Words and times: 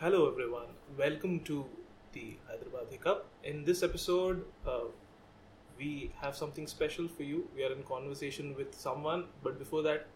Hello, 0.00 0.28
everyone. 0.30 0.68
Welcome 0.98 1.40
to 1.40 1.66
the 2.12 2.36
Hyderabad 2.48 2.86
Hiccup. 2.90 3.26
In 3.44 3.64
this 3.64 3.82
episode, 3.82 4.44
uh, 4.66 4.80
we 5.78 6.10
have 6.20 6.34
something 6.36 6.66
special 6.66 7.08
for 7.08 7.22
you. 7.22 7.48
We 7.54 7.64
are 7.64 7.72
in 7.72 7.82
conversation 7.82 8.54
with 8.56 8.74
someone, 8.74 9.24
but 9.42 9.58
before 9.58 9.82
that, 9.82 10.06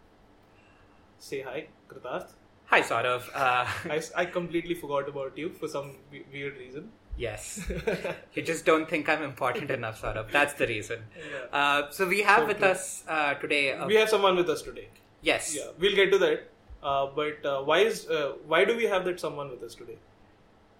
say 1.18 1.42
hi, 1.42 1.66
Kritarth. 1.88 2.32
Hi, 2.66 2.80
Saurav. 2.80 3.22
Uh, 3.34 3.66
I, 3.96 4.02
I 4.16 4.24
completely 4.24 4.74
forgot 4.74 5.08
about 5.08 5.36
you 5.36 5.50
for 5.50 5.68
some 5.68 5.96
w- 6.06 6.24
weird 6.32 6.56
reason. 6.56 6.90
yes. 7.18 7.70
you 8.34 8.42
just 8.42 8.64
don't 8.64 8.88
think 8.88 9.08
I'm 9.08 9.22
important 9.22 9.70
enough, 9.70 10.00
Saurav. 10.02 10.30
That's 10.32 10.54
the 10.54 10.66
reason. 10.66 11.04
Yeah. 11.18 11.58
Uh, 11.58 11.90
so 11.90 12.08
we 12.08 12.22
have 12.22 12.40
So 12.40 12.46
with 12.46 12.62
us 12.62 13.04
uh, 13.08 13.34
today. 13.34 13.72
Uh, 13.72 13.86
We 13.86 13.96
have 13.96 14.08
someone 14.08 14.36
with 14.36 14.48
us 14.48 14.62
today. 14.62 14.88
yes. 15.22 15.54
Yeah, 15.56 15.68
we'll 15.78 15.94
get 15.94 16.10
to 16.12 16.18
that. 16.18 16.50
Uh, 16.84 17.06
but 17.16 17.44
uh, 17.46 17.62
why 17.62 17.78
is 17.80 18.06
uh, 18.08 18.32
why 18.46 18.64
do 18.64 18.76
we 18.76 18.84
have 18.84 19.04
that 19.06 19.20
someone 19.20 19.50
with 19.50 19.62
us 19.62 19.74
today? 19.74 19.98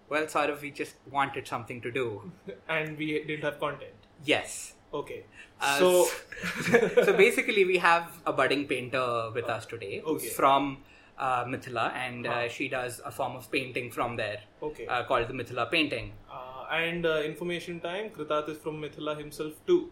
Well, 0.09 0.25
Saurav, 0.27 0.61
we 0.61 0.71
just 0.71 0.95
wanted 1.11 1.47
something 1.47 1.81
to 1.81 1.91
do. 1.91 2.31
And 2.69 2.97
we 2.97 3.07
didn't 3.23 3.43
have 3.43 3.59
content. 3.59 4.09
Yes. 4.23 4.73
Okay. 4.93 5.23
Uh, 5.59 5.79
so 5.79 6.07
so 7.07 7.13
basically, 7.13 7.65
we 7.65 7.77
have 7.79 8.11
a 8.25 8.33
budding 8.33 8.67
painter 8.67 9.31
with 9.33 9.45
us 9.45 9.65
today 9.65 10.01
Okay. 10.05 10.29
from 10.29 10.77
uh, 11.17 11.43
Mithila, 11.45 11.91
and 11.93 12.27
uh, 12.27 12.33
Huh. 12.33 12.47
she 12.49 12.67
does 12.69 13.01
a 13.05 13.11
form 13.11 13.35
of 13.35 13.49
painting 13.51 13.89
from 13.91 14.15
there 14.15 14.39
okay. 14.61 14.85
uh, 14.87 15.03
called 15.03 15.27
the 15.27 15.33
Mithila 15.33 15.69
painting. 15.71 16.11
Uh, 16.31 16.65
and 16.71 17.05
uh, 17.05 17.21
information 17.31 17.79
time, 17.79 18.09
Kritarth 18.09 18.49
is 18.49 18.57
from 18.57 18.81
Mithila 18.81 19.17
himself 19.17 19.53
too. 19.65 19.91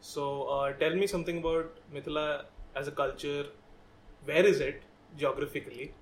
So 0.00 0.44
uh, 0.58 0.72
tell 0.74 0.94
me 0.94 1.06
something 1.06 1.38
about 1.38 1.78
Mithila 1.94 2.44
as 2.74 2.88
a 2.88 2.92
culture. 2.92 3.46
Where 4.24 4.44
is 4.44 4.60
it 4.60 4.82
geographically? 5.16 5.92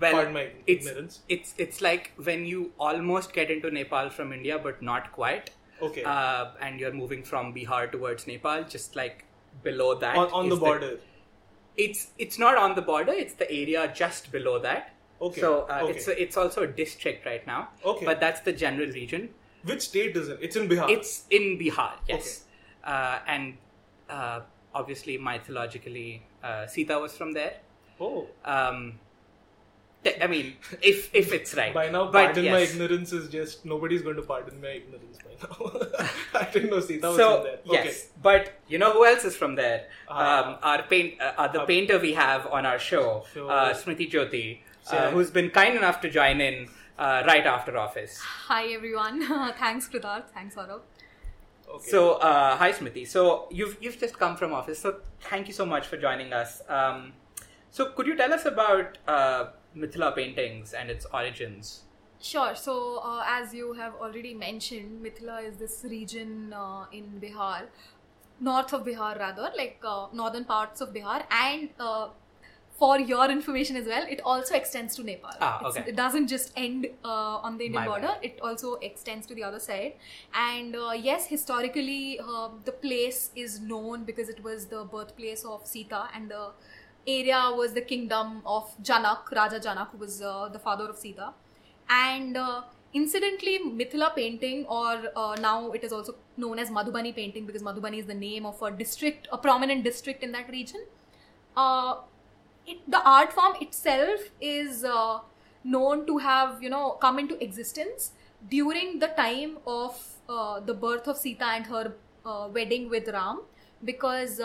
Well, 0.00 0.12
Pardon 0.12 0.32
my 0.32 0.48
it's, 0.66 0.86
ignorance. 0.86 1.20
it's 1.28 1.54
it's 1.58 1.80
like 1.82 2.12
when 2.16 2.46
you 2.46 2.72
almost 2.78 3.32
get 3.34 3.50
into 3.50 3.70
Nepal 3.70 4.08
from 4.08 4.32
India, 4.32 4.58
but 4.58 4.82
not 4.82 5.12
quite. 5.12 5.50
Okay. 5.82 6.04
uh, 6.04 6.48
and 6.60 6.78
you're 6.78 6.92
moving 6.92 7.22
from 7.22 7.54
Bihar 7.54 7.90
towards 7.90 8.26
Nepal, 8.26 8.64
just 8.64 8.96
like 8.96 9.24
below 9.62 9.94
that. 9.98 10.16
on 10.16 10.28
on 10.32 10.48
the 10.48 10.56
border. 10.56 10.98
it's 11.76 12.08
it's 12.18 12.38
not 12.38 12.56
on 12.56 12.74
the 12.74 12.82
border; 12.82 13.12
it's 13.12 13.34
the 13.34 13.50
area 13.50 13.90
just 13.94 14.32
below 14.32 14.58
that. 14.58 14.94
Okay. 15.20 15.40
So 15.40 15.66
uh, 15.68 15.80
okay. 15.82 15.92
it's 15.92 16.08
a, 16.08 16.22
it's 16.22 16.36
also 16.36 16.62
a 16.62 16.66
district 16.66 17.26
right 17.26 17.46
now. 17.46 17.68
Okay. 17.84 18.06
But 18.06 18.20
that's 18.20 18.40
the 18.40 18.52
general 18.52 18.90
region. 18.90 19.28
Which 19.64 19.82
state 19.82 20.16
is 20.16 20.28
it? 20.28 20.38
It's 20.40 20.56
in 20.56 20.68
Bihar. 20.68 20.88
It's 20.90 21.24
in 21.30 21.58
Bihar, 21.58 21.92
yes. 22.08 22.44
Uh, 22.82 23.18
and 23.26 23.58
uh, 24.08 24.40
obviously, 24.74 25.18
mythologically, 25.18 26.22
uh, 26.42 26.66
Sita 26.66 26.98
was 26.98 27.16
from 27.16 27.32
there. 27.32 27.56
Oh. 28.00 28.26
Um, 28.44 28.98
te- 30.04 30.20
I 30.22 30.26
mean, 30.26 30.54
if 30.82 31.14
if 31.14 31.32
it's 31.32 31.54
right. 31.54 31.74
By 31.74 31.90
now, 31.90 32.04
But 32.10 32.24
pardon 32.26 32.50
my 32.50 32.60
ignorance 32.60 33.12
is 33.12 33.28
just 33.28 33.64
nobody's 33.64 34.02
going 34.02 34.16
to 34.16 34.22
pardon 34.22 34.60
my 34.60 34.68
ignorance 34.80 35.18
by 35.24 35.32
now. 35.42 36.08
I 36.40 36.44
didn't 36.52 36.70
know 36.70 36.80
Sita 36.80 37.08
was 37.08 37.16
so 37.16 37.34
from 37.36 37.44
there. 37.44 37.58
Okay. 37.66 37.84
yes, 37.90 38.08
but 38.22 38.52
you 38.68 38.78
know 38.78 38.92
who 38.92 39.04
else 39.04 39.24
is 39.24 39.36
from 39.36 39.54
there? 39.56 39.86
Ah. 40.08 40.20
um, 40.52 40.58
our 40.62 40.82
paint, 40.82 41.20
uh, 41.20 41.32
uh, 41.36 41.48
the 41.48 41.62
Uh, 41.62 41.66
painter 41.66 41.98
we 41.98 42.12
have 42.14 42.46
on 42.46 42.64
our 42.66 42.78
show, 42.78 43.24
Sure. 43.34 43.50
uh, 43.50 43.74
Smriti 43.74 44.10
Jyoti, 44.10 44.60
uh, 44.90 45.10
who's 45.10 45.30
been 45.30 45.50
kind 45.50 45.76
enough 45.76 46.00
to 46.00 46.08
join 46.10 46.40
in 46.40 46.68
uh, 46.98 47.22
right 47.26 47.46
after 47.46 47.76
office. 47.76 48.18
Hi 48.48 48.62
everyone. 48.72 49.20
Thanks 49.58 49.88
Kritarth. 49.88 50.30
Thanks 50.34 50.54
Saurabh. 50.56 50.80
Okay. 51.76 51.88
So 51.90 52.14
uh, 52.14 52.56
hi 52.56 52.72
Smriti. 52.72 53.06
So 53.06 53.46
you've 53.50 53.76
you've 53.80 53.98
just 53.98 54.18
come 54.18 54.36
from 54.36 54.52
office. 54.52 54.78
So 54.80 54.96
thank 55.20 55.46
you 55.48 55.54
so 55.54 55.64
much 55.66 55.86
for 55.86 55.96
joining 55.96 56.32
us. 56.32 56.62
Um, 56.68 57.12
so 57.70 57.86
could 57.92 58.06
you 58.06 58.16
tell 58.16 58.32
us 58.32 58.44
about 58.46 58.98
uh, 59.06 59.46
Mithila 59.76 60.14
paintings 60.14 60.72
and 60.72 60.90
its 60.90 61.06
origins? 61.12 61.84
Sure. 62.20 62.54
So 62.54 63.00
uh, 63.02 63.24
as 63.26 63.54
you 63.54 63.72
have 63.72 63.94
already 63.94 64.34
mentioned, 64.34 65.02
Mithila 65.04 65.42
is 65.46 65.56
this 65.56 65.84
region 65.88 66.52
uh, 66.52 66.84
in 66.92 67.20
Bihar, 67.20 67.62
north 68.40 68.72
of 68.74 68.84
Bihar 68.84 69.18
rather, 69.18 69.50
like 69.56 69.80
uh, 69.84 70.08
northern 70.12 70.44
parts 70.44 70.80
of 70.80 70.92
Bihar, 70.92 71.24
and 71.30 71.70
uh, 71.78 72.08
for 72.80 72.98
your 72.98 73.30
information 73.30 73.76
as 73.76 73.86
well, 73.86 74.06
it 74.08 74.20
also 74.24 74.54
extends 74.54 74.96
to 74.96 75.02
Nepal. 75.02 75.30
Ah, 75.40 75.60
okay. 75.66 75.84
It 75.86 75.96
doesn't 75.96 76.28
just 76.28 76.52
end 76.56 76.86
uh, 77.04 77.46
on 77.46 77.58
the 77.58 77.66
Indian 77.66 77.84
My 77.84 77.88
border; 77.88 78.06
bad. 78.06 78.24
it 78.24 78.38
also 78.42 78.74
extends 78.76 79.26
to 79.26 79.34
the 79.34 79.44
other 79.44 79.58
side. 79.58 79.94
And 80.34 80.74
uh, 80.74 80.92
yes, 80.92 81.26
historically, 81.26 82.18
uh, 82.20 82.48
the 82.64 82.72
place 82.72 83.30
is 83.36 83.60
known 83.60 84.04
because 84.04 84.30
it 84.30 84.42
was 84.42 84.66
the 84.66 84.84
birthplace 84.84 85.44
of 85.44 85.66
Sita, 85.66 86.08
and 86.14 86.30
the 86.30 86.50
area 87.06 87.52
was 87.56 87.72
the 87.72 87.80
kingdom 87.80 88.42
of 88.44 88.70
Janak, 88.82 89.30
Raja 89.30 89.58
Janak, 89.58 89.88
who 89.90 89.98
was 89.98 90.22
uh, 90.22 90.48
the 90.48 90.58
father 90.58 90.88
of 90.88 90.96
Sita. 90.96 91.32
And 91.88 92.36
uh, 92.36 92.62
incidentally, 92.92 93.58
Mithila 93.58 94.14
painting, 94.14 94.66
or 94.66 95.02
uh, 95.16 95.34
now 95.40 95.72
it 95.72 95.82
is 95.82 95.92
also 95.92 96.14
known 96.36 96.58
as 96.58 96.70
Madhubani 96.70 97.14
painting 97.14 97.46
because 97.46 97.62
Madhubani 97.62 97.98
is 97.98 98.06
the 98.06 98.14
name 98.14 98.46
of 98.46 98.60
a 98.62 98.70
district, 98.70 99.28
a 99.32 99.38
prominent 99.38 99.82
district 99.82 100.22
in 100.22 100.32
that 100.32 100.48
region. 100.50 100.84
Uh, 101.56 101.96
it, 102.66 102.78
the 102.88 103.02
art 103.02 103.32
form 103.32 103.54
itself 103.60 104.20
is 104.40 104.84
uh, 104.84 105.18
known 105.64 106.06
to 106.06 106.18
have, 106.18 106.62
you 106.62 106.70
know, 106.70 106.92
come 107.00 107.18
into 107.18 107.42
existence 107.42 108.12
during 108.48 108.98
the 108.98 109.08
time 109.08 109.58
of 109.66 110.00
uh, 110.28 110.60
the 110.60 110.74
birth 110.74 111.08
of 111.08 111.16
Sita 111.16 111.44
and 111.44 111.66
her 111.66 111.94
wedding 112.52 112.88
with 112.88 113.08
Ram, 113.08 113.42
because 113.84 114.40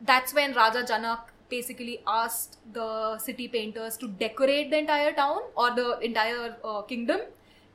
that's 0.00 0.32
when 0.32 0.54
Raja 0.54 0.82
Janak 0.82 1.20
basically 1.48 2.00
asked 2.06 2.58
the 2.72 3.18
city 3.18 3.48
painters 3.48 3.96
to 3.98 4.08
decorate 4.08 4.70
the 4.70 4.78
entire 4.78 5.12
town 5.12 5.40
or 5.56 5.74
the 5.74 5.98
entire 6.00 6.56
uh, 6.64 6.82
kingdom. 6.82 7.20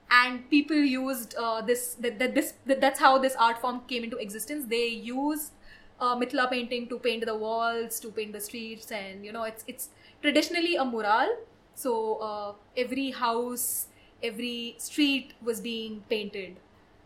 And 0.10 0.50
people 0.50 0.76
used 0.76 1.36
uh, 1.36 1.62
this 1.62 1.96
that, 1.96 2.20
that 2.20 2.36
this 2.36 2.54
that, 2.66 2.82
that's 2.82 3.00
how 3.00 3.18
this 3.18 3.36
art 3.36 3.60
form 3.62 3.82
came 3.88 4.04
into 4.04 4.18
existence. 4.18 4.66
They 4.68 4.88
use 4.88 5.52
uh, 6.00 6.16
Mithila 6.18 6.50
painting 6.50 6.90
to 6.90 7.00
paint 7.00 7.26
the 7.26 7.36
walls 7.36 8.00
to 8.02 8.12
paint 8.12 8.34
the 8.34 8.42
streets 8.42 8.92
and 8.92 9.26
you 9.26 9.32
know 9.32 9.44
it's 9.44 9.64
it's 9.68 9.90
traditionally 10.22 10.76
a 10.76 10.84
mural. 10.86 11.30
So 11.76 12.16
uh, 12.18 12.54
every 12.76 13.12
house 13.12 13.88
every 14.22 14.76
street 14.80 15.34
was 15.42 15.62
being 15.62 16.04
painted. 16.10 16.60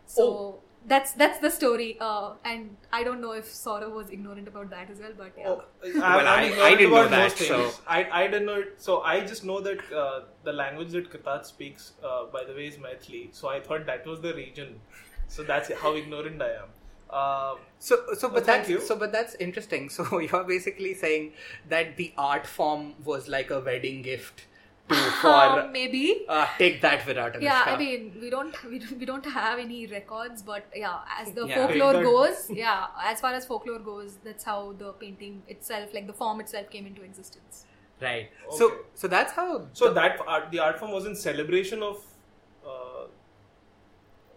So 0.06 0.24
Oh. 0.24 0.60
That's 0.90 1.12
that's 1.20 1.38
the 1.44 1.50
story 1.50 1.96
uh, 2.00 2.34
and 2.44 2.76
I 2.92 3.02
don't 3.06 3.20
know 3.20 3.32
if 3.32 3.46
Saurav 3.52 3.92
was 3.92 4.10
ignorant 4.16 4.46
about 4.50 4.70
that 4.70 4.90
as 4.90 5.00
well 5.00 5.14
but 5.20 5.32
yeah 5.36 5.48
Oh, 5.48 5.62
Well, 5.82 6.28
I'm 6.34 6.52
I- 6.52 6.62
I 6.66 6.74
didn't 6.76 6.92
know 6.92 7.08
that, 7.08 7.32
so- 7.38 7.72
I, 7.88 7.98
I 8.20 8.26
didn't 8.28 8.46
know 8.46 8.60
it. 8.60 8.74
So 8.86 9.00
I 9.00 9.20
just 9.32 9.44
know 9.44 9.60
that 9.60 9.80
uh, 9.92 10.20
the 10.44 10.52
language 10.52 10.92
that 10.92 11.10
Kritarth 11.12 11.46
speaks, 11.46 11.92
uh, 12.04 12.26
by 12.36 12.44
the 12.44 12.54
way, 12.54 12.66
is 12.68 12.76
Maithili. 12.76 13.24
So 13.32 13.48
I 13.48 13.60
thought 13.60 13.86
that 13.86 14.06
was 14.06 14.20
the 14.20 14.34
region. 14.34 14.80
So 15.28 15.42
that's 15.42 15.72
how 15.82 15.94
ignorant 15.96 16.40
I 16.40 16.50
am. 16.62 16.68
Uh, 17.10 17.54
So, 17.78 17.96
so, 18.14 18.28
but 18.28 18.42
Oh, 18.42 18.46
thank 18.46 18.46
that's 18.46 18.70
you. 18.70 18.80
so, 18.80 18.96
but 18.96 19.12
that's 19.12 19.34
interesting. 19.46 19.88
So, 19.96 20.18
you're 20.20 20.44
basically 20.44 20.94
saying 20.94 21.32
that 21.68 21.96
the 21.96 22.12
art 22.16 22.46
form 22.46 22.94
was 23.04 23.28
like 23.28 23.50
a 23.50 23.60
wedding 23.60 24.02
gift 24.02 24.38
to 24.38 24.46
for 24.88 25.28
Um, 25.60 25.72
maybe 25.72 26.24
uh, 26.28 26.46
take 26.58 26.80
that 26.82 27.04
Virat. 27.04 27.40
yeah 27.42 27.62
i 27.66 27.76
mean 27.76 28.12
we 28.20 28.30
don't 28.30 28.54
we 28.70 28.78
don't, 28.78 28.98
we 29.00 29.06
don't 29.06 29.26
have 29.26 29.58
any 29.58 29.86
records 29.86 30.42
but 30.42 30.66
yeah 30.74 31.00
as 31.20 31.32
the 31.32 31.46
Yeah. 31.46 31.66
folklore 31.66 32.02
goes 32.04 32.48
yeah 32.50 32.86
as 33.12 33.20
far 33.20 33.32
as 33.34 33.46
folklore 33.46 33.78
goes 33.80 34.18
that's 34.24 34.44
how 34.44 34.74
the 34.78 34.92
painting 35.04 35.42
itself 35.48 35.92
like 35.92 36.06
the 36.06 36.12
form 36.12 36.40
itself 36.40 36.70
came 36.70 36.86
into 36.86 37.02
existence 37.02 37.64
right. 38.00 38.28
So, 38.58 38.64
so 38.94 39.08
that's 39.08 39.32
how. 39.32 39.66
so 39.72 39.86
the- 39.88 39.94
that 39.94 40.20
art, 40.26 40.50
the 40.50 40.58
art 40.58 40.78
form 40.78 40.92
was 40.92 41.06
in 41.06 41.14
celebration 41.16 41.82
of. 41.82 42.02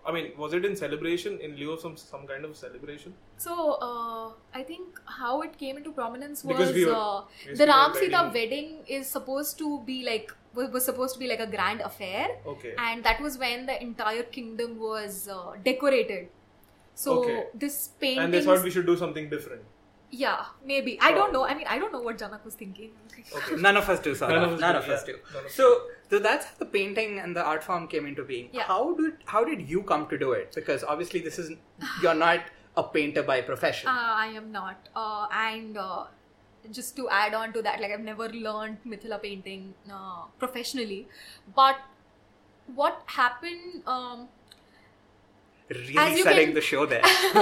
I 0.10 0.12
mean, 0.16 0.28
was 0.42 0.54
it 0.58 0.66
in 0.68 0.76
celebration 0.82 1.34
in 1.48 1.56
lieu 1.62 1.72
of 1.74 1.80
some 1.86 1.96
some 2.04 2.26
kind 2.34 2.46
of 2.50 2.56
celebration? 2.62 3.14
so 3.44 3.56
uh, 3.88 4.26
i 4.60 4.62
think 4.70 4.98
how 5.18 5.34
it 5.48 5.54
came 5.64 5.78
into 5.82 5.92
prominence 6.00 6.42
was 6.52 6.72
we 6.78 6.86
were- 6.88 6.96
uh, 7.02 7.20
we 7.50 7.58
the 7.62 7.68
ram 7.72 7.94
sita 8.00 8.22
wedding- 8.38 8.74
is 8.98 9.12
supposed 9.18 9.58
to 9.64 9.70
be 9.90 9.98
like 10.10 10.34
was 10.60 10.72
was 10.76 10.88
supposed 10.90 11.14
to 11.18 11.22
be 11.24 11.30
like 11.34 11.44
a 11.46 11.48
grand 11.56 11.84
affair 11.92 12.26
Okay. 12.54 12.74
and 12.88 13.08
that 13.10 13.22
was 13.28 13.38
when 13.46 13.66
the 13.72 13.78
entire 13.88 14.26
kingdom 14.38 14.74
was 14.88 15.20
uh, 15.38 15.52
decorated 15.70 16.28
so 17.04 17.18
Okay. 17.20 17.38
this 17.66 17.78
painting 18.06 18.24
and 18.26 18.34
they 18.38 18.42
thought 18.48 18.64
we 18.70 18.74
should 18.78 18.90
do 18.94 18.98
something 19.04 19.30
different. 19.36 19.62
Yeah, 20.12 20.46
maybe. 20.66 21.00
I 21.02 21.12
don't 21.12 21.32
know. 21.32 21.44
I 21.46 21.54
mean, 21.54 21.66
I 21.70 21.78
don't 21.78 21.94
know 21.94 22.02
what 22.02 22.18
Janak 22.18 22.44
was 22.44 22.56
thinking. 22.56 22.92
Okay. 23.36 23.56
None 23.56 23.78
of 23.78 23.88
us 23.90 24.00
do, 24.00 24.14
Saurabh. 24.16 24.30
None 24.30 24.44
of 24.44 24.54
us 24.54 24.60
None 24.62 24.74
do, 24.74 24.80
of 24.82 24.90
us 24.90 25.04
do. 25.04 25.12
None 25.34 25.40
of 25.42 25.46
us 25.46 25.54
So, 25.54 25.82
so 26.10 26.20
that's 26.20 26.46
how 26.46 26.52
the 26.58 26.66
painting 26.66 27.20
and 27.20 27.36
the 27.36 27.44
art 27.44 27.64
form 27.64 27.88
came 27.88 28.08
into 28.08 28.24
being. 28.24 28.50
Yeah. 28.52 28.64
How 28.64 28.96
did 28.96 29.14
how 29.26 29.44
did 29.44 29.70
you 29.70 29.84
come 29.84 30.08
to 30.08 30.18
do 30.18 30.32
it? 30.32 30.54
Because 30.56 30.84
obviously, 30.84 31.20
this 31.20 31.38
is 31.38 31.52
you're 32.02 32.16
not 32.16 32.40
a 32.76 32.84
painter 32.84 33.24
by 33.24 33.42
profession. 33.42 33.90
Uh, 33.90 34.14
I 34.24 34.28
am 34.28 34.52
not. 34.52 34.90
Uh, 34.96 35.28
and 35.32 35.78
uh, 35.78 36.06
just 36.72 36.96
to 36.96 37.08
add 37.10 37.34
on 37.34 37.54
to 37.54 37.62
that, 37.62 37.80
like 37.80 37.92
I've 37.92 38.08
never 38.10 38.30
learned 38.30 38.78
Mithila 38.88 39.22
painting 39.22 39.74
uh, 39.92 40.24
professionally. 40.40 41.08
But 41.56 41.78
what 42.74 43.04
happened? 43.06 43.84
Um, 43.86 44.28
really 45.70 45.98
as 45.98 46.24
selling 46.24 46.46
can- 46.48 46.54
the 46.56 46.62
show 46.62 46.86
there. 46.86 47.04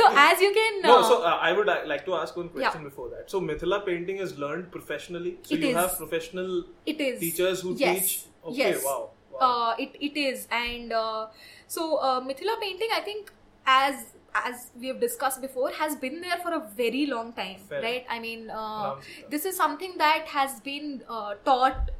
so 0.00 0.04
as 0.16 0.40
you 0.40 0.52
can. 0.52 0.82
No, 0.82 1.00
uh, 1.00 1.02
so 1.08 1.22
uh, 1.22 1.38
I 1.40 1.52
would 1.52 1.68
uh, 1.68 1.80
like 1.86 2.04
to 2.06 2.14
ask 2.14 2.36
one 2.36 2.48
question 2.48 2.80
Yeah. 2.82 2.88
before 2.88 3.08
that. 3.10 3.30
So 3.30 3.40
Mithila 3.40 3.84
painting 3.86 4.18
is 4.18 4.38
learned 4.38 4.70
professionally. 4.70 5.38
So 5.42 5.54
It 5.54 5.60
you 5.60 5.68
is. 5.70 5.76
have 5.76 5.96
professional 5.98 6.64
it 6.86 7.00
is 7.00 7.20
teachers 7.20 7.60
who 7.62 7.74
yes. 7.74 8.00
teach 8.00 8.24
Okay, 8.44 8.56
yes. 8.58 8.84
wow. 8.84 9.10
wow. 9.32 9.40
Uh, 9.40 9.74
it, 9.78 9.96
it 10.00 10.16
is. 10.18 10.46
And 10.50 10.92
uh, 10.92 11.28
so, 11.66 11.96
uh, 11.96 12.20
Mithila 12.20 12.60
painting, 12.60 12.88
I 12.94 13.00
think, 13.00 13.32
as 13.66 14.04
as 14.36 14.70
we 14.78 14.88
have 14.88 15.00
discussed 15.00 15.40
before, 15.40 15.70
has 15.70 15.94
been 15.96 16.20
there 16.20 16.36
for 16.42 16.52
a 16.52 16.60
very 16.76 17.06
long 17.06 17.32
time, 17.32 17.56
Fair. 17.68 17.80
right? 17.82 18.04
I 18.10 18.18
mean, 18.18 18.50
uh, 18.50 18.96
this 19.30 19.44
is 19.44 19.56
something 19.56 19.94
that 19.98 20.26
has 20.26 20.58
been 20.60 21.04
uh, 21.08 21.34
taught 21.44 21.90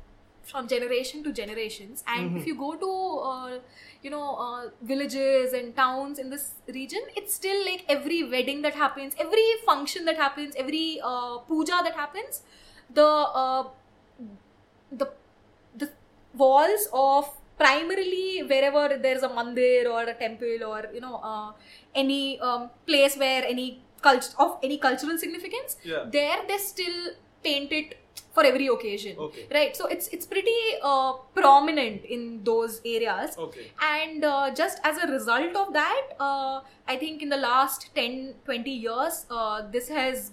from 0.50 0.68
generation 0.68 1.22
to 1.24 1.32
generations. 1.32 2.02
And 2.06 2.30
Mhm. 2.30 2.40
if 2.40 2.46
you 2.50 2.54
go 2.62 2.70
to, 2.84 2.90
uh, 3.30 3.58
you 4.02 4.10
know, 4.14 4.24
uh, 4.46 4.70
villages 4.82 5.52
and 5.60 5.74
towns 5.76 6.18
in 6.18 6.30
this 6.30 6.46
region, 6.78 7.02
it's 7.16 7.34
still 7.34 7.64
like 7.70 7.84
every 7.88 8.22
wedding 8.34 8.62
that 8.62 8.74
happens, 8.74 9.14
every 9.26 9.46
function 9.70 10.04
that 10.10 10.16
happens, 10.16 10.54
every 10.64 11.00
uh, 11.12 11.38
puja 11.52 11.80
that 11.88 11.94
happens, 12.02 12.42
the 13.00 13.08
uh, 13.44 13.64
the 14.90 15.08
the 15.76 15.88
walls 16.34 16.88
of 16.92 17.30
primarily 17.58 18.42
wherever 18.48 18.98
there's 18.98 19.22
a 19.22 19.28
mandir 19.28 19.86
or 19.90 20.02
a 20.02 20.14
temple 20.14 20.64
or 20.66 20.86
you 20.92 21.00
know 21.00 21.16
uh, 21.16 21.52
any 21.94 22.38
um, 22.40 22.70
place 22.86 23.16
where 23.16 23.44
any 23.44 23.82
cult 24.02 24.34
of 24.38 24.58
any 24.62 24.78
cultural 24.78 25.16
significance 25.16 25.76
Yeah. 25.84 26.04
there 26.16 26.40
they 26.48 26.58
still 26.58 26.98
paint 27.44 27.72
it 27.80 27.94
for 28.36 28.44
every 28.50 28.66
occasion 28.74 29.16
Okay. 29.26 29.42
right 29.56 29.76
so 29.80 29.86
it's 29.94 30.08
it's 30.16 30.26
pretty 30.34 30.58
uh, 30.90 31.12
prominent 31.40 32.04
in 32.16 32.22
those 32.48 32.80
areas 32.92 33.36
Okay. 33.46 33.66
and 33.88 34.24
uh, 34.24 34.50
just 34.62 34.80
as 34.92 34.98
a 34.98 35.06
result 35.12 35.54
of 35.64 35.72
that 35.76 36.14
uh, 36.28 36.60
i 36.94 36.96
think 37.04 37.22
in 37.22 37.28
the 37.36 37.40
last 37.44 37.90
10 37.94 38.34
20 38.44 38.70
years 38.86 39.26
uh, 39.30 39.62
this 39.76 39.88
has 39.98 40.32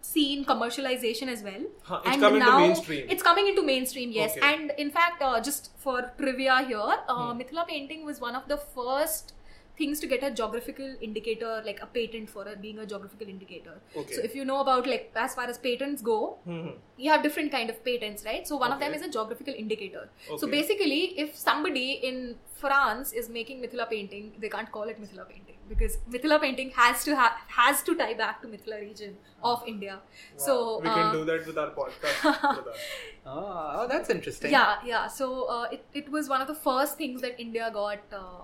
seen 0.00 0.44
commercialization 0.44 1.28
as 1.28 1.42
well 1.42 1.62
Huh, 1.82 2.00
it's 2.04 2.20
coming 2.20 2.42
to 2.42 2.56
mainstream. 2.58 3.06
it's 3.08 3.22
coming 3.22 3.46
into 3.52 3.62
mainstream 3.62 4.10
yes 4.12 4.36
Okay. 4.36 4.46
and 4.54 4.72
in 4.78 4.90
fact 4.90 5.22
uh, 5.22 5.40
just 5.40 5.70
for 5.78 6.12
trivia 6.18 6.58
here 6.72 6.78
uh, 7.08 7.14
Hmm. 7.14 7.38
mithila 7.40 7.66
painting 7.70 8.04
was 8.10 8.20
one 8.20 8.34
of 8.42 8.46
the 8.48 8.58
first 8.76 9.32
things 9.78 10.00
to 10.00 10.06
get 10.06 10.22
a 10.22 10.30
geographical 10.30 10.90
indicator 11.06 11.52
like 11.68 11.80
a 11.82 11.86
patent 11.86 12.30
for 12.30 12.46
it 12.48 12.60
being 12.62 12.78
a 12.78 12.86
geographical 12.86 13.28
indicator 13.28 13.74
Okay. 13.96 14.14
so 14.14 14.22
if 14.28 14.34
you 14.38 14.44
know 14.50 14.60
about 14.60 14.86
like 14.86 15.10
as 15.16 15.34
far 15.34 15.46
as 15.54 15.58
patents 15.66 16.02
go 16.10 16.18
Mhm. 16.46 16.68
you 17.04 17.10
have 17.14 17.22
different 17.28 17.50
kind 17.56 17.70
of 17.74 17.80
patents 17.88 18.24
right 18.30 18.46
so 18.52 18.56
one 18.64 18.72
of 18.76 18.78
them 18.84 18.94
is 18.98 19.02
a 19.08 19.10
geographical 19.16 19.54
indicator 19.64 20.04
Okay. 20.28 20.38
so 20.44 20.50
basically 20.56 21.00
if 21.26 21.36
somebody 21.46 21.86
in 22.10 22.20
france 22.60 23.12
is 23.22 23.28
making 23.38 23.60
mithila 23.64 23.88
painting 23.94 24.30
they 24.44 24.50
can't 24.56 24.70
call 24.76 24.92
it 24.94 25.00
mithila 25.04 25.26
painting 25.32 25.58
because 25.72 25.98
mithila 26.14 26.38
painting 26.46 26.70
has 26.78 27.02
to 27.08 27.16
ha- 27.22 27.36
has 27.58 27.82
to 27.88 27.96
tie 28.02 28.14
back 28.22 28.40
to 28.44 28.52
mithila 28.54 28.78
region 28.86 29.16
of 29.52 29.66
india 29.74 29.98
so 30.46 30.54
Wow. 30.54 30.80
we 30.86 30.88
can 30.98 31.06
uh, 31.08 31.12
do 31.18 31.24
that 31.32 31.46
with 31.50 31.58
our 31.64 31.70
podcast. 31.82 32.18
Pradhan. 32.22 32.80
Oh, 33.26 33.76
oh, 33.76 33.86
that's 33.90 34.10
interesting. 34.10 34.50
yeah 34.50 34.72
yeah 34.94 35.06
so 35.18 35.26
uh, 35.44 35.66
it, 35.76 35.84
it 36.00 36.10
was 36.10 36.28
one 36.28 36.42
of 36.46 36.48
the 36.54 36.58
first 36.68 36.98
things 37.02 37.22
that 37.26 37.40
india 37.48 37.70
got 37.76 38.16
uh, 38.22 38.42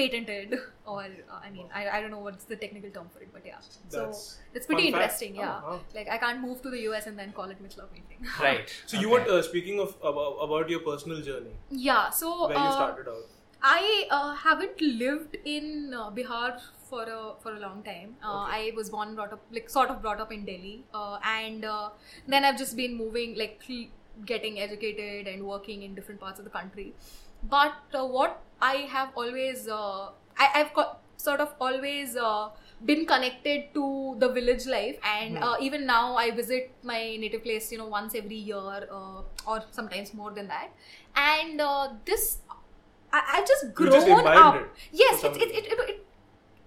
patented 0.00 0.54
or 0.94 1.02
uh, 1.02 1.40
i 1.46 1.50
mean 1.50 1.66
I, 1.74 1.82
I 1.96 2.00
don't 2.00 2.10
know 2.10 2.20
what's 2.26 2.44
the 2.44 2.56
technical 2.56 2.90
term 2.90 3.08
for 3.14 3.20
it 3.26 3.30
but 3.32 3.44
yeah 3.46 3.60
so 3.88 4.04
That's 4.06 4.38
it's 4.54 4.66
pretty 4.66 4.84
fun 4.90 4.92
fact. 5.00 5.04
interesting 5.22 5.34
yeah 5.36 5.54
Uh-huh. 5.56 5.78
like 5.94 6.08
i 6.16 6.18
can't 6.24 6.40
move 6.40 6.62
to 6.66 6.70
the 6.70 6.80
us 6.98 7.06
and 7.06 7.18
then 7.18 7.32
call 7.38 7.50
it 7.56 7.62
mithila 7.62 7.86
painting 7.94 8.28
Right. 8.48 8.74
So 8.86 9.00
you 9.00 9.10
were 9.14 9.20
uh, 9.36 9.42
speaking 9.42 9.80
of 9.80 9.96
about, 10.12 10.36
about 10.48 10.70
your 10.70 10.80
personal 10.80 11.20
journey, 11.30 11.54
yeah 11.70 12.10
so 12.10 12.48
where 12.48 12.58
you 12.58 12.70
uh, 12.74 12.78
started 12.80 13.08
out. 13.08 13.24
I 13.62 14.06
uh, 14.10 14.34
haven't 14.34 14.80
lived 14.80 15.36
in 15.44 15.94
uh, 15.98 16.10
Bihar 16.16 16.60
for 16.88 17.02
a 17.02 17.20
for 17.44 17.52
a 17.54 17.60
long 17.60 17.78
time. 17.86 18.10
Uh, 18.22 18.32
Okay. 18.42 18.58
I 18.58 18.72
was 18.76 18.90
born 18.90 19.14
brought 19.20 19.32
up 19.36 19.40
like 19.58 19.70
sort 19.76 19.88
of 19.94 20.02
brought 20.02 20.20
up 20.24 20.32
in 20.36 20.44
Delhi, 20.50 20.74
uh, 20.94 21.18
and 21.34 21.64
uh, 21.64 21.88
then 22.34 22.44
I've 22.50 22.58
just 22.64 22.76
been 22.82 22.94
moving 22.98 23.34
like 23.42 23.64
getting 24.32 24.60
educated 24.66 25.26
and 25.32 25.46
working 25.52 25.82
in 25.82 25.94
different 25.94 26.20
parts 26.20 26.38
of 26.38 26.44
the 26.44 26.50
country. 26.58 26.94
But 27.56 27.74
uh, 27.94 28.06
what 28.06 28.40
I 28.60 28.74
have 28.94 29.10
always 29.14 29.68
uh, 29.68 30.10
I, 30.38 30.48
I've 30.54 30.74
got 30.74 31.00
sort 31.16 31.40
of 31.40 31.54
always 31.60 32.16
uh, 32.16 32.48
been 32.84 33.06
connected 33.06 33.72
to 33.74 34.16
the 34.18 34.28
village 34.28 34.66
life. 34.66 34.98
And 35.04 35.38
uh, 35.38 35.56
even 35.60 35.86
now 35.86 36.16
i 36.16 36.30
visit 36.30 36.72
my 36.82 37.16
native 37.16 37.42
place 37.42 37.70
you 37.72 37.78
know 37.78 37.86
once 37.86 38.14
every 38.14 38.36
year 38.36 38.88
uh, 38.90 39.22
or 39.46 39.62
sometimes 39.70 40.14
more 40.14 40.32
than 40.32 40.48
that. 40.48 40.70
And 41.14 41.60
uh, 41.60 41.88
this 42.04 42.38
I, 43.12 43.22
i've 43.34 43.46
just 43.46 43.74
grown 43.74 43.92
just 43.92 44.08
up. 44.08 44.56
it 44.56 44.66
yes 44.92 45.22
it's, 45.24 45.38
it, 45.38 45.50
it, 45.50 45.66
it, 45.72 45.78
it, 45.88 46.06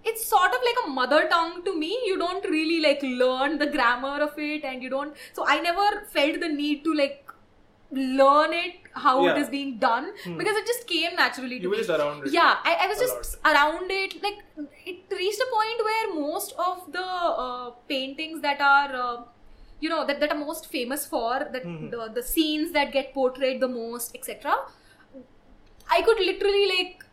it's 0.04 0.26
sort 0.26 0.50
of 0.50 0.60
like 0.64 0.78
a 0.86 0.88
mother 0.88 1.28
tongue 1.28 1.62
to 1.64 1.78
me. 1.78 2.00
You 2.06 2.18
don't 2.18 2.44
really 2.44 2.80
like 2.80 3.02
learn 3.02 3.58
the 3.58 3.66
grammar 3.66 4.20
of 4.22 4.38
it 4.38 4.64
and 4.64 4.82
you 4.82 4.88
don't 4.88 5.14
so 5.34 5.46
i 5.46 5.60
never 5.60 6.06
felt 6.06 6.40
the 6.40 6.48
need 6.48 6.82
to 6.84 6.94
like 6.94 7.30
learn 7.92 8.52
it 8.52 8.79
how 8.92 9.24
Yeah. 9.24 9.32
it 9.34 9.38
is 9.40 9.48
being 9.48 9.78
done 9.78 10.06
Hmm. 10.24 10.36
because 10.38 10.56
it 10.56 10.66
just 10.66 10.86
came 10.86 11.14
naturally 11.16 11.56
to 11.58 11.62
You 11.62 11.70
were 11.70 11.76
me 11.76 11.82
just 11.82 11.90
around 11.98 12.26
it. 12.26 12.32
yeah 12.32 12.56
I, 12.64 12.76
I 12.84 12.86
was 12.88 12.98
just 12.98 13.36
around 13.44 13.90
it 13.90 14.22
like 14.22 14.38
it 14.86 14.98
reached 15.18 15.40
a 15.40 15.48
point 15.56 15.84
where 15.88 16.14
most 16.14 16.54
of 16.58 16.92
the 16.92 17.04
uh, 17.44 17.70
paintings 17.88 18.40
that 18.42 18.60
are 18.60 18.94
uh, 19.02 19.22
you 19.80 19.88
know 19.88 20.04
that, 20.06 20.20
that 20.20 20.32
are 20.32 20.38
most 20.38 20.66
famous 20.76 21.06
for 21.06 21.30
that 21.52 21.64
Mhm. 21.64 21.90
the, 21.92 22.10
the 22.14 22.22
scenes 22.22 22.72
that 22.72 22.92
get 22.92 23.14
portrayed 23.14 23.60
the 23.60 23.68
most 23.68 24.16
etc 24.16 24.56
i 25.96 26.02
could 26.02 26.18
literally 26.20 26.66
like 26.76 27.04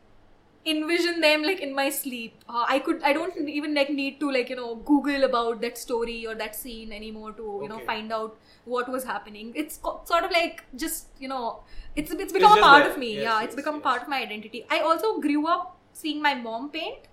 envision 0.74 1.22
them 1.22 1.44
like 1.44 1.62
in 1.62 1.74
my 1.76 1.90
sleep. 1.90 2.44
Uh, 2.50 2.66
i 2.68 2.80
could 2.80 3.02
i 3.04 3.14
don't 3.14 3.50
even 3.56 3.74
like 3.74 3.90
need 3.90 4.20
to 4.20 4.32
like 4.32 4.50
you 4.50 4.56
know 4.56 4.76
google 4.92 5.24
about 5.24 5.62
that 5.62 5.78
story 5.78 6.18
or 6.28 6.36
that 6.36 6.56
scene 6.56 6.92
anymore 6.92 7.32
to 7.40 7.60
you 7.64 7.70
know 7.70 7.80
find 7.92 8.12
out 8.12 8.38
what 8.66 8.90
was 8.90 9.04
happening. 9.04 9.54
It's 9.56 9.78
co- 9.78 10.02
sort 10.06 10.24
of 10.24 10.32
like 10.32 10.64
just 10.76 11.08
you 11.20 11.28
know 11.28 11.60
it's 11.96 12.12
it's 12.12 12.34
become 12.34 12.50
just 12.50 12.60
a 12.60 12.62
part 12.62 12.88
of 12.88 12.98
me. 12.98 13.14
Yes, 13.14 13.24
yeah 13.24 13.40
yes, 13.40 13.46
it's 13.46 13.56
become 13.56 13.76
yes. 13.76 13.84
part 13.84 14.02
of 14.04 14.10
my 14.10 14.22
identity. 14.22 14.66
I 14.70 14.80
also 14.80 15.20
grew 15.20 15.48
up 15.48 15.78
seeing 15.94 16.22
my 16.22 16.34
mom 16.36 16.70
paint 16.70 17.08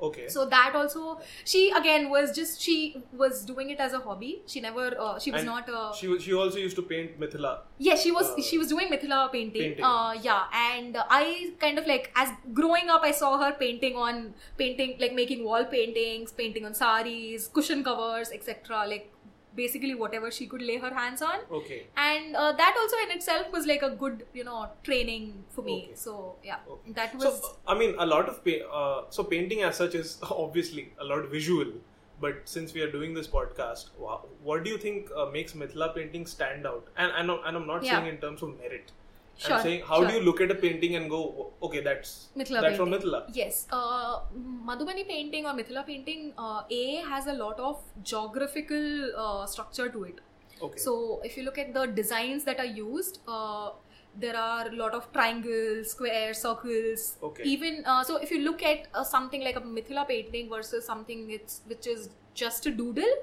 Okay. 0.00 0.28
so 0.28 0.44
that 0.46 0.72
also 0.74 1.20
she 1.44 1.70
again 1.70 2.10
was 2.10 2.32
just 2.36 2.60
she 2.60 2.96
was 3.12 3.44
doing 3.44 3.70
it 3.70 3.78
as 3.78 3.92
a 3.92 4.00
hobby 4.00 4.42
she 4.46 4.60
never 4.60 4.86
uh, 5.00 5.18
she 5.18 5.30
was 5.30 5.42
And 5.42 5.46
not 5.50 5.68
a 5.68 5.92
she 5.96 6.08
was, 6.08 6.22
she 6.22 6.34
also 6.34 6.58
used 6.58 6.76
to 6.76 6.82
paint 6.82 7.18
Mithila. 7.18 7.60
yeah 7.78 7.94
she 7.94 8.10
was 8.10 8.28
uh, 8.30 8.42
she 8.42 8.58
was 8.58 8.68
doing 8.68 8.88
mithila 8.88 9.30
painting, 9.32 9.62
painting. 9.62 9.84
uh 9.84 10.12
yeah 10.20 10.44
and 10.52 10.98
i 11.08 11.52
kind 11.60 11.78
of 11.78 11.86
like 11.86 12.10
as 12.16 12.28
growing 12.52 12.90
up 12.90 13.02
i 13.02 13.12
saw 13.12 13.38
her 13.38 13.52
painting 13.52 13.94
on 13.96 14.34
painting 14.58 14.96
like 14.98 15.14
making 15.14 15.44
wall 15.44 15.64
paintings 15.64 16.32
painting 16.32 16.66
on 16.66 16.74
saris 16.74 17.46
cushion 17.48 17.82
covers 17.84 18.30
etc 18.32 18.84
like 18.86 19.10
basically 19.54 19.94
whatever 19.94 20.30
she 20.30 20.46
could 20.46 20.62
lay 20.62 20.76
her 20.78 20.92
hands 20.94 21.22
on 21.22 21.40
Okay. 21.58 21.86
and 21.96 22.36
uh, 22.36 22.52
that 22.52 22.74
also 22.82 22.96
in 23.04 23.10
itself 23.16 23.50
was 23.52 23.66
like 23.66 23.82
a 23.82 23.90
good 23.90 24.24
you 24.34 24.44
know 24.44 24.68
training 24.82 25.26
for 25.50 25.62
me 25.62 25.76
Okay. 25.84 25.94
so 25.94 26.36
yeah 26.44 26.56
Okay. 26.76 26.92
that 27.00 27.14
was 27.14 27.24
So 27.24 27.30
uh, 27.32 27.72
I 27.74 27.78
mean, 27.78 27.94
a 27.98 28.06
lot 28.06 28.28
of 28.28 28.44
pa- 28.44 28.64
uh, 28.82 29.04
so 29.10 29.24
painting 29.24 29.62
as 29.62 29.76
such 29.76 29.94
is 29.94 30.18
obviously 30.30 30.92
a 30.98 31.04
lot 31.04 31.28
visual. 31.30 31.72
But 32.20 32.42
since 32.50 32.72
we 32.74 32.80
are 32.82 32.90
doing 32.90 33.12
this 33.14 33.26
podcast, 33.26 33.88
wow, 33.98 34.24
what 34.42 34.62
do 34.64 34.70
you 34.70 34.78
think 34.78 35.08
uh, 35.16 35.26
makes 35.36 35.52
Mithila 35.52 35.94
painting 35.94 36.26
stand 36.26 36.66
out? 36.66 36.86
And 36.96 37.12
and 37.22 37.30
I'm 37.56 37.66
not 37.66 37.82
Yeah. 37.84 37.94
saying 37.96 38.06
in 38.14 38.18
terms 38.26 38.42
of 38.48 38.52
merit. 38.60 38.92
Sure, 39.36 39.56
I'm 39.56 39.62
saying 39.62 39.82
how 39.86 39.98
sure. 39.98 40.08
do 40.08 40.14
you 40.14 40.20
look 40.22 40.40
at 40.40 40.50
a 40.50 40.54
painting 40.54 40.94
and 40.96 41.10
go, 41.10 41.52
okay, 41.62 41.80
that's 41.80 42.28
Mithila 42.36 42.60
that's 42.60 42.76
from 42.76 42.90
painting. 42.90 43.10
Mithila. 43.10 43.24
Yes, 43.32 43.66
uh, 43.72 44.20
Madhubani 44.66 45.06
painting 45.06 45.46
or 45.46 45.54
Mithila 45.54 45.86
painting, 45.86 46.32
uh, 46.38 46.62
A 46.70 46.96
has 47.08 47.26
a 47.26 47.32
lot 47.32 47.58
of 47.58 47.80
geographical 48.02 49.10
uh, 49.16 49.46
structure 49.46 49.88
to 49.88 50.04
it. 50.04 50.20
Okay. 50.62 50.78
So 50.78 51.20
if 51.24 51.36
you 51.36 51.42
look 51.42 51.58
at 51.58 51.74
the 51.74 51.86
designs 51.86 52.44
that 52.44 52.60
are 52.60 52.64
used, 52.64 53.18
uh, 53.26 53.70
there 54.16 54.36
are 54.36 54.68
a 54.68 54.76
lot 54.76 54.94
of 54.94 55.12
triangles, 55.12 55.90
squares, 55.90 56.38
circles. 56.38 57.16
Okay. 57.22 57.42
Even 57.42 57.82
uh, 57.84 58.04
so, 58.04 58.16
if 58.16 58.30
you 58.30 58.40
look 58.40 58.62
at 58.62 58.86
uh, 58.94 59.02
something 59.02 59.42
like 59.42 59.56
a 59.56 59.60
Mithila 59.60 60.06
painting 60.06 60.48
versus 60.48 60.84
something 60.86 61.30
it's 61.30 61.62
which 61.66 61.86
is 61.86 62.10
just 62.34 62.66
a 62.66 62.70
doodle, 62.70 63.14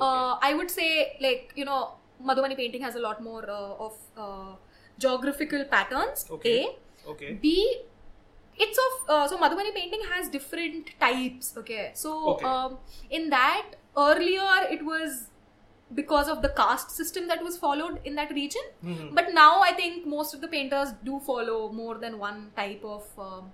uh, 0.00 0.38
I 0.40 0.54
would 0.54 0.70
say 0.70 1.16
like 1.20 1.52
you 1.54 1.64
know 1.64 1.92
Madhubani 2.24 2.56
painting 2.56 2.82
has 2.82 2.96
a 2.96 3.00
lot 3.00 3.22
more 3.22 3.48
uh, 3.48 3.86
of 3.86 3.96
uh, 4.16 4.56
geographical 5.06 5.64
patterns. 5.76 6.26
Okay. 6.38 6.58
A 6.64 7.10
okay. 7.14 7.32
B, 7.46 7.56
it's 8.66 8.78
of 8.86 9.10
uh, 9.16 9.28
so 9.28 9.38
Madhubani 9.44 9.74
painting 9.74 10.02
has 10.14 10.28
different 10.38 10.90
types. 11.04 11.52
Okay, 11.64 11.90
so 11.94 12.16
Okay. 12.34 12.46
Um, 12.54 12.78
in 13.10 13.30
that 13.30 13.76
earlier 14.06 14.50
it 14.76 14.84
was 14.84 15.22
because 15.96 16.28
of 16.32 16.42
the 16.42 16.48
caste 16.58 16.90
system 16.98 17.26
that 17.28 17.42
was 17.46 17.56
followed 17.62 17.98
in 18.10 18.14
that 18.18 18.30
region, 18.36 18.62
Mhm. 18.90 19.08
but 19.18 19.34
now 19.38 19.48
I 19.64 19.72
think 19.80 20.06
most 20.12 20.34
of 20.36 20.44
the 20.44 20.48
painters 20.52 20.92
do 21.08 21.18
follow 21.32 21.58
more 21.80 21.96
than 22.04 22.18
one 22.28 22.38
type 22.60 22.86
of. 22.92 23.10
Um, 23.26 23.50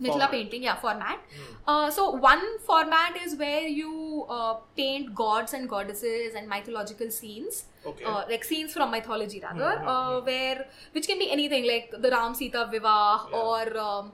Mithila 0.00 0.30
painting, 0.30 0.62
yeah, 0.64 0.74
format. 0.76 1.20
Hmm. 1.36 1.68
Uh, 1.68 1.90
so 1.90 2.10
one 2.10 2.58
format 2.60 3.16
is 3.24 3.36
where 3.36 3.60
you 3.60 4.26
uh, 4.28 4.54
paint 4.76 5.14
gods 5.14 5.52
and 5.52 5.68
goddesses 5.68 6.34
and 6.34 6.48
mythological 6.48 7.10
scenes 7.10 7.64
Okay. 7.86 8.04
uh, 8.04 8.22
like 8.28 8.42
scenes 8.44 8.72
from 8.72 8.90
mythology 8.90 9.40
rather, 9.40 9.76
Mhm, 9.78 9.86
uh, 9.86 10.10
mhm. 10.20 10.26
where 10.26 10.66
which 10.92 11.06
can 11.06 11.18
be 11.18 11.30
anything 11.30 11.66
like 11.66 11.94
the 12.06 12.10
Ram 12.10 12.34
Sita 12.34 12.68
Vivah 12.72 13.30
Yeah. 13.30 13.38
or 13.38 13.78
um, 13.78 14.12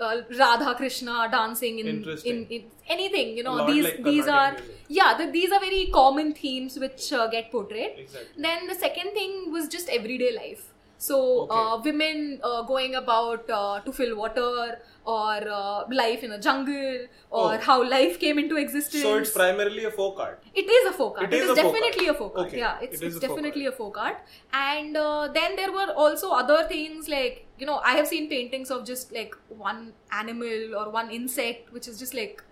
uh, 0.00 0.16
Radha 0.38 0.74
Krishna 0.76 1.28
dancing 1.30 1.78
in, 1.80 1.88
in, 2.24 2.46
in 2.46 2.64
anything. 2.88 3.36
You 3.36 3.42
know, 3.44 3.66
these 3.66 3.84
like 3.84 4.02
these 4.04 4.26
are 4.28 4.52
music. 4.52 4.84
yeah, 4.88 5.16
the, 5.18 5.30
these 5.30 5.52
are 5.52 5.60
very 5.60 5.86
common 5.92 6.32
themes 6.34 6.78
which 6.78 7.12
uh, 7.12 7.26
get 7.28 7.50
portrayed. 7.52 7.94
exactly. 7.98 8.42
Then 8.42 8.66
the 8.66 8.74
second 8.74 9.12
thing 9.12 9.52
was 9.52 9.68
just 9.68 9.88
everyday 9.88 10.34
life. 10.36 10.72
So 11.06 11.16
Okay. 11.42 11.58
uh, 11.58 11.80
women 11.84 12.40
uh, 12.42 12.62
going 12.62 12.94
about 13.00 13.48
uh, 13.50 13.80
to 13.80 13.92
fill 13.92 14.16
water, 14.16 14.78
or 15.04 15.36
uh, 15.58 15.84
life 15.98 16.24
in 16.28 16.32
a 16.32 16.38
jungle, 16.46 17.06
or 17.30 17.44
Oh. 17.54 17.58
how 17.68 17.76
life 17.90 18.18
came 18.24 18.38
into 18.42 18.56
existence. 18.62 19.02
So 19.04 19.12
it's 19.18 19.30
primarily 19.30 19.84
a 19.84 19.92
folk 19.98 20.18
art. 20.24 20.42
It 20.62 20.68
is 20.78 20.88
a 20.90 20.92
folk 20.98 21.20
art. 21.20 21.32
It 21.32 21.36
it 21.36 21.42
is 21.44 21.44
is, 21.44 21.50
a 21.50 21.62
folk 21.62 21.74
definitely 21.76 22.08
art. 22.08 22.16
a 22.16 22.18
folk 22.18 22.38
art. 22.38 22.46
Okay. 22.48 22.58
Yeah, 22.64 22.80
it's, 22.88 23.00
It 23.00 23.06
is 23.06 23.14
it's 23.16 23.24
a 23.24 23.28
folk 23.28 23.36
definitely 23.36 23.66
a 23.66 23.72
folk 23.78 23.98
art. 24.06 24.18
And 24.52 24.96
uh, 24.96 25.28
then 25.38 25.56
there 25.56 25.72
were 25.78 25.88
also 26.06 26.32
other 26.42 26.58
things 26.74 27.08
like 27.08 27.46
you 27.58 27.66
know 27.66 27.78
I 27.92 27.94
have 28.00 28.08
seen 28.08 28.28
paintings 28.28 28.70
of 28.70 28.84
just 28.92 29.12
like 29.20 29.34
one 29.48 29.92
animal 30.10 30.76
or 30.82 30.90
one 30.90 31.10
insect, 31.22 31.72
which 31.78 31.88
is 31.88 31.98
just 31.98 32.14
like 32.22 32.42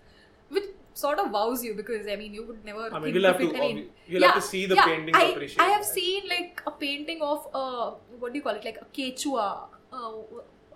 which 0.49 0.69
sort 1.03 1.19
of 1.23 1.31
wows 1.37 1.63
you 1.67 1.73
because 1.79 2.07
I 2.13 2.15
mean 2.21 2.33
you 2.39 2.43
would 2.47 2.63
never. 2.69 2.83
I 2.87 2.93
mean, 2.93 3.03
think 3.03 3.15
you'll 3.15 3.27
have 3.31 3.39
to. 3.43 3.47
I 3.55 3.59
mean, 3.59 3.77
obvi- 3.77 3.87
you'll 4.13 4.27
have 4.27 4.35
to 4.41 4.45
see 4.49 4.65
the 4.73 4.75
yeah, 4.81 4.85
painting 4.91 5.15
I, 5.21 5.23
appreciate 5.31 5.61
I 5.67 5.69
have 5.75 5.81
that. 5.85 5.93
seen 5.99 6.27
like 6.35 6.61
a 6.65 6.71
painting 6.83 7.21
of 7.31 7.47
uh 7.63 7.91
what 8.19 8.33
do 8.33 8.39
you 8.39 8.43
call 8.49 8.55
it 8.61 8.65
like 8.71 8.79
a 8.83 8.87
kachhua. 8.99 9.47
Uh, 9.91 10.11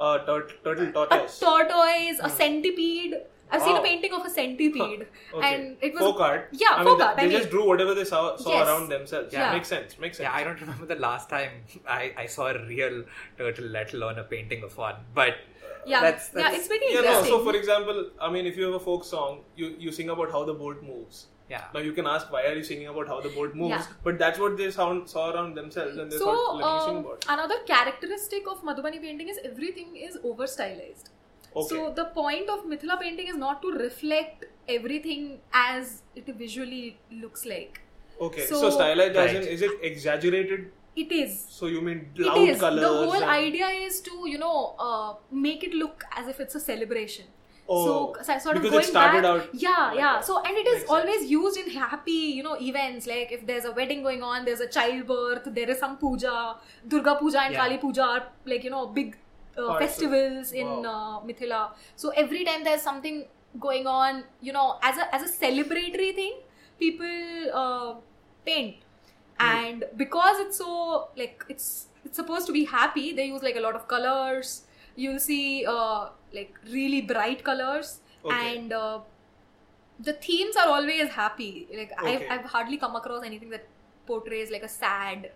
Uh, 0.05 0.17
tur- 0.27 0.51
turtle 0.65 0.87
a 0.87 0.91
tortoise. 0.93 1.33
tortoise, 1.39 2.19
a 2.27 2.29
Hmm. 2.29 2.35
centipede. 2.37 3.11
I've 3.55 3.63
seen 3.65 3.75
a 3.79 3.81
painting 3.85 4.13
of 4.17 4.25
a 4.27 4.29
centipede, 4.35 5.01
Okay. 5.33 5.47
and 5.47 5.83
it 5.87 5.93
was 5.97 6.01
folk 6.05 6.21
art. 6.27 6.47
Yeah, 6.61 6.69
I 6.71 6.77
mean, 6.77 6.85
folk 6.87 6.97
th- 6.99 7.07
art. 7.07 7.17
They 7.17 7.23
I 7.23 7.27
mean, 7.27 7.37
just 7.37 7.49
drew 7.53 7.65
whatever 7.71 7.93
they 7.97 8.05
saw, 8.11 8.21
saw 8.43 8.53
Yes. 8.53 8.67
around 8.67 8.87
themselves. 8.93 9.33
Yeah. 9.33 9.51
Makes 9.57 9.67
sense. 9.73 9.97
Makes 10.05 10.17
sense. 10.21 10.27
Yeah, 10.29 10.37
I 10.39 10.45
don't 10.47 10.61
remember 10.65 10.87
the 10.93 10.99
last 11.07 11.29
time 11.35 11.51
I, 11.97 11.99
I 12.23 12.25
saw 12.37 12.47
a 12.53 12.65
real 12.71 12.97
turtle, 13.41 13.65
let 13.77 13.93
alone 13.99 14.17
a 14.23 14.25
painting 14.35 14.63
of 14.69 14.77
one. 14.85 14.95
But 15.21 15.35
yeah, 15.85 16.01
that's, 16.01 16.29
that's 16.29 16.51
yeah, 16.53 16.57
it's 16.59 16.67
pretty 16.67 16.85
Yeah, 16.93 17.01
no. 17.01 17.23
So, 17.23 17.43
for 17.43 17.55
example, 17.55 18.09
I 18.19 18.29
mean, 18.31 18.45
if 18.45 18.57
you 18.57 18.65
have 18.65 18.73
a 18.75 18.79
folk 18.79 19.03
song, 19.03 19.43
you 19.55 19.75
you 19.79 19.91
sing 19.91 20.09
about 20.09 20.31
how 20.31 20.43
the 20.45 20.53
boat 20.63 20.81
moves. 20.89 21.21
yeah. 21.51 21.63
Now 21.75 21.81
you 21.85 21.93
can 21.95 22.07
ask 22.09 22.31
why 22.33 22.41
are 22.49 22.53
you 22.57 22.63
singing 22.67 22.89
about 22.91 23.07
how 23.13 23.15
the 23.23 23.29
boat 23.37 23.55
moves, 23.61 23.71
Yeah. 23.87 23.87
but 24.09 24.19
that's 24.19 24.39
what 24.43 24.57
they 24.61 24.67
sound 24.75 25.09
saw 25.13 25.23
around 25.31 25.57
themselves, 25.61 25.97
and 26.03 26.11
they 26.15 26.19
so 26.21 26.29
thought, 26.29 26.59
let 26.59 26.67
me 26.73 26.79
sing 26.85 26.97
um, 26.97 27.05
about. 27.05 27.25
another 27.35 27.57
characteristic 27.71 28.47
of 28.53 28.61
Madhubani 28.69 29.01
painting 29.07 29.31
is 29.33 29.41
everything 29.51 29.97
is 30.09 30.17
over 30.31 30.47
stylized. 30.55 31.09
Okay. 31.55 31.67
So 31.75 31.91
the 32.01 32.05
point 32.19 32.49
of 32.57 32.65
Mithila 32.73 32.99
painting 33.01 33.27
is 33.35 33.39
not 33.45 33.61
to 33.63 33.71
reflect 33.79 34.45
everything 34.77 35.25
as 35.53 36.03
it 36.21 36.33
visually 36.43 36.83
looks 37.25 37.45
like. 37.53 37.81
okay. 38.27 38.45
So, 38.51 38.61
so- 38.61 38.69
stylized 38.77 39.17
as 39.25 39.33
in 39.41 39.49
is 39.57 39.61
it 39.69 39.79
exaggerated? 39.91 40.71
It 40.95 41.11
is. 41.11 41.45
So 41.49 41.67
you 41.67 41.81
mean 41.81 42.09
loud 42.17 42.37
is. 42.49 42.59
colors? 42.59 42.81
The 42.81 42.87
whole 42.87 43.23
idea 43.23 43.67
is 43.67 44.01
to 44.01 44.11
you 44.29 44.37
know 44.37 44.75
uh, 44.77 45.13
make 45.31 45.63
it 45.63 45.73
look 45.73 46.03
as 46.15 46.27
if 46.27 46.39
it's 46.39 46.55
a 46.55 46.59
celebration. 46.59 47.25
Oh, 47.73 48.13
so, 48.15 48.23
so 48.23 48.37
sort 48.39 48.57
of 48.57 48.63
because 48.63 48.71
going 48.71 48.83
it 48.83 48.87
started 48.87 49.21
back, 49.21 49.31
out. 49.31 49.49
yeah 49.53 49.69
like 49.89 49.95
yeah 49.97 50.13
that. 50.15 50.25
so 50.25 50.39
and 50.43 50.57
it 50.57 50.67
is 50.67 50.79
Makes 50.79 50.89
sense. 50.89 50.91
always 50.91 51.29
used 51.31 51.57
in 51.57 51.69
happy 51.69 52.11
you 52.37 52.43
know 52.43 52.57
events 52.59 53.07
like 53.07 53.31
if 53.31 53.45
there's 53.47 53.63
a 53.63 53.71
wedding 53.71 54.01
going 54.03 54.23
on 54.23 54.43
there's 54.43 54.59
a 54.59 54.67
childbirth 54.67 55.45
there 55.59 55.69
is 55.69 55.79
some 55.79 55.95
puja 55.97 56.55
durga 56.85 57.15
puja 57.21 57.39
and 57.43 57.53
Yeah. 57.53 57.61
kali 57.61 57.77
puja 57.77 58.03
are 58.15 58.23
like 58.45 58.65
you 58.65 58.71
know 58.71 58.87
big 58.87 59.15
uh, 59.57 59.67
of- 59.67 59.79
festivals 59.79 60.51
in 60.51 60.67
wow. 60.67 61.21
uh, 61.21 61.25
mithila 61.29 61.61
so 61.95 62.09
every 62.25 62.43
time 62.43 62.65
there's 62.65 62.81
something 62.81 63.23
going 63.69 63.87
on 63.87 64.23
you 64.41 64.51
know 64.51 64.67
as 64.91 64.97
a 64.97 65.07
as 65.15 65.23
a 65.29 65.31
celebratory 65.39 66.13
thing 66.21 66.33
people 66.79 67.51
uh, 67.53 67.93
paint. 68.45 68.75
And 69.39 69.83
because 69.97 70.39
it's 70.39 70.57
so 70.57 71.09
like 71.17 71.43
it's 71.49 71.87
it's 72.05 72.15
supposed 72.15 72.45
to 72.47 72.53
be 72.53 72.65
happy 72.65 73.13
they 73.13 73.25
use 73.25 73.41
like 73.43 73.55
a 73.55 73.59
lot 73.59 73.75
of 73.75 73.87
colors 73.87 74.63
you'll 74.95 75.19
see 75.19 75.65
uh, 75.65 76.09
like 76.33 76.53
really 76.71 77.01
bright 77.01 77.43
colors 77.43 77.99
Okay. 78.25 78.55
and 78.57 78.71
uh, 78.73 78.99
the 79.99 80.13
themes 80.13 80.55
are 80.55 80.67
always 80.69 81.09
happy 81.09 81.67
like 81.75 81.91
Okay. 81.99 82.27
I've, 82.27 82.39
I've 82.39 82.45
hardly 82.45 82.77
come 82.77 82.95
across 82.95 83.23
anything 83.23 83.49
that 83.49 83.65
portrays 84.05 84.51
like 84.51 84.63
a 84.63 84.67
sad 84.69 85.31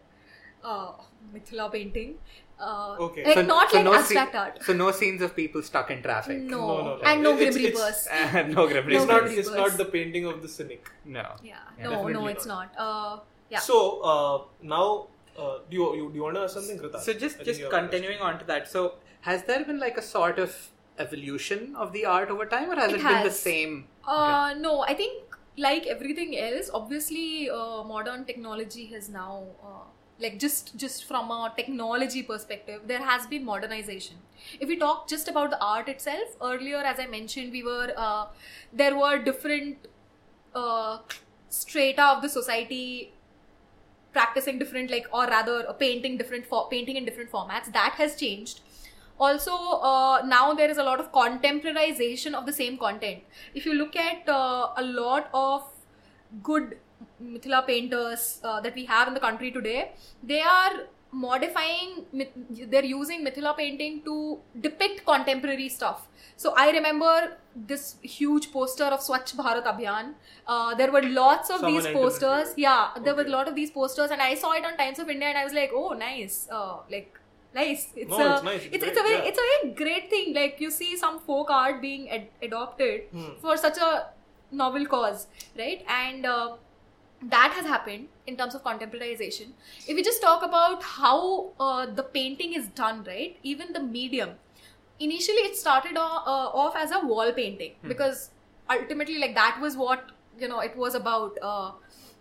uh, 0.64 0.92
mithila 1.34 1.72
painting 1.72 2.16
uh, 2.60 2.96
Okay. 3.00 3.24
like 3.26 3.36
So- 3.36 3.42
not 3.44 3.70
so 3.72 3.78
like 3.78 3.86
no 3.86 3.94
abstract 3.96 4.32
scene- 4.32 4.42
art 4.42 4.64
So 4.64 4.74
no 4.74 4.92
scenes 4.92 5.22
of 5.22 5.36
people 5.36 5.62
stuck 5.62 5.92
in 5.92 6.02
traffic. 6.02 6.38
no, 6.42 6.60
No, 6.60 6.78
no, 6.84 6.96
no. 6.98 7.02
and 7.04 7.24
no 7.24 7.34
It's- 7.38 7.56
grim 7.56 7.66
it's- 7.66 8.08
reapers 8.08 8.54
no 8.56 8.68
grim 8.68 8.90
It's 8.90 9.06
not. 9.06 9.28
It's 9.28 9.50
not 9.52 9.78
the 9.78 9.86
painting 9.86 10.26
of 10.26 10.42
the 10.42 10.48
cynic. 10.48 10.90
No. 11.06 11.26
yeah, 11.44 11.58
Yeah, 11.78 11.84
no 11.86 11.90
no 11.92 11.98
definitely 11.98 12.32
it's 12.34 12.46
not, 12.46 12.70
uh, 12.78 13.18
yeah 13.50 13.60
So 13.60 14.02
uh, 14.02 14.42
now, 14.62 15.08
uh, 15.38 15.60
do 15.70 15.78
you, 15.78 15.96
you 15.96 16.10
do 16.10 16.16
you 16.16 16.24
want 16.24 16.36
to 16.36 16.42
ask 16.42 16.54
something, 16.54 16.80
Kritarth? 16.80 17.02
So 17.02 17.14
just 17.14 17.40
I 17.40 17.44
just 17.44 17.60
you 17.60 17.66
have 17.66 17.74
a 17.74 17.80
continuing 17.80 18.22
on 18.22 18.40
to 18.40 18.46
that. 18.46 18.68
So 18.68 18.96
has 19.22 19.44
there 19.44 19.64
been 19.66 19.80
like 19.80 19.98
a 19.98 20.02
sort 20.02 20.40
of 20.40 20.56
evolution 21.00 21.76
of 21.76 21.92
the 21.94 22.06
art 22.06 22.30
over 22.30 22.46
time, 22.46 22.72
or 22.72 22.76
has 22.76 22.92
It 22.94 23.00
it, 23.00 23.04
been 23.04 23.24
the 23.24 23.32
same? 23.32 23.88
Uh, 24.08 24.54
no, 24.58 24.82
I 24.82 24.94
think 24.94 25.36
like 25.58 25.88
everything 25.88 26.38
else, 26.38 26.70
obviously, 26.74 27.50
uh, 27.50 27.84
modern 27.84 28.26
technology 28.26 28.86
has 28.88 29.10
now, 29.10 29.44
uh, 29.64 29.84
like 30.20 30.40
just 30.40 30.76
just 30.78 31.06
from 31.06 31.32
a 31.32 31.54
technology 31.58 32.24
perspective, 32.24 32.82
there 32.94 33.04
has 33.12 33.28
been 33.28 33.46
modernization. 33.46 34.18
If 34.60 34.70
we 34.70 34.78
talk 34.78 35.08
just 35.08 35.28
about 35.28 35.50
the 35.52 35.62
art 35.72 35.90
itself, 35.90 36.38
earlier, 36.42 36.78
as 36.94 37.00
I 37.00 37.08
mentioned, 37.08 37.52
we 37.52 37.64
were 37.64 37.94
uh, 37.98 38.26
there 38.74 38.98
were 38.98 39.18
different 39.18 39.88
uh, 40.54 41.00
strata 41.50 42.04
of 42.04 42.22
the 42.22 42.30
society 42.30 43.14
practicing 44.18 44.60
different 44.64 44.92
like 44.96 45.08
or 45.12 45.26
rather 45.36 45.58
uh, 45.70 45.74
painting 45.84 46.18
different 46.24 46.46
for 46.54 46.68
painting 46.70 46.98
in 47.02 47.06
different 47.12 47.32
formats. 47.32 47.72
That 47.80 47.94
has 48.04 48.16
changed. 48.24 48.62
Also 49.18 49.54
uh, 49.92 50.22
now 50.26 50.54
there 50.54 50.70
is 50.70 50.78
a 50.78 50.84
lot 50.84 51.00
of 51.00 51.12
contemporarization 51.12 52.34
of 52.34 52.46
the 52.46 52.54
same 52.54 52.78
content. 52.78 53.24
If 53.54 53.66
you 53.66 53.74
look 53.74 53.96
at 53.96 54.28
uh, 54.28 54.74
a 54.78 54.84
lot 54.84 55.30
of 55.34 55.64
good 56.44 56.78
mithila 57.24 57.66
painters 57.68 58.42
uh, 58.44 58.60
that 58.62 58.76
we 58.76 58.86
have 58.86 59.08
in 59.08 59.14
the 59.14 59.20
country 59.20 59.52
today 59.52 59.92
they 60.24 60.42
are 60.42 60.72
modifying 61.24 61.92
they're 62.74 62.90
using 62.92 63.24
mithila 63.26 63.56
painting 63.58 64.02
to 64.08 64.16
depict 64.68 65.06
contemporary 65.06 65.68
stuff. 65.70 66.08
So 66.44 66.54
i 66.62 66.70
remember 66.76 67.12
this 67.72 67.84
huge 68.14 68.48
poster 68.54 68.88
of 68.96 69.04
swachh 69.08 69.34
bharat 69.42 69.68
abhiyan. 69.74 70.14
Uh, 70.48 70.76
there 70.76 70.92
were 70.96 71.04
lots 71.04 71.50
of 71.50 71.62
Someone 71.62 71.74
these 71.84 71.94
posters. 72.00 72.54
Yeah 72.58 72.90
there 73.06 73.16
were 73.20 73.28
a 73.32 73.34
lot 73.36 73.48
of 73.52 73.56
these 73.60 73.72
posters 73.72 74.12
and 74.18 74.22
i 74.22 74.34
saw 74.42 74.52
it 74.62 74.66
on 74.72 74.76
times 74.82 75.00
of 75.06 75.10
india 75.14 75.30
and 75.30 75.38
i 75.44 75.46
was 75.50 75.54
like 75.60 75.72
oh 75.84 75.92
nice 76.02 76.36
uh, 76.52 76.76
like 76.96 77.22
nice. 77.58 77.84
It's 77.96 78.10
No, 78.10 78.18
a 78.24 78.34
it's 78.36 78.44
nice, 78.44 78.64
it's 78.66 78.76
it's, 78.76 78.84
great, 78.84 78.92
it's 78.92 79.00
a 79.00 79.04
very 79.04 79.16
yeah. 79.18 79.30
it's 79.30 79.40
a 79.44 79.48
very 79.50 79.74
great 79.82 80.10
thing. 80.14 80.34
Like 80.38 80.60
you 80.60 80.70
see 80.78 80.98
some 80.98 81.20
folk 81.28 81.50
art 81.58 81.82
being 81.84 82.10
ad- 82.10 82.28
adopted 82.48 83.06
Hmm. 83.14 83.30
for 83.44 83.56
such 83.66 83.78
a 83.78 83.92
novel 84.52 84.86
cause 84.96 85.28
right? 85.62 85.86
And 86.00 86.26
uh, 86.26 86.56
that 87.22 87.54
has 87.56 87.66
happened 87.66 88.08
in 88.28 88.36
terms 88.38 88.54
of 88.56 88.64
contemporarization 88.64 89.54
if 89.88 89.96
we 89.96 90.04
just 90.04 90.22
talk 90.22 90.44
about 90.44 90.84
how 90.84 91.52
uh, 91.60 91.86
the 91.86 92.04
painting 92.04 92.54
is 92.54 92.68
done 92.70 93.04
right? 93.06 93.38
Even 93.44 93.74
the 93.74 93.80
medium. 93.82 94.32
Initially 95.00 95.44
it 95.50 95.56
started 95.58 95.98
o- 95.98 96.24
uh, 96.26 96.50
off 96.64 96.76
as 96.76 96.92
a 96.92 97.00
wall 97.00 97.32
painting 97.34 97.74
because 97.88 98.32
ultimately 98.70 99.18
like 99.20 99.36
that 99.36 99.60
was 99.62 99.76
what 99.78 100.12
you 100.40 100.48
know 100.48 100.60
it 100.60 100.76
was 100.78 100.96
about 100.96 101.38
uh, 101.42 101.72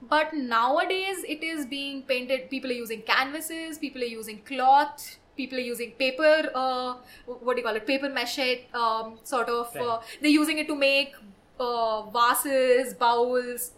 but 0.02 0.32
nowadays 0.34 1.24
it 1.28 1.42
is 1.42 1.66
being 1.66 2.02
painted. 2.02 2.50
People 2.50 2.70
are 2.70 2.74
using 2.74 3.02
canvases 3.02 3.78
people 3.78 4.02
are 4.02 4.12
using 4.20 4.40
cloth 4.42 5.18
people 5.36 5.58
are 5.58 5.62
using 5.68 5.90
paper 5.92 6.50
uh, 6.54 6.94
what 7.26 7.54
do 7.56 7.60
you 7.60 7.66
call 7.66 7.76
it? 7.76 7.86
Paper 7.86 8.08
mache 8.08 8.66
um, 8.74 9.18
sort 9.24 9.48
of 9.48 9.76
uh, 9.76 10.00
they're 10.20 10.30
using 10.30 10.58
it 10.58 10.66
to 10.68 10.76
make 10.76 11.14
uh, 11.60 12.02
vases 12.10 12.94
bowls 12.94 13.72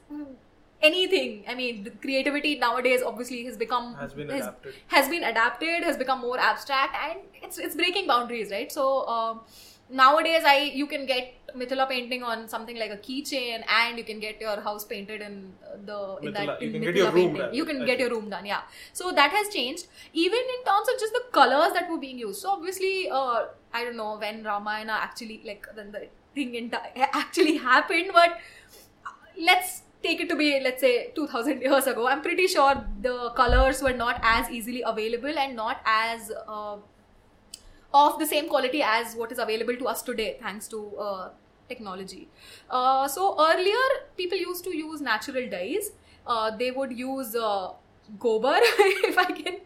anything. 0.82 1.44
I 1.48 1.54
mean 1.54 1.84
the 1.84 1.90
creativity 1.90 2.58
nowadays 2.58 3.02
obviously 3.02 3.44
has 3.44 3.56
become 3.56 3.94
Has 3.94 4.12
been 4.14 4.28
has, 4.28 4.42
adapted. 4.42 4.74
has 4.88 5.08
been 5.08 5.24
adapted 5.24 5.82
has 5.84 5.96
become 5.96 6.20
more 6.20 6.38
abstract 6.38 6.94
and 7.08 7.18
it's 7.42 7.58
it's 7.58 7.74
breaking 7.74 8.06
boundaries 8.06 8.50
right? 8.50 8.70
So 8.70 9.06
um, 9.08 9.40
nowadays 9.88 10.42
i 10.44 10.56
you 10.78 10.84
can 10.92 11.06
get 11.06 11.34
mithila 11.58 11.88
painting 11.88 12.22
on 12.30 12.48
something 12.48 12.76
like 12.76 12.90
a 12.90 12.96
keychain 12.96 13.62
and 13.80 13.96
you 13.98 14.02
can 14.08 14.18
get 14.18 14.40
your 14.40 14.60
house 14.60 14.84
painted 14.84 15.20
in 15.20 15.52
uh, 15.64 15.76
the 15.90 15.98
in 16.26 16.32
Mithila- 16.32 16.46
that 16.46 16.62
you 16.62 16.66
in 16.68 16.72
can 16.72 16.80
get 16.82 16.94
mithila 16.94 16.96
your 16.96 17.12
room 17.12 17.14
painting. 17.14 17.36
done, 17.42 17.54
you 17.54 17.64
can 17.64 17.82
I 17.82 17.84
get 17.86 18.00
your 18.00 18.10
room 18.10 18.28
done 18.30 18.46
yeah. 18.46 18.62
So 18.92 19.12
that 19.12 19.30
has 19.30 19.48
changed 19.54 19.86
even 20.12 20.38
in 20.56 20.64
terms 20.64 20.88
of 20.92 20.98
just 20.98 21.12
the 21.12 21.22
colors 21.32 21.72
that 21.74 21.88
were 21.88 21.98
being 21.98 22.18
used. 22.18 22.40
So 22.40 22.50
obviously 22.50 23.08
uh, 23.10 23.46
i 23.72 23.84
don't 23.84 23.96
know 23.96 24.16
when 24.18 24.42
ramayana 24.42 24.92
actually 25.06 25.40
like 25.44 25.66
then 25.76 25.92
the 25.92 26.08
thing 26.34 26.54
in 26.56 26.70
actually 27.22 27.56
happened 27.58 28.10
but 28.12 28.38
let's 29.38 29.82
take 30.06 30.20
it 30.26 30.28
to 30.34 30.36
be 30.42 30.48
let's 30.66 30.80
say 30.88 31.10
2000 31.14 31.62
years 31.68 31.86
ago. 31.94 32.06
I'm 32.06 32.22
pretty 32.22 32.46
sure 32.56 32.74
the 33.08 33.30
colors 33.42 33.82
were 33.88 33.92
not 34.02 34.20
as 34.22 34.50
easily 34.50 34.82
available 34.94 35.38
and 35.46 35.56
not 35.56 35.80
as 35.84 36.30
uh, 36.48 36.76
of 37.94 38.18
the 38.18 38.26
same 38.26 38.48
quality 38.48 38.82
as 38.82 39.14
what 39.14 39.32
is 39.32 39.38
available 39.38 39.76
to 39.76 39.86
us 39.88 40.02
today 40.02 40.36
thanks 40.42 40.68
to 40.68 40.96
uh, 40.98 41.28
technology. 41.68 42.28
Uh, 42.70 43.08
so 43.08 43.36
earlier 43.40 43.86
people 44.16 44.38
used 44.38 44.64
to 44.64 44.76
use 44.76 45.00
natural 45.00 45.48
dyes. 45.48 45.90
Uh, 46.26 46.56
they 46.56 46.70
would 46.70 46.92
use 46.98 47.34
uh, 47.36 47.70
gobar 48.22 48.58
if 49.10 49.16
i 49.18 49.24
can 49.38 49.56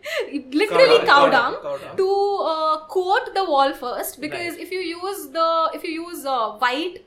literally 0.60 0.98
Cow 1.06 1.28
dung, 1.30 1.30
dung 1.30 1.56
cow 1.62 1.76
dung. 1.78 1.96
to 1.96 2.06
uh, 2.52 2.86
coat 2.86 3.30
the 3.34 3.44
wall 3.44 3.72
first. 3.74 4.20
Because 4.20 4.54
Right. 4.54 4.60
if 4.66 4.70
you 4.70 4.80
use 4.80 5.28
the 5.38 5.48
if 5.74 5.84
you 5.84 5.92
use 6.08 6.24
uh, 6.24 6.52
white 6.64 7.04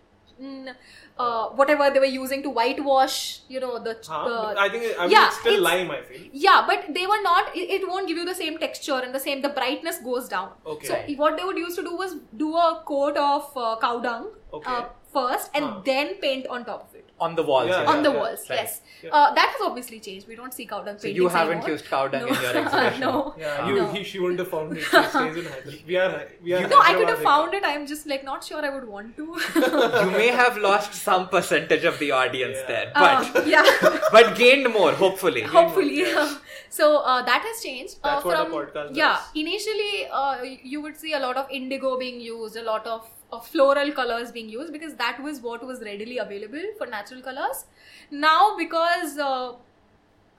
uh, 1.17 1.49
whatever 1.49 1.89
they 1.91 1.99
were 1.99 2.05
using 2.05 2.41
to 2.43 2.49
whitewash, 2.49 3.41
you 3.47 3.59
know, 3.59 3.79
the. 3.79 3.97
Huh? 4.05 4.27
the 4.27 4.59
I 4.59 4.69
think 4.69 4.83
I 4.97 5.03
mean, 5.03 5.11
yeah, 5.11 5.27
it's 5.27 5.39
still 5.39 5.61
lime. 5.61 5.91
I 5.91 6.01
feel. 6.01 6.21
yeah, 6.31 6.63
but 6.67 6.93
they 6.93 7.05
were 7.05 7.21
not. 7.21 7.55
It, 7.55 7.69
it 7.81 7.87
won't 7.87 8.07
give 8.07 8.17
you 8.17 8.25
the 8.25 8.35
same 8.35 8.57
texture 8.57 8.99
and 8.99 9.13
the 9.13 9.19
same. 9.19 9.41
The 9.41 9.49
brightness 9.49 9.99
goes 9.99 10.27
down. 10.29 10.51
Okay. 10.65 10.87
So 10.87 10.95
what 11.17 11.37
they 11.37 11.43
would 11.43 11.57
used 11.57 11.77
to 11.77 11.83
do 11.83 11.95
was 11.95 12.15
do 12.37 12.55
a 12.55 12.83
coat 12.85 13.17
of 13.17 13.51
uh, 13.55 13.77
cow 13.79 13.99
dung 13.99 14.31
Okay. 14.53 14.71
uh, 14.71 14.85
first, 15.13 15.49
and 15.53 15.65
Huh. 15.65 15.81
then 15.85 16.15
paint 16.25 16.47
on 16.47 16.65
top 16.65 16.89
of 16.89 16.95
it. 16.95 17.09
On 17.25 17.35
the 17.35 17.43
walls. 17.43 17.67
Yeah, 17.69 17.75
you're 17.75 17.83
yeah, 17.83 17.91
on 17.95 18.03
the 18.03 18.09
saying. 18.09 18.19
walls, 18.21 18.49
Right. 18.49 18.59
yes. 18.59 18.81
Yeah. 19.03 19.09
Uh, 19.17 19.33
that 19.35 19.49
has 19.55 19.61
obviously 19.65 19.99
changed. 20.05 20.27
We 20.27 20.35
don't 20.39 20.53
see 20.53 20.65
cow 20.71 20.79
dung 20.87 20.97
So 20.97 21.03
paintings 21.03 21.17
you 21.17 21.27
haven't 21.35 21.57
anymore. 21.59 21.69
used 21.73 21.85
cow 21.91 22.07
dung 22.13 22.21
no. 22.23 22.27
in 22.35 22.41
your 22.45 22.55
exhibition. 22.61 22.99
no. 23.03 23.33
Yeah, 23.43 23.57
Ah. 23.59 23.67
you, 23.69 23.75
No. 23.75 23.85
he, 23.93 24.03
she 24.11 24.19
wouldn't 24.23 24.39
have 24.43 24.49
found 24.53 24.75
it. 24.77 24.83
She 24.93 25.03
stays 25.13 25.37
in 25.41 25.77
We 25.91 25.97
are, 26.05 26.27
we 26.47 26.53
are. 26.57 26.67
No, 26.73 26.79
I 26.87 26.93
could 26.95 27.09
have 27.13 27.21
found 27.27 27.53
it. 27.59 27.63
I'm 27.71 27.85
just 27.93 28.07
like 28.13 28.23
not 28.31 28.43
sure 28.49 28.65
I 28.65 28.71
would 28.75 28.87
want 28.95 29.15
to. 29.21 29.25
you 30.05 30.11
may 30.17 30.27
have 30.41 30.57
lost 30.67 30.93
some 31.09 31.27
percentage 31.37 31.85
of 31.93 31.99
the 31.99 32.11
audience 32.23 32.57
Yeah. 32.63 32.67
there, 32.73 32.91
but 32.95 33.39
Uh, 33.43 33.43
yeah. 33.55 33.99
but 34.17 34.35
gained 34.43 34.71
more, 34.79 34.91
hopefully. 35.05 35.43
Hopefully, 35.57 35.97
yes. 36.03 36.37
so 36.81 36.91
uh, 36.97 37.21
that 37.31 37.41
has 37.51 37.63
changed. 37.69 37.97
uh, 38.03 38.09
That's 38.09 38.25
what 38.25 38.39
a 38.39 38.45
from, 38.45 38.53
podcast 38.59 38.95
Yeah, 39.03 39.13
does. 39.17 39.41
initially 39.45 40.07
uh, 40.11 40.37
you 40.73 40.81
would 40.81 40.97
see 41.05 41.13
a 41.13 41.19
lot 41.27 41.37
of 41.37 41.51
indigo 41.61 41.97
being 42.05 42.19
used, 42.19 42.57
a 42.57 42.63
lot 42.63 42.87
of, 42.87 43.07
of 43.35 43.47
floral 43.47 43.91
colors 43.99 44.31
being 44.31 44.49
used 44.49 44.73
because 44.73 44.95
that 45.03 45.21
was 45.27 45.41
what 45.41 45.65
was 45.71 45.81
readily 45.89 46.17
available 46.17 46.65
for 46.77 46.87
natural 46.87 47.21
colors. 47.21 47.65
Now, 48.11 48.55
because 48.57 49.17
uh, 49.17 49.53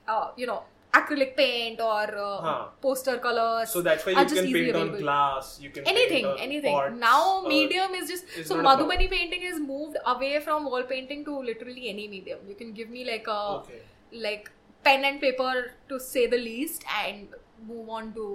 uh, 0.08 0.28
you 0.36 0.46
know 0.46 0.62
acrylic 0.92 1.36
paint 1.36 1.80
or 1.80 2.02
uh, 2.16 2.40
Huh. 2.40 2.66
poster 2.80 3.18
colors, 3.18 3.70
So 3.70 3.82
that's 3.82 4.06
why 4.06 4.12
you 4.12 4.18
can 4.18 4.52
paint 4.52 4.76
on 4.76 4.82
available. 4.82 4.98
glass. 5.00 5.58
You 5.60 5.70
can 5.70 5.86
anything 5.92 6.24
paint 6.24 6.26
on 6.26 6.38
anything 6.48 6.74
pots, 6.74 6.94
now 7.00 7.42
medium 7.48 7.94
is 8.00 8.08
just 8.08 8.24
is 8.42 8.48
so 8.48 8.56
not 8.56 8.64
a 8.64 8.68
problem. 8.68 8.90
madhubani 8.90 9.08
painting 9.14 9.42
is 9.52 9.58
moved 9.60 9.96
away 10.14 10.40
from 10.40 10.64
wall 10.74 10.84
painting 10.92 11.24
to 11.30 11.38
literally 11.48 11.88
any 11.94 12.06
medium 12.12 12.38
you 12.52 12.54
can 12.60 12.72
give 12.78 12.90
me 12.98 13.04
like 13.10 13.26
a 13.36 13.40
Okay. 13.56 13.80
like 14.26 14.50
pen 14.84 15.04
and 15.10 15.20
paper 15.20 15.52
to 15.88 15.98
say 16.06 16.26
the 16.36 16.38
least 16.44 16.84
and 17.02 17.34
move 17.72 17.88
on 17.98 18.12
to 18.20 18.28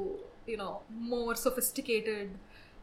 you 0.53 0.57
know 0.57 0.81
more 1.13 1.35
sophisticated 1.45 2.37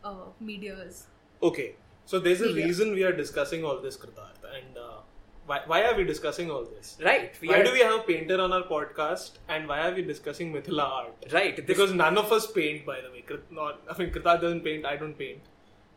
uh, 0.05 0.27
medias 0.41 1.07
Okay. 1.43 1.75
So 2.05 2.19
there's 2.19 2.41
a 2.41 2.47
Media. 2.47 2.67
reason 2.67 2.93
we 2.93 3.03
are 3.05 3.13
discussing 3.13 3.65
all 3.65 3.81
this, 3.81 3.97
Kritarth. 3.97 4.43
And 4.57 4.77
uh, 4.79 4.99
why, 5.47 5.61
why 5.67 5.85
are 5.85 5.97
we 5.97 6.05
discussing 6.05 6.51
all 6.51 6.65
this? 6.65 6.97
Right. 7.05 7.35
Why 7.43 7.61
are, 7.61 7.65
do 7.65 7.73
we 7.73 7.81
have 7.81 8.01
a 8.01 8.03
painter 8.03 8.41
on 8.41 8.53
our 8.53 8.63
podcast? 8.63 9.33
And 9.49 9.67
why 9.69 9.81
are 9.89 9.95
we 9.95 10.03
discussing 10.03 10.53
Mithila 10.53 10.85
art? 10.85 11.27
Right. 11.33 11.57
This, 11.57 11.65
Because 11.67 11.93
none 11.93 12.17
of 12.17 12.31
us 12.33 12.51
paint, 12.51 12.87
by 12.87 13.01
the 13.01 13.11
way. 13.11 13.25
Krit- 13.29 13.51
Not, 13.51 13.81
I 13.91 13.99
mean, 13.99 14.11
Kritarth 14.13 14.41
doesn't 14.41 14.63
paint. 14.63 14.87
I 14.87 14.97
don't 14.97 15.19
paint. 15.19 15.41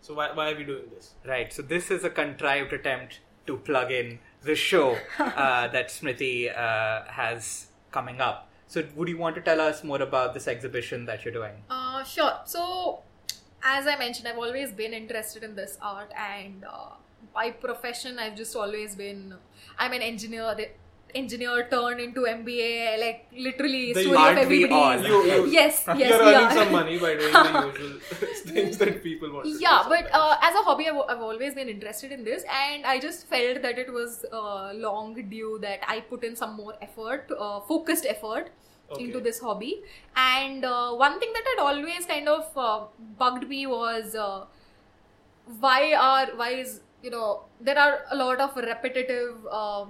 So 0.01 0.13
why, 0.15 0.31
why 0.33 0.51
are 0.51 0.55
we 0.57 0.63
doing 0.63 0.85
this? 0.95 1.13
Right. 1.25 1.51
So 1.53 1.61
this 1.61 1.91
is 1.91 2.03
a 2.03 2.09
contrived 2.09 2.73
attempt 2.73 3.19
to 3.47 3.57
plug 3.57 3.91
in 3.91 4.19
the 4.43 4.55
show 4.55 4.97
uh, 5.19 5.67
that 5.67 5.89
Smriti 5.89 6.49
uh, 6.49 7.03
has 7.11 7.67
coming 7.91 8.19
up. 8.21 8.49
So 8.67 8.83
would 8.95 9.07
you 9.09 9.17
want 9.17 9.35
to 9.35 9.41
tell 9.41 9.59
us 9.59 9.83
more 9.83 10.01
about 10.01 10.33
this 10.33 10.47
exhibition 10.47 11.05
that 11.05 11.25
you're 11.25 11.33
doing? 11.33 11.53
uh, 11.69 12.03
sure 12.03 12.39
so 12.45 13.01
as 13.63 13.87
i 13.87 13.95
mentioned 13.97 14.27
i've 14.27 14.37
always 14.37 14.71
been 14.71 14.93
interested 14.93 15.43
in 15.43 15.55
this 15.55 15.77
art 15.81 16.11
and 16.17 16.63
uh, 16.65 16.89
by 17.33 17.51
profession 17.51 18.19
i've 18.19 18.35
just 18.35 18.55
always 18.55 18.95
been 18.95 19.33
i'm 19.77 19.93
an 19.93 20.01
engineer 20.01 20.53
the 20.55 20.69
engineer 21.15 21.67
turned 21.69 21.99
into 21.99 22.21
mba 22.21 22.99
like 22.99 23.27
literally 23.35 23.93
The 23.93 24.03
story 24.03 24.17
aren't 24.17 24.39
of 24.39 24.47
we 24.47 24.65
all? 24.71 24.91
everybody's 24.91 25.07
You, 25.09 25.23
you, 25.31 25.45
yes 25.59 25.83
yes 25.87 26.09
you're 26.09 26.19
we 26.25 26.33
earning 26.35 26.47
are. 26.47 26.51
some 26.53 26.71
money 26.71 26.99
by 26.99 27.15
doing 27.15 27.33
the 27.33 27.73
usual 27.79 28.53
things 28.53 28.77
that 28.77 29.01
people 29.03 29.31
want 29.33 29.45
to 29.45 29.51
do 29.53 29.59
yeah 29.59 29.83
but 29.89 30.07
uh, 30.13 30.37
as 30.41 30.53
a 30.53 30.59
hobby 30.59 30.87
I've, 30.87 31.01
I've 31.09 31.21
always 31.21 31.55
been 31.55 31.67
interested 31.67 32.11
in 32.11 32.23
this 32.23 32.43
and 32.61 32.85
i 32.85 32.99
just 32.99 33.25
felt 33.27 33.61
that 33.63 33.79
it 33.79 33.91
was 33.91 34.23
uh, 34.31 34.71
long 34.73 35.15
due 35.29 35.57
that 35.63 35.79
i 35.87 35.99
put 35.99 36.23
in 36.23 36.35
some 36.35 36.55
more 36.55 36.75
effort 36.79 37.27
uh, 37.39 37.59
focused 37.61 38.05
effort 38.05 38.51
Okay. 38.91 39.03
into 39.03 39.19
this 39.19 39.39
hobby. 39.39 39.81
And 40.15 40.65
uh, 40.65 40.93
one 40.93 41.19
thing 41.19 41.31
that 41.33 41.43
had 41.45 41.63
always 41.63 42.05
kind 42.05 42.27
of 42.27 42.45
uh, 42.57 42.85
bugged 43.17 43.47
me 43.47 43.67
was 43.67 44.15
uh, 44.15 44.45
why 45.59 45.93
are 45.93 46.27
why 46.35 46.49
is 46.51 46.81
you 47.01 47.09
know 47.09 47.43
there 47.59 47.77
are 47.77 47.99
a 48.11 48.15
lot 48.15 48.39
of 48.39 48.55
repetitive 48.55 49.35
uh, 49.51 49.85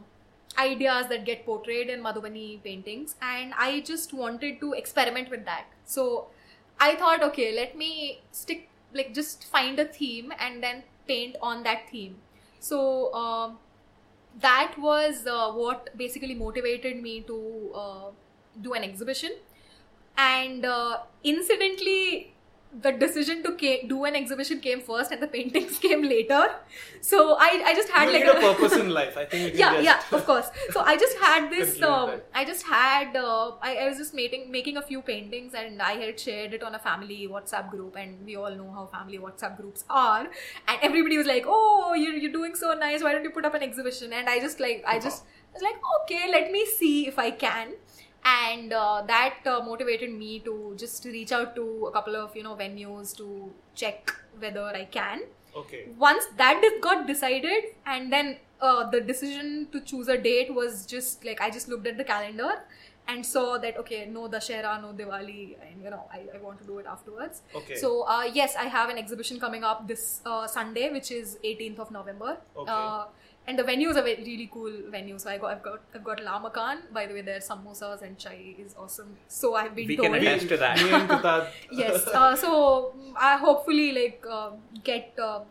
ideas 0.58 1.08
that 1.10 1.26
get 1.26 1.46
portrayed 1.46 1.90
in 1.90 2.02
madhubani 2.02 2.62
paintings. 2.64 3.16
And 3.22 3.54
i 3.58 3.82
just 3.82 4.14
wanted 4.14 4.60
to 4.62 4.74
experiment 4.74 5.30
with 5.30 5.46
that. 5.46 5.66
So 5.86 6.28
i 6.80 6.96
thought 6.96 7.24
okay 7.24 7.54
let 7.56 7.78
me 7.78 8.22
stick 8.32 8.70
like 8.94 9.14
just 9.14 9.44
find 9.46 9.80
a 9.80 9.86
theme 9.86 10.32
and 10.40 10.64
then 10.64 10.84
paint 11.08 11.36
on 11.42 11.64
that 11.64 11.90
theme. 11.90 12.16
So 12.60 13.14
um, 13.14 13.58
that 14.42 14.76
was 14.78 15.26
uh, 15.28 15.52
what 15.52 15.90
basically 15.98 16.36
motivated 16.36 17.02
me 17.02 17.22
to 17.22 17.72
uh, 17.76 18.10
do 18.62 18.74
an 18.74 18.84
exhibition. 18.84 19.32
And 20.18 20.66
uh, 20.66 21.00
incidentally 21.24 22.34
the 22.82 22.92
decision 22.92 23.42
to 23.42 23.56
ca- 23.58 23.88
do 23.88 24.06
an 24.06 24.16
exhibition 24.16 24.60
came 24.60 24.80
first 24.80 25.12
and 25.12 25.22
the 25.22 25.28
paintings 25.28 25.80
came 25.86 26.04
later. 26.04 26.50
So 27.02 27.36
i, 27.40 27.64
I 27.66 27.74
just 27.74 27.90
had 27.90 28.06
you 28.06 28.14
like 28.14 28.24
need 28.26 28.30
a 28.30 28.54
purpose 28.54 28.74
in 28.78 28.90
life. 28.90 29.18
I 29.18 29.26
think 29.26 29.56
yeah 29.56 29.80
yeah 29.80 30.02
of 30.12 30.24
course. 30.26 30.50
So 30.72 30.82
i 30.82 30.96
just 30.96 31.18
had 31.18 31.50
this 31.56 31.82
uh, 31.82 32.20
i 32.34 32.46
just 32.46 32.66
had 32.66 33.16
uh, 33.16 33.54
I, 33.62 33.76
I 33.78 33.88
was 33.88 33.98
just 33.98 34.14
making 34.14 34.52
making 34.52 34.78
a 34.78 34.82
few 34.84 35.02
paintings 35.02 35.54
and 35.56 35.82
i 35.82 35.94
had 35.94 36.20
shared 36.20 36.54
it 36.54 36.62
on 36.62 36.76
a 36.76 36.80
family 36.80 37.28
whatsapp 37.28 37.72
group 37.72 37.96
and 37.96 38.24
we 38.26 38.36
all 38.36 38.54
know 38.54 38.72
how 38.72 38.86
family 38.86 39.18
whatsapp 39.18 39.58
groups 39.58 39.84
are. 39.90 40.28
And 40.68 40.80
everybody 40.84 41.18
was 41.18 41.26
like 41.26 41.46
oh 41.48 41.94
you're, 41.96 42.14
you're 42.14 42.32
doing 42.32 42.56
so 42.56 42.74
nice. 42.74 43.02
Why 43.02 43.14
don't 43.14 43.24
you 43.24 43.32
put 43.32 43.46
up 43.46 43.56
an 43.56 43.64
exhibition? 43.64 44.14
And 44.14 44.30
i 44.30 44.40
just 44.40 44.60
like 44.60 44.84
i 44.86 45.00
just 45.00 45.24
was 45.54 45.64
like 45.64 45.78
okay 46.02 46.30
let 46.32 46.52
me 46.52 46.66
see 46.68 47.08
if 47.08 47.18
i 47.18 47.32
can 47.32 47.74
and 48.24 48.74
uh, 48.74 49.02
that 49.08 49.38
uh, 49.46 49.62
motivated 49.64 50.12
me 50.12 50.40
to 50.42 50.76
just 50.78 51.06
reach 51.06 51.32
out 51.32 51.56
to 51.56 51.86
a 51.88 51.92
couple 51.92 52.16
of 52.16 52.36
you 52.36 52.44
know 52.44 52.56
venues 52.56 53.16
to 53.16 53.54
check 53.76 54.12
whether 54.40 54.66
i 54.66 54.86
can 54.86 55.22
Okay. 55.56 55.86
once 55.98 56.26
that 56.38 56.62
got 56.82 57.08
decided 57.08 57.64
and 57.88 58.14
then 58.14 58.38
uh, 58.62 58.88
the 58.92 59.02
decision 59.02 59.68
to 59.72 59.82
choose 59.82 60.08
a 60.08 60.18
date 60.18 60.54
was 60.54 60.86
just 60.86 61.26
like 61.26 61.42
i 61.42 61.50
just 61.50 61.68
looked 61.68 61.88
at 61.88 61.98
the 61.98 62.04
calendar 62.04 62.52
and 63.08 63.26
saw 63.26 63.58
that 63.58 63.78
okay 63.78 64.06
no 64.06 64.28
dashera 64.30 64.80
no 64.82 64.94
diwali 64.94 65.58
and 65.66 65.82
you 65.84 65.90
know 65.90 66.04
i, 66.14 66.20
I 66.36 66.40
want 66.40 66.60
to 66.60 66.66
do 66.66 66.78
it 66.78 66.86
afterwards 66.86 67.42
Okay. 67.56 67.76
so 67.76 68.04
uh, 68.04 68.30
yes 68.32 68.56
i 68.56 68.66
have 68.66 68.90
an 68.90 68.98
exhibition 69.00 69.40
coming 69.40 69.64
up 69.64 69.88
this 69.88 70.22
uh, 70.26 70.46
sunday 70.46 70.92
which 70.92 71.12
is 71.12 71.38
18th 71.44 71.80
of 71.80 71.90
november 71.92 72.38
Okay. 72.56 72.72
Uh, 73.50 73.52
and 73.52 73.60
the 73.60 73.64
venue 73.64 73.90
is 73.90 73.98
a 73.98 74.04
really 74.04 74.50
cool 74.54 74.72
venue. 74.90 75.18
So 75.20 75.30
I 75.30 75.38
got, 75.38 75.52
I've 75.52 75.64
got, 75.64 75.82
I've 75.96 76.04
got 76.04 76.18
Lamakaan. 76.20 76.94
By 76.94 77.06
the 77.08 77.14
way, 77.14 77.22
their 77.22 77.40
samosas 77.40 78.02
and 78.02 78.18
chai 78.18 78.56
is 78.58 78.76
awesome. 78.78 79.18
So 79.28 79.56
I've 79.56 79.76
been 79.76 79.88
We 79.88 79.98
told. 79.98 80.08
can 80.08 80.16
attest 80.16 80.50
to 80.50 80.58
that. 80.58 80.78
Me 80.78 80.90
and 80.92 81.10
Kritarth. 81.10 81.48
yes 81.72 82.08
uh, 82.08 82.36
so 82.36 82.94
mm, 82.98 83.14
i 83.16 83.38
hopefully 83.38 83.92
like 83.92 84.26
uh, 84.30 84.52
get 84.84 85.14
a 85.18 85.42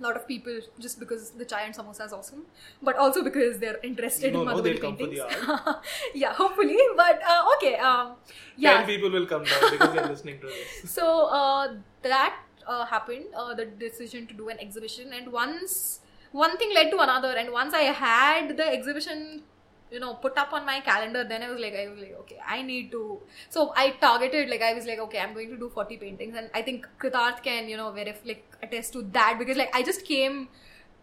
lot 0.00 0.16
of 0.16 0.26
people 0.26 0.60
just 0.78 0.98
because 0.98 1.30
the 1.30 1.44
chai 1.44 1.62
and 1.62 1.74
samosa 1.74 2.06
is 2.06 2.12
awesome 2.12 2.42
but 2.82 2.96
also 2.96 3.22
because 3.22 3.58
they're 3.58 3.78
interested 3.82 4.32
No, 4.32 4.40
in 4.40 4.46
no, 4.46 4.54
Madhubani 4.54 4.64
they'll 4.64 4.80
come 4.80 4.96
for 4.96 5.06
the 5.06 5.16
paintings 5.16 5.76
yeah 6.14 6.32
hopefully 6.32 6.78
but 6.96 7.20
uh, 7.26 7.44
okay 7.56 7.76
um, 7.76 8.14
yeah 8.56 8.78
Ten 8.78 8.86
people 8.86 9.10
will 9.10 9.26
come 9.26 9.44
down 9.44 9.70
because 9.70 9.94
they're 9.94 10.06
listening 10.06 10.40
to 10.40 10.46
this. 10.46 10.90
so 10.98 11.26
uh, 11.26 11.74
that 12.02 12.36
uh, 12.66 12.84
happened 12.86 13.26
uh, 13.36 13.54
the 13.54 13.66
decision 13.66 14.26
to 14.26 14.34
do 14.34 14.48
an 14.48 14.58
exhibition 14.58 15.12
and 15.12 15.30
once 15.32 16.00
one 16.32 16.56
thing 16.56 16.72
led 16.74 16.90
to 16.90 16.98
another 16.98 17.32
and 17.36 17.52
once 17.52 17.74
i 17.74 17.82
had 18.04 18.56
the 18.56 18.66
exhibition 18.66 19.42
you 19.90 20.00
know 20.00 20.14
put 20.14 20.36
up 20.38 20.52
on 20.52 20.64
my 20.64 20.80
calendar 20.80 21.22
then 21.22 21.42
i 21.42 21.50
was 21.50 21.60
like 21.60 21.74
i 21.74 21.86
was 21.88 21.98
like 21.98 22.16
okay 22.18 22.38
i 22.46 22.62
need 22.62 22.90
to 22.90 23.20
so 23.50 23.72
i 23.76 23.90
targeted 24.04 24.48
like 24.48 24.62
i 24.62 24.72
was 24.72 24.86
like 24.86 24.98
okay 24.98 25.18
i'm 25.18 25.34
going 25.34 25.50
to 25.50 25.56
do 25.56 25.68
40 25.68 25.98
paintings 25.98 26.36
and 26.36 26.50
i 26.54 26.62
think 26.62 26.88
kritarth 26.98 27.42
can 27.42 27.68
you 27.68 27.76
know 27.76 27.90
verify 27.92 28.28
like 28.32 28.44
attest 28.62 28.92
to 28.94 29.02
that 29.18 29.36
because 29.38 29.56
like 29.56 29.74
i 29.74 29.82
just 29.82 30.06
came 30.06 30.48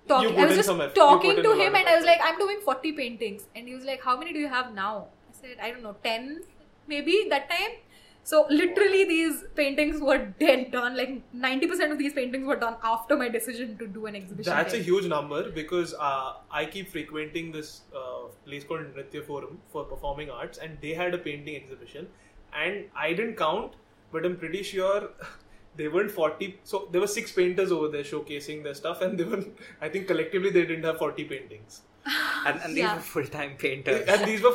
talking 0.07 0.39
i 0.39 0.45
was 0.45 0.55
just 0.55 0.95
talking 0.95 1.43
to 1.43 1.51
him 1.61 1.75
and 1.75 1.87
i 1.87 1.95
was 1.95 2.05
like 2.05 2.19
i'm 2.23 2.39
doing 2.39 2.59
40 2.65 2.93
paintings 2.93 3.47
and 3.55 3.67
he 3.67 3.75
was 3.75 3.85
like 3.85 4.01
how 4.03 4.17
many 4.17 4.33
do 4.33 4.39
you 4.39 4.47
have 4.47 4.73
now? 4.73 5.07
I 5.29 5.41
said 5.41 5.57
i 5.61 5.69
don't 5.69 5.83
know 5.83 5.95
10 6.03 6.41
maybe 6.87 7.27
that 7.29 7.49
time 7.49 7.77
so 8.23 8.45
literally 8.49 9.05
these 9.05 9.43
paintings 9.55 9.99
were 10.01 10.17
dead 10.39 10.71
done. 10.71 10.95
Like 10.95 11.21
ninety 11.33 11.67
percent 11.67 11.91
of 11.91 11.97
these 11.97 12.13
paintings 12.13 12.45
were 12.45 12.55
done 12.55 12.75
after 12.83 13.17
my 13.17 13.27
decision 13.29 13.77
to 13.79 13.87
do 13.87 14.05
an 14.05 14.15
exhibition. 14.15 14.53
That's 14.53 14.73
a 14.73 14.77
huge 14.77 15.05
number 15.07 15.49
because 15.49 15.93
uh, 15.99 16.33
I 16.51 16.65
keep 16.65 16.89
frequenting 16.91 17.51
this 17.51 17.81
uh, 17.95 18.27
place 18.45 18.63
called 18.63 18.81
Nritya 18.95 19.25
Forum 19.25 19.59
for 19.69 19.83
performing 19.83 20.29
arts, 20.29 20.57
and 20.59 20.77
they 20.81 20.93
had 20.93 21.13
a 21.13 21.17
painting 21.17 21.55
exhibition, 21.55 22.07
and 22.53 22.85
I 22.95 23.13
didn't 23.13 23.35
count, 23.35 23.73
but 24.11 24.25
I'm 24.25 24.37
pretty 24.37 24.63
sure 24.63 25.09
they 25.75 25.87
weren't 25.87 26.11
40. 26.11 26.59
So 26.63 26.87
there 26.91 27.01
were 27.01 27.07
six 27.07 27.31
painters 27.31 27.71
over 27.71 27.87
there 27.87 28.03
showcasing 28.03 28.63
their 28.63 28.73
stuff, 28.75 29.01
and 29.01 29.17
they 29.19 29.23
were, 29.23 29.43
I 29.81 29.89
think 29.89 30.07
collectively 30.07 30.49
they 30.51 30.65
didn't 30.65 30.83
have 30.83 30.97
40 30.97 31.23
paintings. 31.25 31.81
And, 32.45 32.59
and 32.61 32.69
these 32.71 32.77
Yeah. 32.79 32.95
were 32.95 33.01
full 33.01 33.25
time 33.25 33.55
painters. 33.57 34.07
And 34.07 34.25
these 34.25 34.41
were, 34.41 34.53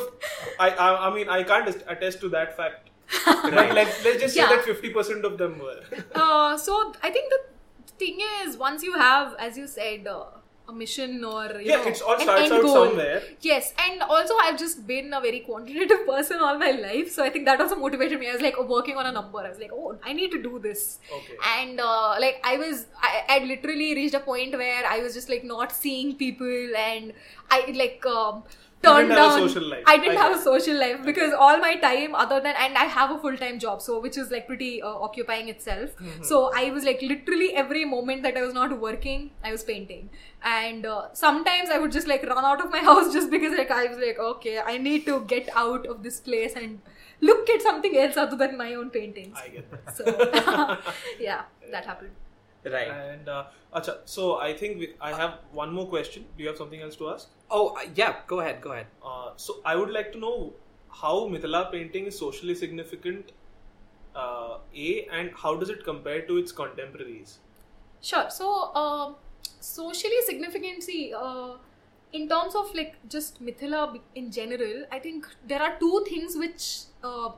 I, 0.59 0.69
I, 0.71 1.07
I 1.09 1.13
mean, 1.15 1.29
I 1.29 1.43
can't 1.43 1.69
attest 1.87 2.19
to 2.21 2.29
that 2.29 2.57
fact. 2.57 2.89
Right. 3.27 3.73
like, 3.73 4.03
let's 4.03 4.21
just 4.21 4.35
say 4.35 4.41
that 4.41 4.63
50% 4.65 5.23
of 5.23 5.37
them 5.37 5.59
were. 5.59 5.81
Uh, 6.15 6.57
so 6.57 6.93
I 7.03 7.09
think 7.11 7.29
the 7.29 7.39
thing 7.97 8.19
is, 8.43 8.57
once 8.57 8.83
you 8.83 8.93
have, 8.93 9.35
as 9.39 9.57
you 9.57 9.67
said, 9.67 10.07
uh, 10.07 10.25
a 10.67 10.73
mission 10.73 11.23
or 11.23 11.43
you 11.61 11.69
Yeah, 11.69 11.75
know 11.77 11.83
it's 11.83 12.01
all 12.01 12.19
starts 12.19 12.51
out 12.51 12.61
goal. 12.63 12.73
somewhere. 12.87 13.21
Yes, 13.41 13.71
and 13.87 14.01
also 14.01 14.33
I've 14.41 14.57
just 14.57 14.87
been 14.87 15.13
a 15.13 15.21
very 15.21 15.41
quantitative 15.41 16.05
person 16.07 16.39
all 16.39 16.57
my 16.57 16.71
life, 16.71 17.11
so 17.11 17.23
I 17.23 17.29
think 17.29 17.45
that 17.45 17.61
also 17.61 17.75
motivated 17.75 18.19
me. 18.19 18.27
I 18.29 18.33
was 18.33 18.41
like 18.41 18.57
working 18.67 18.97
on 18.97 19.05
a 19.05 19.11
number. 19.11 19.37
I 19.37 19.49
was 19.49 19.59
like, 19.59 19.71
oh, 19.71 19.95
I 20.03 20.13
need 20.13 20.31
to 20.31 20.41
do 20.41 20.57
this. 20.57 20.97
Okay. 21.13 21.35
And 21.59 21.79
uh, 21.79 22.15
like 22.19 22.41
I 22.43 22.57
was, 22.57 22.87
I 22.99 23.21
had 23.33 23.43
literally 23.47 23.93
reached 23.93 24.15
a 24.15 24.19
point 24.21 24.53
where 24.53 24.83
I 24.87 24.99
was 25.01 25.13
just 25.13 25.29
like 25.29 25.43
not 25.43 25.71
seeing 25.71 26.15
people, 26.15 26.75
and 26.75 27.13
I 27.49 27.71
like 27.75 28.05
um, 28.05 28.43
You 28.83 28.89
turned 28.89 29.09
didn't 29.09 29.17
have 29.17 29.31
a 29.31 29.39
down. 29.39 29.49
social 29.49 29.67
life, 29.69 29.83
I 29.87 29.97
didn't 29.97 30.17
I 30.17 30.21
have 30.21 30.35
a 30.37 30.41
social 30.41 30.77
life 30.79 31.03
because 31.03 31.33
all 31.33 31.57
my 31.57 31.75
time, 31.75 32.15
other 32.15 32.39
than 32.39 32.55
and 32.65 32.77
I 32.77 32.85
have 32.85 33.11
a 33.11 33.17
full 33.19 33.37
time 33.37 33.59
job, 33.59 33.81
so 33.81 33.99
which 33.99 34.17
is 34.17 34.31
like 34.31 34.47
pretty 34.47 34.81
uh, 34.81 34.87
occupying 35.07 35.49
itself. 35.49 35.95
Mm-hmm. 35.97 36.23
So 36.23 36.51
I 36.55 36.69
was 36.71 36.83
like 36.83 37.01
literally 37.01 37.53
every 37.55 37.85
moment 37.85 38.23
that 38.23 38.37
I 38.37 38.41
was 38.41 38.53
not 38.53 38.79
working, 38.79 39.31
I 39.43 39.51
was 39.51 39.63
painting, 39.63 40.09
and 40.43 40.85
uh, 40.85 41.07
sometimes 41.13 41.69
I 41.69 41.79
would 41.79 41.91
just 41.91 42.07
like 42.07 42.23
run 42.23 42.45
out 42.45 42.63
of 42.65 42.71
my 42.71 42.79
house 42.91 43.13
just 43.13 43.31
because 43.31 43.57
like 43.57 43.71
I 43.71 43.85
was 43.87 43.97
like, 43.97 44.19
okay, 44.19 44.59
I 44.59 44.77
need 44.77 45.05
to 45.07 45.21
get 45.35 45.49
out 45.55 45.85
of 45.87 46.03
this 46.03 46.19
place 46.19 46.53
and 46.55 46.81
look 47.21 47.49
at 47.49 47.61
something 47.61 47.97
else 47.97 48.17
other 48.17 48.35
than 48.37 48.57
my 48.57 48.73
own 48.75 48.89
paintings. 48.89 49.37
I 49.43 49.49
get 49.49 49.71
that. 49.71 49.95
So 49.95 50.03
yeah, 51.19 51.43
that 51.71 51.85
happened. 51.85 52.11
Right. 52.63 52.89
And 52.89 53.29
uh, 53.29 53.45
acha, 53.75 53.99
so 54.05 54.37
I 54.39 54.53
think 54.53 54.79
we, 54.79 54.93
I 54.99 55.13
have 55.13 55.39
one 55.51 55.73
more 55.73 55.87
question. 55.87 56.25
Do 56.37 56.43
you 56.43 56.49
have 56.49 56.57
something 56.57 56.81
else 56.81 56.95
to 56.97 57.09
ask? 57.09 57.29
Oh, 57.49 57.69
uh, 57.69 57.81
yeah. 57.95 58.15
Go 58.27 58.39
ahead. 58.39 58.61
Go 58.61 58.71
ahead. 58.71 58.87
Uh, 59.03 59.31
so 59.35 59.61
I 59.65 59.75
would 59.75 59.91
like 59.91 60.11
to 60.13 60.19
know 60.19 60.53
how 60.89 61.27
Mithila 61.27 61.71
painting 61.71 62.05
is 62.05 62.17
socially 62.17 62.55
significant. 62.55 63.31
Uh, 64.15 64.57
a 64.73 65.07
and 65.11 65.31
how 65.35 65.55
does 65.55 65.69
it 65.69 65.83
compare 65.83 66.21
to 66.25 66.37
its 66.37 66.51
contemporaries? 66.51 67.39
Sure. 68.01 68.29
So, 68.29 68.71
uh, 68.73 69.13
socially 69.59 70.21
significancy, 70.25 71.13
uh, 71.13 71.55
in 72.13 72.29
terms 72.29 72.55
of 72.55 72.73
like 72.73 72.95
just 73.09 73.43
Mithila 73.43 73.99
in 74.15 74.31
general, 74.31 74.85
I 74.91 74.99
think 74.99 75.27
there 75.45 75.61
are 75.61 75.77
two 75.79 76.05
things 76.07 76.37
which 76.37 76.83
uh, 77.03 77.31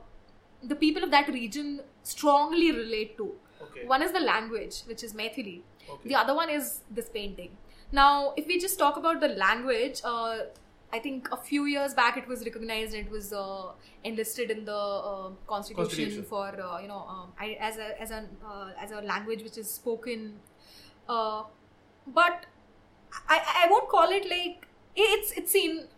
the 0.62 0.76
people 0.76 1.02
of 1.02 1.10
that 1.10 1.28
region 1.28 1.80
strongly 2.02 2.70
relate 2.72 3.16
to. 3.16 3.34
Okay. 3.62 3.86
One 3.86 4.02
is 4.02 4.12
the 4.12 4.20
language, 4.20 4.82
which 4.86 5.02
is 5.02 5.14
Maithili. 5.14 5.62
Okay. 5.90 6.08
The 6.10 6.14
other 6.14 6.34
one 6.34 6.50
is 6.50 6.82
this 6.90 7.08
painting. 7.08 7.56
Now, 7.90 8.34
if 8.36 8.46
we 8.46 8.58
just 8.58 8.78
talk 8.78 8.96
about 8.96 9.20
the 9.20 9.28
language, 9.28 10.00
uh, 10.04 10.38
I 10.92 10.98
think 10.98 11.28
a 11.32 11.36
few 11.36 11.64
years 11.66 11.94
back 11.94 12.16
it 12.16 12.26
was 12.26 12.44
recognized 12.44 12.94
and 12.94 13.06
it 13.06 13.10
was 13.10 13.32
uh, 13.32 13.72
enlisted 14.04 14.50
in 14.50 14.64
the 14.64 14.74
uh, 14.74 15.30
constitution, 15.46 15.84
Constitution. 15.84 16.22
for 16.24 16.48
uh, 16.60 16.80
you 16.80 16.88
know 16.88 17.04
um, 17.08 17.32
I, 17.38 17.56
as 17.60 17.76
a 17.76 18.00
as 18.00 18.10
a 18.10 18.24
uh, 18.44 18.70
as 18.80 18.90
a 18.92 19.00
language 19.02 19.42
which 19.42 19.58
is 19.58 19.70
spoken. 19.70 20.34
Uh, 21.08 21.42
but 22.06 22.46
I, 23.28 23.64
I 23.64 23.70
won't 23.70 23.88
call 23.88 24.08
it 24.10 24.28
like 24.30 24.66
it's 24.96 25.32
it's 25.32 25.52
seen 25.52 25.88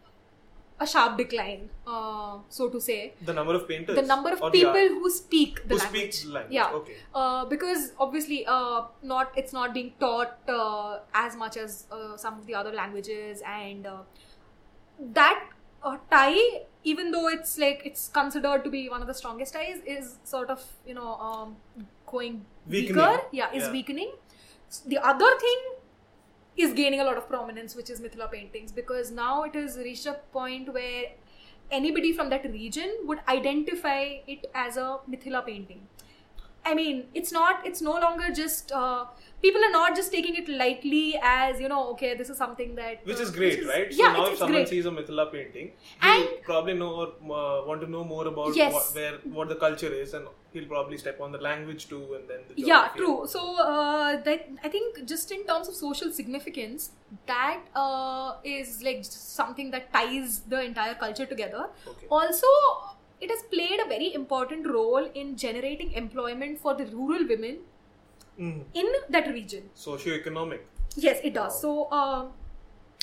a 0.81 0.87
sharp 0.87 1.19
decline, 1.19 1.69
uh, 1.87 2.38
so 2.49 2.69
to 2.71 2.81
say. 2.81 3.12
The 3.31 3.33
number 3.35 3.55
of 3.55 3.69
painters. 3.69 3.97
The 3.97 4.03
number 4.11 4.31
of 4.33 4.40
people 4.53 4.73
who 5.01 5.11
speak 5.11 5.61
the 5.69 5.75
who 5.75 5.81
language. 5.81 6.14
speak 6.14 6.29
the 6.29 6.33
language. 6.37 6.55
Yeah 6.55 6.73
Okay. 6.79 6.97
uh, 7.14 7.45
because 7.45 7.93
obviously 7.99 8.38
uh, 8.47 8.83
not 9.03 9.33
it's 9.37 9.53
not 9.53 9.75
being 9.75 9.93
taught 10.01 10.38
uh, 10.49 10.99
as 11.14 11.37
much 11.37 11.57
as 11.59 11.85
uh, 11.93 12.16
some 12.16 12.38
of 12.38 12.47
the 12.47 12.55
other 12.55 12.73
languages 12.73 13.43
and 13.47 13.87
uh, 13.87 13.99
that 15.12 15.45
uh, 15.83 15.97
tie 16.11 16.62
even 16.85 17.11
though 17.11 17.29
it's 17.29 17.59
like 17.59 17.83
it's 17.85 18.09
considered 18.09 18.64
to 18.64 18.71
be 18.71 18.88
one 18.88 19.01
of 19.03 19.07
the 19.07 19.14
strongest 19.14 19.55
ties 19.55 19.81
is 19.87 20.16
sort 20.25 20.51
of 20.51 20.64
you 20.87 20.95
know 20.95 21.14
um, 21.14 21.57
going 22.07 22.45
Weakening. 22.66 22.97
weaker 22.97 23.21
yeah 23.33 23.53
is 23.53 23.64
Yeah. 23.64 23.73
weakening 23.73 24.12
the 24.87 24.99
other 24.99 25.31
thing 25.45 25.61
is 26.62 26.73
gaining 26.73 27.01
a 27.01 27.05
lot 27.05 27.16
of 27.16 27.29
prominence 27.29 27.75
which 27.75 27.90
is 27.90 28.01
Mithila 28.01 28.31
paintings 28.31 28.73
because 28.73 29.11
now 29.11 29.42
it 29.44 29.55
has 29.55 29.77
reached 29.77 30.07
a 30.07 30.14
point 30.33 30.73
where 30.73 31.05
anybody 31.70 32.12
from 32.12 32.31
that 32.31 32.44
region 32.51 32.96
would 33.05 33.20
identify 33.29 34.18
it 34.27 34.46
as 34.55 34.77
a 34.77 34.99
Mithila 35.09 35.44
painting 35.46 35.87
I 36.64 36.75
mean, 36.75 37.07
it's 37.14 37.33
not. 37.33 37.66
It's 37.66 37.81
no 37.81 37.92
longer 37.92 38.33
just. 38.33 38.73
Uh, 38.73 39.07
people 39.42 39.64
are 39.64 39.70
not 39.72 39.96
just 39.96 40.12
taking 40.12 40.35
it 40.37 40.48
lightly 40.48 41.18
as 41.22 41.61
you 41.61 41.68
know. 41.68 41.88
Okay, 41.90 42.14
this 42.16 42.31
is 42.31 42.37
something 42.37 42.74
that. 42.74 43.05
Which 43.05 43.18
uh, 43.18 43.22
is 43.22 43.31
great, 43.31 43.66
right? 43.66 43.90
Yeah, 43.90 44.12
so 44.12 44.12
now 44.12 44.22
it's, 44.22 44.33
if 44.33 44.38
someone 44.38 44.55
great. 44.61 44.68
sees 44.68 44.87
a 44.87 44.90
Mithila 44.90 45.33
painting, 45.33 45.72
And- 46.03 46.22
he'll 46.22 46.38
probably 46.44 46.74
know 46.74 46.90
or 47.03 47.07
uh, 47.09 47.66
want 47.66 47.81
to 47.81 47.90
know 47.90 48.05
more 48.05 48.26
about 48.26 48.57
Yes. 48.57 48.72
what, 48.72 48.94
where 48.94 49.18
what 49.38 49.48
the 49.48 49.57
culture 49.57 49.92
is, 49.92 50.14
and 50.14 50.26
he'll 50.53 50.68
probably 50.68 50.98
step 50.98 51.20
on 51.20 51.33
the 51.33 51.38
language 51.38 51.88
too, 51.88 52.03
and 52.14 52.29
then 52.29 52.40
the 52.48 52.55
yeah, 52.57 52.88
true. 52.96 53.26
So 53.26 53.57
uh, 53.62 54.22
that 54.22 54.48
I 54.64 54.68
think 54.68 55.05
just 55.07 55.31
in 55.31 55.46
terms 55.46 55.68
of 55.68 55.74
social 55.74 56.12
significance, 56.12 56.90
that 57.26 57.61
uh, 57.74 58.35
is 58.44 58.83
like 58.83 59.05
something 59.05 59.70
that 59.70 59.92
ties 59.92 60.40
the 60.40 60.62
entire 60.62 60.94
culture 60.94 61.26
together. 61.26 61.66
Okay. 61.87 62.07
Also, 62.11 62.46
it 63.20 63.31
has 63.31 63.42
played 63.50 63.81
a 63.81 63.88
very 63.88 64.14
important 64.14 64.66
role 64.66 65.11
in 65.14 65.37
generating 65.37 65.92
employment 65.92 66.59
for 66.59 66.74
the 66.74 66.87
rural 66.87 67.26
women 67.29 67.59
Mhm. 68.38 68.64
in 68.75 68.93
that 69.11 69.29
region. 69.29 69.71
Socio-economic. 69.75 70.66
Yes, 70.97 71.21
it 71.23 71.35
does. 71.35 71.61
So, 71.61 71.85
uh, 71.85 72.27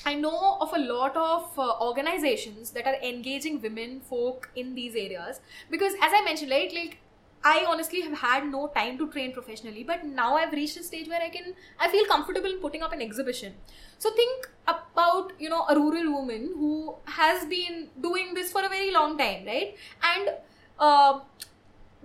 I 0.05 0.13
know 0.13 0.57
of 0.61 0.73
a 0.73 0.79
lot 0.79 1.17
of 1.17 1.57
uh, 1.59 1.79
organizations 1.81 2.71
that 2.71 2.85
are 2.87 2.95
engaging 2.95 3.61
women 3.61 3.99
folk 4.01 4.49
in 4.55 4.73
these 4.75 4.95
areas 4.95 5.41
because, 5.69 5.93
as 6.01 6.11
I 6.13 6.21
mentioned, 6.23 6.51
right, 6.51 6.73
like 6.73 6.97
I 7.43 7.65
honestly 7.67 8.01
have 8.01 8.17
had 8.19 8.45
no 8.51 8.67
time 8.75 8.97
to 8.99 9.09
train 9.09 9.33
professionally, 9.33 9.83
but 9.83 10.05
now 10.05 10.35
I've 10.35 10.51
reached 10.51 10.77
a 10.77 10.83
stage 10.83 11.07
where 11.07 11.21
I 11.21 11.29
can, 11.29 11.53
I 11.79 11.89
feel 11.89 12.05
comfortable 12.05 12.49
in 12.49 12.57
putting 12.59 12.81
up 12.83 12.93
an 12.93 13.01
exhibition. 13.01 13.53
So 13.97 14.11
think 14.11 14.49
about 14.67 15.33
you 15.39 15.49
know 15.49 15.65
a 15.69 15.75
rural 15.75 16.11
woman 16.13 16.53
who 16.55 16.95
has 17.05 17.45
been 17.45 17.89
doing 18.01 18.33
this 18.33 18.51
for 18.51 18.63
a 18.63 18.69
very 18.69 18.91
long 18.91 19.17
time, 19.17 19.45
right? 19.45 19.75
And 20.03 20.29
uh, 20.79 21.19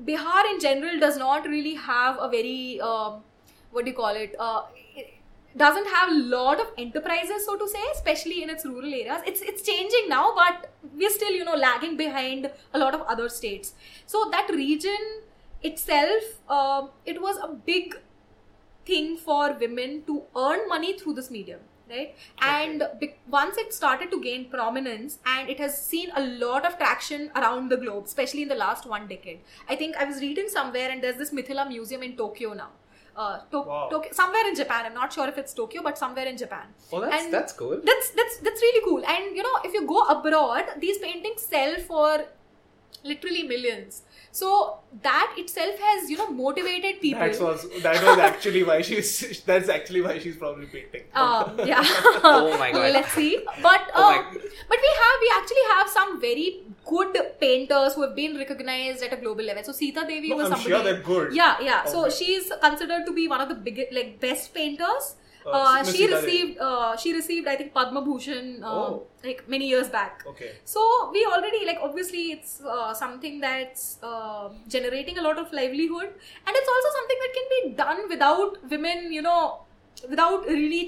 Bihar 0.01 0.51
in 0.51 0.61
general 0.61 0.99
does 0.99 1.17
not 1.17 1.47
really 1.47 1.75
have 1.75 2.19
a 2.21 2.29
very 2.29 2.81
uh, 2.83 3.13
what 3.71 3.85
do 3.85 3.91
you 3.91 3.97
call 3.97 4.15
it? 4.15 4.35
Uh, 4.39 4.63
it 4.95 5.15
doesn't 5.57 5.87
have 5.89 6.11
a 6.11 6.15
lot 6.15 6.61
of 6.61 6.69
enterprises, 6.79 7.45
so 7.45 7.57
to 7.57 7.69
say, 7.69 7.81
especially 7.95 8.43
in 8.43 8.51
its 8.51 8.65
rural 8.65 8.93
areas. 8.93 9.23
It's 9.27 9.41
it's 9.41 9.63
changing 9.63 10.09
now, 10.09 10.35
but 10.35 10.71
we're 10.95 11.11
still 11.11 11.33
you 11.33 11.45
know 11.45 11.57
lagging 11.57 11.97
behind 11.97 12.51
a 12.75 12.79
lot 12.79 12.95
of 12.95 13.03
other 13.03 13.29
states. 13.29 13.75
So 14.07 14.29
that 14.31 14.49
region 14.51 15.23
itself, 15.63 16.23
uh, 16.49 16.87
it 17.05 17.21
was 17.21 17.37
a 17.37 17.49
big 17.49 17.97
thing 18.87 19.17
for 19.17 19.53
women 19.53 20.03
to 20.07 20.23
earn 20.37 20.69
money 20.69 20.99
through 20.99 21.15
this 21.15 21.31
medium 21.31 21.61
right 21.95 22.15
and 22.51 22.83
be- 23.01 23.15
once 23.39 23.57
it 23.63 23.73
started 23.79 24.11
to 24.11 24.21
gain 24.27 24.45
prominence 24.57 25.19
and 25.35 25.49
it 25.55 25.59
has 25.65 25.81
seen 25.91 26.11
a 26.17 26.23
lot 26.45 26.67
of 26.71 26.77
traction 26.83 27.31
around 27.37 27.69
the 27.75 27.77
globe 27.85 28.05
especially 28.13 28.43
in 28.43 28.49
the 28.55 28.61
last 28.67 28.87
one 28.95 29.07
decade 29.15 29.41
i 29.69 29.77
think 29.83 29.97
i 29.97 30.05
was 30.13 30.21
reading 30.27 30.49
somewhere 30.59 30.91
and 30.91 31.03
there's 31.03 31.21
this 31.25 31.33
mithila 31.41 31.67
museum 31.75 32.03
in 32.11 32.17
tokyo 32.23 32.53
now 32.63 32.71
uh, 33.15 33.41
to- 33.51 33.61
Wow. 33.61 33.89
Tokyo, 33.91 34.11
somewhere 34.13 34.47
in 34.49 34.55
Japan. 34.55 34.87
I'm 34.87 34.95
not 34.95 35.13
sure 35.13 35.29
if 35.29 35.37
it's 35.37 35.53
Tokyo, 35.53 35.83
but 35.83 35.99
somewhere 35.99 36.25
in 36.25 36.39
Japan. 36.39 36.69
Oh, 36.91 36.99
that's 37.03 37.25
And 37.25 37.31
that's 37.35 37.53
cool. 37.53 37.79
That's 37.89 38.09
that's 38.19 38.39
that's 38.39 38.63
really 38.63 38.83
cool. 38.87 39.05
And 39.07 39.37
you 39.37 39.43
know, 39.43 39.57
if 39.67 39.75
you 39.75 39.87
go 39.87 40.01
abroad, 40.15 40.65
these 40.79 40.97
paintings 40.97 41.43
sell 41.43 41.75
for 41.91 42.25
literally 43.05 43.43
millions. 43.45 44.03
So 44.35 44.79
that 45.03 45.35
itself 45.37 45.79
has 45.79 46.09
you 46.11 46.17
know 46.17 46.31
motivated 46.31 47.01
people. 47.03 47.21
That's 47.21 47.39
was 47.39 47.67
that 47.83 48.03
was 48.03 48.19
actually 48.19 48.63
why 48.65 48.81
she's. 48.83 49.43
That's 49.45 49.69
actually 49.69 50.01
why 50.01 50.19
she's 50.19 50.37
probably 50.37 50.67
painting. 50.67 51.03
Um, 51.15 51.61
yeah. 51.67 51.83
Oh 52.25 52.57
my 52.59 52.73
God. 52.73 52.93
Let's 52.95 53.13
see. 53.13 53.39
But 53.63 53.83
Oh 53.95 54.11
my- 54.11 54.19
um, 54.19 54.25
but 54.69 54.79
we 54.87 54.93
have 55.03 55.17
we 55.27 55.33
actually 55.39 55.67
have 55.75 55.89
some 55.89 56.21
very 56.21 56.63
good 56.87 57.17
painters 57.41 57.95
who 57.95 58.03
have 58.03 58.15
been 58.17 58.37
recognized 58.39 59.03
at 59.03 59.13
a 59.13 59.17
global 59.17 59.45
level. 59.45 59.63
So 59.65 59.73
Sita 59.73 60.05
Devi 60.09 60.31
No, 60.31 60.37
was 60.37 60.47
I'm 60.47 60.53
somebody. 60.53 60.71
sure 60.71 60.83
they're 60.83 61.03
good. 61.03 61.35
Yeah, 61.35 61.57
yeah. 61.61 61.85
So 61.85 62.07
Okay. 62.07 62.15
she's 62.17 62.51
considered 62.61 63.05
to 63.07 63.13
be 63.13 63.29
one 63.29 63.41
of 63.41 63.49
the 63.51 63.55
biggest, 63.55 63.93
like 63.93 64.19
best 64.19 64.55
painters. 64.55 65.17
Uh, 65.47 65.53
Uh, 65.59 65.85
she 65.85 66.07
received 66.13 66.59
uh, 66.61 66.97
she 66.97 67.13
received 67.13 67.49
I 67.49 67.57
think 67.57 67.73
Padma 67.75 68.03
Bhushan 68.03 68.63
uh, 68.63 68.73
Oh. 68.73 69.07
like 69.25 69.41
many 69.49 69.69
years 69.69 69.89
back. 69.89 70.25
Okay. 70.33 70.51
So 70.65 70.81
we 71.13 71.25
already 71.33 71.65
like 71.71 71.79
obviously 71.89 72.25
it's 72.37 72.61
uh, 72.75 72.93
something 72.95 73.41
that's 73.41 73.99
uh, 74.03 74.49
generating 74.69 75.19
a 75.19 75.23
lot 75.23 75.39
of 75.39 75.53
livelihood, 75.53 76.09
and 76.47 76.61
it's 76.63 76.71
also 76.75 76.91
something 76.99 77.19
that 77.25 77.33
can 77.39 77.47
be 77.57 77.61
done 77.85 78.09
without 78.09 78.59
women, 78.71 79.13
you 79.13 79.23
know, 79.23 79.41
without 80.09 80.47
really 80.47 80.85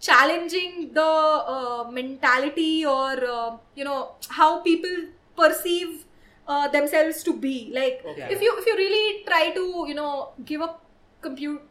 challenging 0.00 0.92
the 0.92 1.02
uh, 1.02 1.84
mentality 1.90 2.84
or 2.84 3.12
uh, 3.24 3.56
you 3.74 3.84
know 3.84 4.12
how 4.28 4.60
people 4.60 4.96
perceive 5.36 6.04
uh, 6.46 6.68
themselves 6.68 7.22
to 7.22 7.36
be. 7.36 7.70
Like 7.74 8.02
Okay. 8.04 8.26
if 8.30 8.40
you 8.40 8.54
if 8.58 8.66
you 8.66 8.76
really 8.76 9.24
try 9.24 9.50
to 9.54 9.84
you 9.88 9.94
know 9.94 10.32
give 10.44 10.60
a 10.60 10.74
compute 11.22 11.62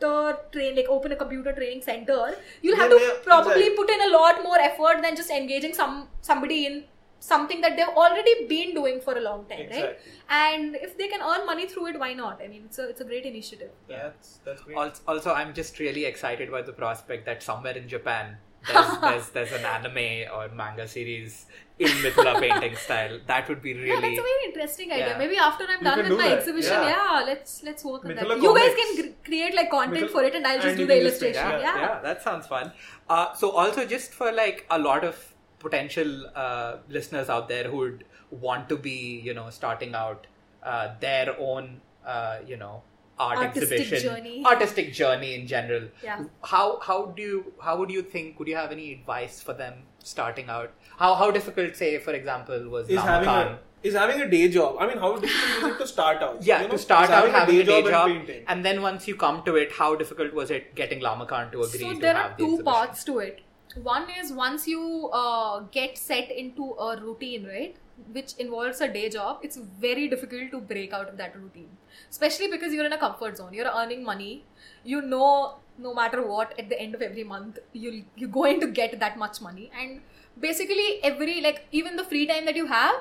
computer 0.00 0.38
train 0.52 0.76
like 0.76 0.88
open 0.88 1.12
a 1.12 1.16
computer 1.16 1.52
training 1.52 1.82
center 1.82 2.34
you'll 2.62 2.76
have 2.76 2.90
Yeah, 2.90 2.98
to 2.98 3.04
yeah, 3.04 3.18
probably 3.24 3.66
exactly. 3.68 3.76
put 3.76 3.90
in 3.90 4.00
a 4.08 4.10
lot 4.16 4.42
more 4.42 4.58
effort 4.58 5.02
than 5.02 5.16
just 5.16 5.30
engaging 5.30 5.74
some 5.74 6.08
somebody 6.20 6.66
in 6.66 6.84
something 7.22 7.60
that 7.60 7.76
they've 7.76 7.96
already 8.02 8.46
been 8.48 8.74
doing 8.74 9.00
for 9.00 9.16
a 9.16 9.20
long 9.20 9.44
time, 9.48 9.66
right? 9.70 9.98
And 10.30 10.76
if 10.76 10.96
they 10.96 11.06
can 11.08 11.20
earn 11.20 11.44
money 11.44 11.66
through 11.68 11.88
it, 11.88 11.98
why 11.98 12.14
not? 12.14 12.40
I 12.42 12.48
mean, 12.48 12.62
it's 12.64 12.78
a 12.78 12.88
it's 12.88 13.02
a 13.02 13.04
great 13.04 13.26
initiative. 13.26 13.72
That's 13.88 14.38
that's 14.44 14.62
great. 14.62 14.76
Also, 14.76 15.02
also, 15.06 15.32
I'm 15.34 15.52
just 15.52 15.78
really 15.78 16.06
excited 16.06 16.50
by 16.50 16.62
the 16.62 16.72
prospect 16.72 17.26
that 17.26 17.42
somewhere 17.42 17.76
in 17.76 17.88
Japan 17.88 18.38
there's, 18.66 18.98
there's, 19.00 19.28
there's 19.30 19.52
an 19.52 19.64
anime 19.64 20.30
or 20.34 20.48
manga 20.54 20.86
series 20.86 21.46
in 21.78 21.88
Mithila 21.88 22.38
painting 22.40 22.76
style. 22.76 23.18
That 23.26 23.48
would 23.48 23.62
be 23.62 23.72
really. 23.74 23.88
Yeah, 23.88 23.94
really. 23.94 24.08
that's 24.16 24.18
a 24.20 24.22
very 24.22 24.44
interesting 24.46 24.92
idea. 24.92 25.08
Yeah. 25.08 25.18
Maybe 25.18 25.36
after 25.38 25.64
I'm 25.64 25.78
You 25.78 25.84
done 25.84 25.98
with 25.98 26.08
do 26.08 26.16
my 26.18 26.28
that. 26.28 26.38
exhibition, 26.38 26.72
Yeah. 26.72 26.88
yeah. 27.20 27.24
let's 27.26 27.62
let's 27.62 27.84
work 27.84 28.04
on 28.04 28.10
Mithila 28.10 28.28
that. 28.28 28.42
You 28.42 28.54
guys 28.54 28.74
can 28.74 28.96
cr- 29.02 29.24
create 29.24 29.54
like 29.54 29.70
content 29.70 29.96
Mithila- 30.06 30.10
for 30.12 30.24
it, 30.24 30.34
and 30.34 30.46
I'll 30.46 30.56
just 30.56 30.66
and 30.68 30.76
do 30.76 30.86
the 30.86 30.94
can 30.94 31.02
just 31.04 31.22
illustration. 31.22 31.50
yeah, 31.50 31.60
Yeah, 31.60 31.80
yeah, 31.80 32.00
that 32.02 32.22
sounds 32.22 32.46
fun. 32.46 32.72
Uh, 33.08 33.32
so, 33.34 33.50
also, 33.52 33.86
just 33.86 34.12
for 34.12 34.30
like 34.30 34.66
a 34.70 34.78
lot 34.78 35.04
of 35.04 35.34
potential 35.58 36.26
uh, 36.34 36.76
listeners 36.88 37.28
out 37.30 37.48
there 37.48 37.64
who 37.70 37.76
would 37.78 38.04
want 38.30 38.68
to 38.68 38.76
be, 38.76 39.20
you 39.24 39.32
know, 39.34 39.48
starting 39.50 39.94
out 39.94 40.26
uh, 40.62 40.94
their 41.00 41.34
own, 41.38 41.80
uh, 42.06 42.38
you 42.46 42.56
know, 42.58 42.82
art 43.26 43.38
Artistic 43.44 43.80
exhibition, 43.80 44.10
journey. 44.10 44.34
artistic 44.50 44.92
journey 44.98 45.30
in 45.38 45.46
general. 45.54 45.88
Yeah. 46.02 46.24
How 46.52 46.66
how 46.90 46.98
do 47.18 47.22
you 47.30 47.40
how 47.68 47.76
would 47.80 47.90
you 47.96 48.02
think? 48.14 48.38
Would 48.38 48.48
you 48.52 48.56
have 48.60 48.72
any 48.76 48.86
advice 48.92 49.40
for 49.48 49.54
them 49.64 49.82
starting 50.12 50.48
out? 50.58 50.72
How 51.02 51.10
how 51.24 51.30
difficult, 51.40 51.76
say, 51.82 51.90
for 52.06 52.14
example, 52.20 52.68
was 52.76 52.88
is 52.98 53.00
having 53.10 53.28
Lamakaan? 53.28 53.52
a 53.58 53.88
is 53.90 53.94
having 54.02 54.20
a 54.22 54.30
day 54.30 54.42
job. 54.54 54.76
I 54.78 54.86
mean, 54.88 54.98
how 55.04 55.10
difficult 55.26 55.60
is 55.60 55.74
it 55.74 55.78
to 55.84 55.86
start 55.92 56.22
out? 56.28 56.42
Yeah, 56.48 56.62
You 56.62 56.68
know, 56.68 56.72
to 56.78 56.82
start 56.86 57.10
out 57.18 57.30
having 57.36 57.60
a 57.60 57.64
day 57.68 57.78
and 57.82 57.88
job, 57.94 58.08
painting. 58.14 58.42
and 58.54 58.64
then 58.70 58.82
once 58.86 59.06
you 59.12 59.14
come 59.26 59.42
to 59.50 59.54
it, 59.64 59.72
how 59.82 59.94
difficult 60.02 60.34
was 60.40 60.50
it 60.58 60.74
getting 60.80 61.00
Lamakaan 61.06 61.52
to 61.52 61.62
agree 61.68 61.84
So 61.86 61.92
to 61.94 62.00
there 62.08 62.14
have 62.22 62.32
are 62.32 62.36
two 62.42 62.50
exhibition? 62.54 62.72
parts 62.72 63.04
to 63.12 63.18
it. 63.28 63.40
One 63.86 64.06
is 64.20 64.32
once 64.32 64.66
you 64.74 64.84
uh, 65.22 65.60
get 65.78 65.96
set 65.96 66.30
into 66.44 66.72
a 66.88 67.00
routine, 67.00 67.46
right, 67.46 67.76
which 68.12 68.34
involves 68.38 68.80
a 68.80 68.88
day 68.88 69.08
job, 69.08 69.38
it's 69.42 69.56
very 69.56 70.08
difficult 70.08 70.50
to 70.50 70.60
break 70.60 70.92
out 70.92 71.08
of 71.08 71.16
that 71.16 71.36
routine. 71.36 71.68
Especially 72.10 72.48
because 72.48 72.72
you're 72.72 72.86
in 72.86 72.92
a 72.92 72.98
comfort 72.98 73.36
zone. 73.36 73.52
You're 73.52 73.70
earning 73.74 74.04
money. 74.04 74.44
You 74.84 75.02
know, 75.02 75.56
no 75.78 75.94
matter 75.94 76.26
what, 76.26 76.58
at 76.58 76.68
the 76.68 76.80
end 76.80 76.94
of 76.94 77.02
every 77.02 77.24
month, 77.24 77.58
you 77.72 78.04
you're 78.16 78.30
going 78.30 78.60
to 78.60 78.66
get 78.68 78.98
that 79.00 79.18
much 79.18 79.40
money. 79.40 79.70
And 79.78 80.00
basically, 80.38 81.02
every 81.02 81.40
like 81.40 81.66
even 81.72 81.96
the 81.96 82.04
free 82.04 82.26
time 82.26 82.44
that 82.46 82.56
you 82.56 82.66
have, 82.66 82.96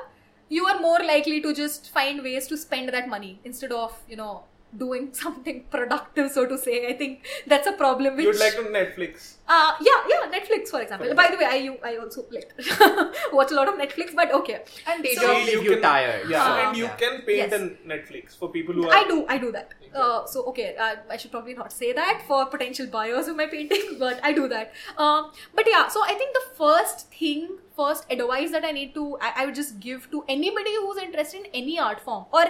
you 0.50 0.66
are 0.66 0.80
more 0.80 1.00
likely 1.00 1.42
to 1.42 1.54
just 1.54 1.90
find 1.90 2.24
ways 2.24 2.48
to 2.48 2.58
spend 2.58 2.90
that 2.90 3.08
money 3.08 3.40
instead 3.44 3.72
of 3.72 3.98
you 4.10 4.16
know 4.16 4.44
doing 4.77 5.13
something 5.23 5.63
productive, 5.71 6.32
so 6.32 6.45
to 6.45 6.58
say. 6.58 6.88
I 6.88 6.93
think 6.97 7.25
that's 7.47 7.67
a 7.67 7.71
problem. 7.73 8.15
Which 8.17 8.25
You'd 8.25 8.39
like 8.39 8.53
to 8.55 8.63
Netflix. 8.63 9.36
uh, 9.47 9.73
yeah, 9.82 9.99
yeah, 10.08 10.29
Netflix, 10.39 10.69
for 10.69 10.82
example. 10.82 11.08
For 11.10 11.15
By 11.15 11.29
the 11.32 11.38
way, 11.38 11.45
I 11.45 11.55
you, 11.55 11.77
I 11.84 11.97
also 11.97 12.25
like 12.32 12.51
watch 13.34 13.51
a 13.51 13.55
lot 13.55 13.67
of 13.67 13.75
Netflix, 13.75 14.13
but 14.15 14.32
okay. 14.34 14.63
And 14.88 15.03
day 15.03 15.13
So- 15.15 15.21
job 15.21 15.38
See, 15.38 15.45
leave 15.45 15.53
you 15.55 15.62
you 15.63 15.69
can- 15.71 15.82
tired. 15.82 16.29
Yeah, 16.29 16.43
Uh, 16.43 16.67
and 16.67 16.77
you 16.77 16.84
yeah. 16.86 16.95
can 16.95 17.21
paint 17.21 17.51
Yes. 17.51 17.53
on 17.53 17.77
Netflix 17.88 18.38
for 18.38 18.49
people 18.49 18.73
who 18.75 18.88
are. 18.88 18.95
I 18.95 19.03
do, 19.05 19.25
I 19.27 19.38
do 19.38 19.51
that. 19.51 19.73
Uh, 19.93 20.23
so 20.27 20.43
okay, 20.49 20.75
uh, 20.77 20.95
I 21.10 21.17
should 21.17 21.32
probably 21.32 21.55
not 21.55 21.71
say 21.73 21.93
that 21.93 22.21
for 22.27 22.45
potential 22.45 22.86
buyers 22.86 23.27
of 23.27 23.36
my 23.36 23.47
painting, 23.47 23.95
but 23.99 24.19
I 24.23 24.34
do 24.34 24.47
that. 24.49 24.71
Um, 24.97 25.32
but 25.55 25.65
yeah, 25.67 25.88
so 25.88 26.03
I 26.03 26.13
think 26.13 26.34
the 26.36 26.43
first 26.60 27.12
thing, 27.12 27.58
first 27.75 28.05
advice 28.12 28.51
that 28.51 28.63
I 28.63 28.71
need 28.71 28.93
to, 28.93 29.17
I, 29.19 29.32
I 29.38 29.45
would 29.47 29.55
just 29.55 29.79
give 29.79 30.12
to 30.12 30.23
anybody 30.29 30.75
who's 30.75 30.97
interested 30.97 31.39
in 31.39 31.47
any 31.63 31.79
art 31.79 31.99
form 32.01 32.25
or 32.32 32.45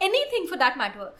anything 0.00 0.46
for 0.46 0.56
that 0.56 0.76
matter, 0.78 1.12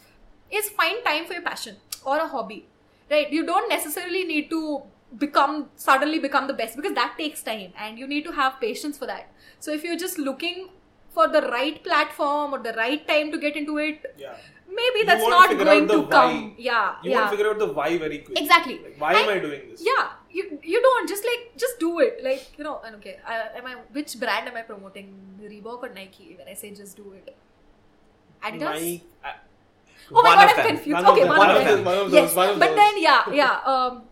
is 0.52 0.68
find 0.70 1.04
time 1.04 1.24
for 1.26 1.32
your 1.34 1.42
passion 1.42 1.76
or 2.04 2.18
a 2.18 2.26
hobby. 2.28 2.66
Right? 3.10 3.30
You 3.30 3.44
don't 3.46 3.68
necessarily 3.68 4.24
need 4.24 4.50
to 4.50 4.82
become 5.18 5.68
suddenly 5.76 6.18
become 6.18 6.46
the 6.46 6.54
best 6.54 6.76
because 6.76 6.94
that 6.94 7.14
takes 7.18 7.42
time 7.42 7.72
and 7.78 7.98
you 7.98 8.06
need 8.06 8.24
to 8.24 8.32
have 8.32 8.58
patience 8.60 8.96
for 8.98 9.06
that. 9.06 9.30
So 9.60 9.70
if 9.72 9.84
you're 9.84 9.98
just 9.98 10.18
looking 10.18 10.68
for 11.10 11.28
the 11.28 11.42
right 11.42 11.82
platform 11.84 12.54
or 12.54 12.58
the 12.58 12.72
right 12.72 13.06
time 13.06 13.30
to 13.32 13.38
get 13.38 13.56
into 13.56 13.76
it, 13.78 14.14
Yeah. 14.16 14.34
maybe 14.68 15.00
You 15.00 15.04
that's 15.10 15.22
won't 15.22 15.58
going 15.58 15.88
to 15.88 16.06
come. 16.06 16.36
why. 16.44 16.54
Yeah, 16.56 16.94
You 17.02 17.10
yeah. 17.10 17.16
want 17.18 17.30
to 17.30 17.36
figure 17.36 17.50
out 17.52 17.58
the 17.58 17.66
why 17.80 17.98
very 17.98 18.18
quickly. 18.20 18.42
Exactly. 18.42 18.78
Like, 18.84 18.96
why 18.98 19.12
am 19.14 19.28
I 19.28 19.38
doing 19.38 19.68
this? 19.72 19.82
yeah, 19.90 20.08
you 20.30 20.58
you 20.62 20.80
don't 20.80 21.06
just 21.14 21.26
like 21.30 21.42
just 21.64 21.78
do 21.78 21.90
it. 22.06 22.24
Like 22.28 22.46
you 22.56 22.64
know, 22.64 22.80
and 22.86 22.96
okay. 22.96 23.18
Uh, 23.26 23.58
am 23.60 23.66
I 23.66 23.74
which 23.98 24.18
brand 24.18 24.48
am 24.48 24.56
I 24.56 24.62
promoting? 24.62 25.12
Reebok 25.52 25.82
or 25.82 25.90
Nike? 25.90 26.34
When 26.38 26.48
I 26.48 26.54
say 26.54 26.70
just 26.70 26.96
do 26.96 27.12
it, 27.20 27.36
Adidas. 28.42 29.00
Uh, 29.24 29.32
Oh 30.10 30.22
my 30.22 30.30
One 30.30 30.34
god, 30.34 30.44
of 30.44 30.50
I'm 30.50 30.56
them. 30.56 30.76
confused. 30.76 31.04
One 31.04 31.04
of 31.04 31.12
okay, 31.12 31.20
them. 31.20 31.28
one, 31.28 31.38
One 31.38 31.50
of 31.50 31.56
of 31.56 31.64
them. 31.64 31.76
them. 31.76 31.84
One 31.84 31.98
of 31.98 32.12
yes, 32.12 32.28
those, 32.28 32.36
one 32.36 32.48
of 32.50 32.58
but 32.58 32.68
those. 32.68 32.76
then 32.76 33.02
yeah, 33.02 33.22
yeah. 33.32 33.60
Um, 33.64 34.02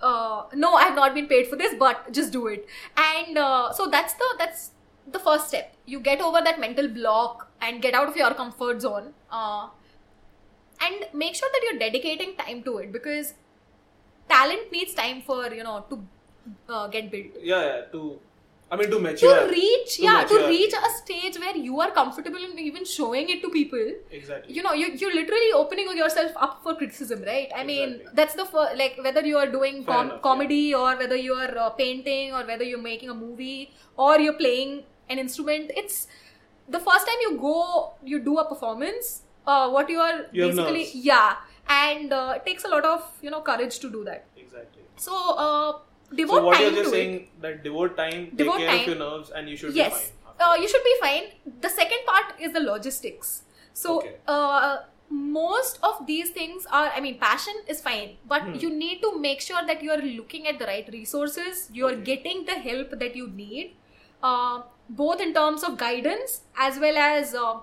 uh, 0.00 0.44
no, 0.54 0.74
I 0.74 0.84
have 0.84 0.94
not 0.96 1.14
been 1.14 1.26
paid 1.28 1.48
for 1.48 1.56
this, 1.56 1.74
but 1.78 2.12
just 2.12 2.32
do 2.32 2.46
it. 2.48 2.66
And 2.96 3.38
uh, 3.38 3.72
so 3.72 3.88
that's 3.88 4.14
the 4.14 4.34
that's 4.38 4.70
the 5.10 5.18
first 5.18 5.48
step. 5.48 5.74
You 5.86 6.00
get 6.00 6.20
over 6.20 6.40
that 6.42 6.60
mental 6.60 6.88
block 6.88 7.50
and 7.60 7.80
get 7.82 7.94
out 7.94 8.08
of 8.08 8.16
your 8.16 8.34
comfort 8.34 8.80
zone. 8.82 9.14
Uh, 9.30 9.68
and 10.80 11.06
make 11.12 11.34
sure 11.34 11.48
that 11.52 11.60
you're 11.62 11.78
dedicating 11.78 12.34
time 12.36 12.62
to 12.64 12.78
it 12.78 12.92
because 12.92 13.34
talent 14.28 14.70
needs 14.72 14.94
time 14.94 15.22
for 15.22 15.52
you 15.54 15.62
know 15.64 15.84
to 15.90 16.00
uh, 16.68 16.86
get 16.88 17.10
built 17.10 17.26
yeah, 17.42 17.62
yeah, 17.64 17.80
to, 17.92 18.18
I 18.72 18.76
mean, 18.80 18.90
to 18.90 18.98
mature. 19.04 19.32
to 19.38 19.50
reach 19.52 19.96
To 19.96 20.02
yeah 20.04 20.24
to 20.28 20.36
reach 20.48 20.74
a 20.76 20.90
stage 20.98 21.38
where 21.42 21.56
you 21.64 21.80
are 21.86 21.90
comfortable 21.96 22.44
in 22.44 22.58
even 22.58 22.86
showing 22.92 23.28
it 23.34 23.42
to 23.42 23.50
people. 23.56 23.90
Exactly. 24.18 24.54
you 24.58 24.62
know 24.66 24.72
you, 24.72 24.86
you're 25.02 25.14
literally 25.16 25.50
opening 25.58 25.90
yourself 25.98 26.32
up 26.46 26.54
for 26.62 26.74
criticism 26.76 27.22
right? 27.30 27.52
I 27.54 27.64
mean 27.72 28.00
that's 28.20 28.34
the 28.40 28.46
first, 28.54 28.78
like 28.78 28.96
whether 29.08 29.24
you 29.32 29.36
are 29.42 29.50
doing 29.58 29.84
com- 29.84 30.06
enough, 30.06 30.22
comedy 30.22 30.74
or 30.74 30.96
whether 31.02 31.20
you 31.26 31.34
are 31.34 31.58
uh, 31.66 31.68
painting 31.82 32.32
or 32.32 32.42
whether 32.46 32.64
you're 32.64 32.86
making 32.88 33.10
a 33.10 33.14
movie 33.14 33.74
or 33.96 34.18
you're 34.18 34.40
playing 34.44 34.82
an 35.10 35.18
instrument 35.18 35.70
it's 35.76 36.06
the 36.68 36.80
first 36.88 37.06
time 37.06 37.20
you 37.28 37.36
go 37.46 37.92
you 38.02 38.20
do 38.32 38.38
a 38.38 38.48
performance 38.48 39.22
uh, 39.46 39.68
what 39.68 39.90
you 39.90 39.98
are 40.08 40.26
You 40.32 40.48
basically 40.48 40.88
yeah 40.94 41.36
and 41.68 42.12
uh, 42.12 42.34
it 42.36 42.46
takes 42.46 42.64
a 42.64 42.68
lot 42.68 42.84
of 42.84 43.04
you 43.20 43.30
know 43.30 43.40
courage 43.42 43.78
to 43.80 43.90
do 43.90 44.04
that. 44.04 44.24
Exactly. 44.36 44.82
so 44.96 45.14
uh, 45.36 45.72
devote 46.16 46.36
So 46.36 46.44
what 46.46 46.54
time 46.58 46.62
you're 46.74 46.82
just 46.82 46.92
to 46.92 46.98
it 46.98 47.04
saying 47.04 47.28
that 47.40 47.62
devote 47.64 47.96
time, 47.96 48.30
Devote 48.36 48.56
take 48.58 48.66
care 48.66 48.68
time. 48.68 48.80
of 48.80 48.86
your 48.86 48.96
nerves, 48.96 49.30
and 49.30 49.48
you 49.48 49.56
should 49.56 49.74
yes 49.74 49.92
be 49.94 50.00
fine. 50.00 50.50
uh, 50.50 50.54
you 50.60 50.68
should 50.68 50.84
be 50.84 50.96
fine 51.00 51.24
the 51.60 51.68
second 51.68 52.06
part 52.06 52.40
is 52.40 52.52
the 52.52 52.60
logistics 52.60 53.42
so 53.72 53.98
Okay. 53.98 54.16
uh, 54.26 54.76
most 55.10 55.78
of 55.82 56.06
these 56.06 56.30
things 56.30 56.66
are 56.72 56.90
i 56.96 57.00
mean 57.06 57.18
passion 57.22 57.54
is 57.74 57.80
fine 57.86 58.12
but 58.32 58.42
Hmm. 58.48 58.54
you 58.64 58.70
need 58.74 59.00
to 59.02 59.10
make 59.24 59.40
sure 59.46 59.64
that 59.70 59.82
you 59.82 59.90
are 59.96 60.02
looking 60.04 60.46
at 60.52 60.58
the 60.58 60.66
right 60.70 60.88
resources 60.94 61.68
you 61.78 61.86
are 61.86 61.96
Okay. 61.96 62.04
getting 62.10 62.44
the 62.52 62.54
help 62.68 62.94
that 63.02 63.14
you 63.22 63.28
need 63.40 63.76
uh, 64.22 64.62
both 64.88 65.20
in 65.20 65.34
terms 65.34 65.62
of 65.70 65.76
guidance 65.78 66.40
as 66.68 66.78
well 66.78 66.96
as 66.96 67.34
uh, 67.34 67.60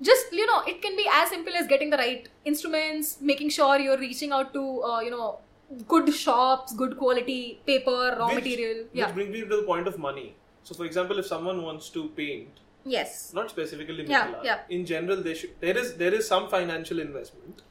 just 0.00 0.32
you 0.32 0.46
know 0.46 0.62
it 0.66 0.80
can 0.82 0.96
be 0.96 1.06
as 1.20 1.30
simple 1.30 1.54
as 1.60 1.66
getting 1.66 1.90
the 1.90 1.96
right 1.96 2.28
instruments 2.44 3.16
making 3.20 3.48
sure 3.50 3.78
you're 3.78 3.98
reaching 3.98 4.32
out 4.32 4.52
to 4.54 4.64
uh, 4.82 5.00
you 5.00 5.10
know 5.10 5.40
good 5.86 6.12
shops 6.14 6.74
good 6.74 6.96
quality 6.98 7.60
paper 7.66 8.16
raw 8.18 8.26
Which- 8.28 8.36
material 8.44 8.86
yeah 8.92 9.06
Which 9.06 9.14
brings 9.16 9.32
me 9.32 9.40
to 9.40 9.56
the 9.56 9.62
point 9.62 9.86
of 9.86 9.98
money. 9.98 10.34
So, 10.62 10.74
for 10.74 10.84
example, 10.84 11.18
if 11.18 11.26
someone 11.26 11.62
wants 11.62 11.88
to 11.90 12.08
paint, 12.16 12.48
yes 12.84 13.32
not 13.34 13.50
specifically 13.50 14.04
Yeah, 14.06 14.34
yeah. 14.44 14.60
in 14.68 14.84
general, 14.86 15.22
they 15.22 15.34
should. 15.34 15.50
There 15.60 15.76
is 15.76 15.94
there 15.94 16.12
is 16.14 16.26
some 16.28 16.48
financial 16.48 17.00
investment. 17.00 17.62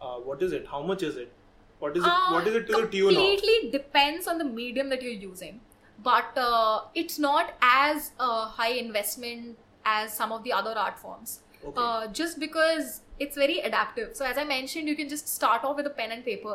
Uh, 0.00 0.14
what 0.30 0.42
is 0.42 0.52
it? 0.52 0.66
How 0.70 0.82
much 0.82 1.02
is 1.02 1.16
it? 1.16 1.32
What 1.78 1.96
is 1.96 2.04
it? 2.04 2.08
Uh, 2.10 2.32
what 2.32 2.46
is 2.46 2.54
it 2.54 2.66
to 2.68 2.72
the 2.80 2.86
tune 2.88 3.08
of? 3.10 3.14
completely 3.16 3.70
depends 3.70 4.26
on 4.26 4.38
the 4.38 4.44
medium 4.44 4.88
that 4.94 5.02
you're 5.02 5.20
using 5.26 5.60
but 6.02 6.36
uh, 6.38 6.80
it's 6.94 7.18
not 7.18 7.54
as 7.60 8.12
uh, 8.18 8.46
high 8.46 8.72
investment 8.72 9.58
as 9.84 10.14
some 10.16 10.32
of 10.32 10.42
the 10.44 10.52
other 10.52 10.72
art 10.86 10.98
forms 10.98 11.40
Okay. 11.62 11.74
uh, 11.76 12.06
just 12.18 12.38
because 12.40 13.00
it's 13.18 13.36
very 13.36 13.58
adaptive 13.68 14.14
so 14.16 14.24
as 14.24 14.38
i 14.38 14.44
mentioned 14.44 14.88
you 14.88 14.94
can 15.00 15.10
just 15.10 15.28
start 15.32 15.62
off 15.70 15.76
with 15.80 15.86
a 15.90 15.90
pen 15.98 16.10
and 16.14 16.24
paper 16.24 16.54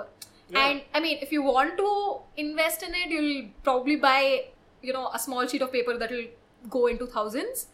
Yeah. 0.49 0.67
and 0.69 0.81
i 0.93 0.99
mean 1.03 1.17
if 1.25 1.31
you 1.31 1.41
want 1.43 1.77
to 1.77 1.91
invest 2.41 2.83
in 2.83 2.93
it 3.03 3.09
you'll 3.13 3.45
probably 3.63 3.95
buy 3.95 4.19
you 4.81 4.93
know 4.93 5.07
a 5.13 5.19
small 5.19 5.47
sheet 5.47 5.61
of 5.67 5.71
paper 5.71 5.97
that 5.97 6.11
will 6.11 6.27
go 6.75 6.85
into 6.87 7.05
thousands 7.15 7.67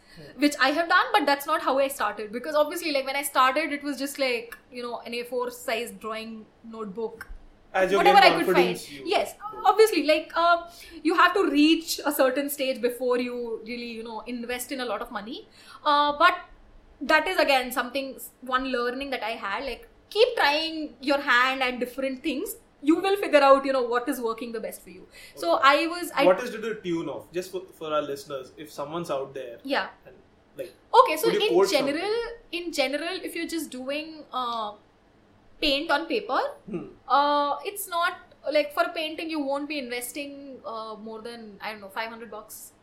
which 0.43 0.55
i 0.67 0.69
have 0.77 0.87
done 0.93 1.05
but 1.15 1.25
that's 1.25 1.45
not 1.49 1.61
how 1.67 1.73
i 1.79 1.87
started 1.87 2.31
because 2.37 2.55
obviously 2.61 2.91
like 2.95 3.05
when 3.05 3.15
i 3.15 3.23
started 3.31 3.73
it 3.79 3.83
was 3.89 3.97
just 4.05 4.19
like 4.19 4.57
you 4.71 4.83
know 4.87 5.01
an 5.05 5.13
a4 5.19 5.51
size 5.57 5.91
drawing 6.05 6.45
notebook 6.77 7.27
whatever 7.97 8.17
I 8.17 8.29
could 8.37 8.47
find. 8.55 8.67
you- 8.93 9.03
Yes, 9.11 9.35
obviously, 9.65 10.01
like 10.07 10.33
um, 10.35 10.63
you 11.03 11.13
have 11.19 11.33
to 11.35 11.43
reach 11.49 12.01
a 12.05 12.11
certain 12.11 12.49
stage 12.49 12.81
before 12.81 13.17
you 13.19 13.61
really, 13.65 13.87
you 13.99 14.03
know, 14.03 14.23
invest 14.27 14.73
in 14.73 14.81
a 14.81 14.85
lot 14.89 15.01
of 15.05 15.09
money. 15.17 15.47
Uh, 15.85 16.11
but 16.19 16.35
that 17.13 17.29
is 17.29 17.37
again 17.45 17.71
something 17.71 18.09
one 18.41 18.65
learning 18.73 19.09
that 19.11 19.23
I 19.23 19.31
had. 19.45 19.63
Like 19.63 19.87
keep 20.11 20.35
trying 20.35 20.93
your 21.01 21.21
hand 21.21 21.63
at 21.63 21.79
different 21.79 22.21
things. 22.23 22.55
You 22.83 22.95
will 22.99 23.17
figure 23.17 23.41
out, 23.47 23.65
you 23.65 23.73
know, 23.73 23.83
what 23.83 24.09
is 24.09 24.19
working 24.19 24.51
the 24.51 24.59
best 24.59 24.81
for 24.83 24.89
you. 24.89 25.07
So 25.35 25.59
I 25.63 25.87
was, 25.87 26.11
I 26.15 26.25
what 26.25 26.39
is 26.43 26.49
to 26.51 26.57
the 26.57 26.75
tune 26.83 27.09
of? 27.09 27.31
Just 27.31 27.51
for, 27.51 27.61
for 27.77 27.93
our 27.93 28.01
listeners, 28.01 28.51
if 28.57 28.71
someone's 28.71 29.11
out 29.11 29.35
there 29.35 29.57
yeah. 29.63 29.89
and 30.05 30.15
like 30.57 30.73
Okay, 31.01 31.17
so 31.17 31.29
in 31.29 31.69
general, 31.69 32.15
in 32.51 32.71
general, 32.71 33.19
if 33.23 33.35
you're 33.35 33.47
just 33.47 33.69
doing 33.69 34.23
uh, 34.33 34.73
paint 35.61 35.91
on 35.91 36.07
paper, 36.07 36.39
hmm, 36.69 36.85
uh, 37.07 37.57
it's 37.63 37.87
not 37.87 38.17
like 38.51 38.73
for 38.73 38.85
painting 38.95 39.29
you 39.29 39.39
won't 39.39 39.69
be 39.69 39.77
investing 39.77 40.57
uh, 40.65 40.95
more 40.99 41.21
than 41.21 41.57
I 41.61 41.71
don't 41.71 41.81
know 41.81 41.89
500 41.89 42.31
bucks 42.31 42.73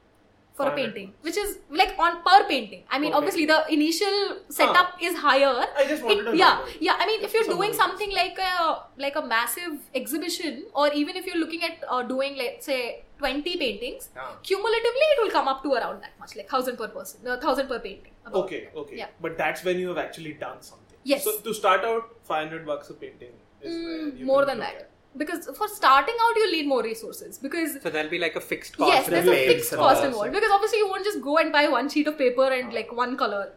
for 0.58 0.66
a 0.66 0.70
500 0.70 0.76
painting, 0.78 1.08
which 1.26 1.36
is 1.42 1.50
like 1.80 1.92
on 2.04 2.14
per 2.26 2.38
painting. 2.50 2.82
I 2.90 2.98
mean, 3.02 3.10
Okay. 3.12 3.18
obviously 3.18 3.44
the 3.50 3.58
initial 3.76 4.16
setup 4.58 5.02
is 5.08 5.18
higher. 5.24 5.52
I 5.82 5.84
just 5.90 6.02
wanted 6.06 6.18
It- 6.26 6.30
to 6.30 6.36
yeah, 6.40 6.54
know. 6.62 6.72
yeah. 6.86 7.02
I 7.04 7.06
mean, 7.10 7.26
if 7.28 7.36
you're 7.36 7.44
Some 7.50 7.56
doing 7.60 7.74
something 7.82 8.14
like 8.20 8.40
a 8.46 8.54
like 9.04 9.18
a 9.20 9.24
massive 9.34 9.76
exhibition, 10.02 10.58
or 10.74 10.86
even 11.02 11.20
if 11.22 11.30
you're 11.30 11.40
looking 11.44 11.62
at 11.70 11.84
uh, 11.96 12.02
doing 12.12 12.36
let's 12.42 12.70
say 12.72 12.80
20 13.22 13.54
paintings, 13.62 14.10
Ah. 14.24 14.28
cumulatively 14.50 15.08
it 15.14 15.22
will 15.24 15.32
come 15.38 15.48
up 15.54 15.62
to 15.68 15.74
around 15.78 16.02
that 16.08 16.18
much, 16.24 16.36
like 16.42 16.50
thousand 16.56 16.82
per 16.82 16.88
person, 16.98 17.32
uh, 17.34 17.38
thousand 17.48 17.72
per 17.74 17.80
painting. 17.88 18.14
Okay, 18.44 18.60
okay. 18.84 18.96
Yeah. 19.04 19.14
But 19.28 19.38
that's 19.44 19.64
when 19.70 19.78
you 19.84 19.88
have 19.94 20.02
actually 20.06 20.34
done 20.46 20.60
something. 20.70 20.98
Yes. 21.14 21.24
So 21.30 21.38
to 21.48 21.54
start 21.62 21.84
out, 21.92 22.10
500 22.32 22.66
bucks 22.72 22.90
a 22.96 23.02
painting 23.04 23.36
Mm, 23.68 24.20
more 24.30 24.44
than 24.48 24.58
that. 24.64 24.74
at. 24.82 24.90
Because 25.18 25.46
for 25.58 25.66
starting 25.68 26.14
out, 26.26 26.36
you'll 26.36 26.52
need 26.52 26.66
more 26.68 26.82
resources. 26.82 27.38
Because 27.38 27.78
So 27.82 27.90
there'll 27.90 28.10
be 28.10 28.18
like 28.18 28.36
a 28.36 28.40
fixed 28.40 28.76
cost. 28.76 28.92
yes, 28.92 29.06
there's 29.08 29.26
a 29.26 29.46
fixed 29.46 29.72
cost 29.74 30.04
involved. 30.04 30.32
Because 30.32 30.50
obviously, 30.52 30.78
you 30.78 30.88
won't 30.88 31.04
just 31.04 31.20
go 31.20 31.38
and 31.38 31.52
buy 31.52 31.66
one 31.68 31.88
sheet 31.88 32.06
of 32.06 32.16
paper 32.18 32.44
and 32.58 32.72
like 32.72 32.92
one 32.92 33.16
color. 33.16 33.52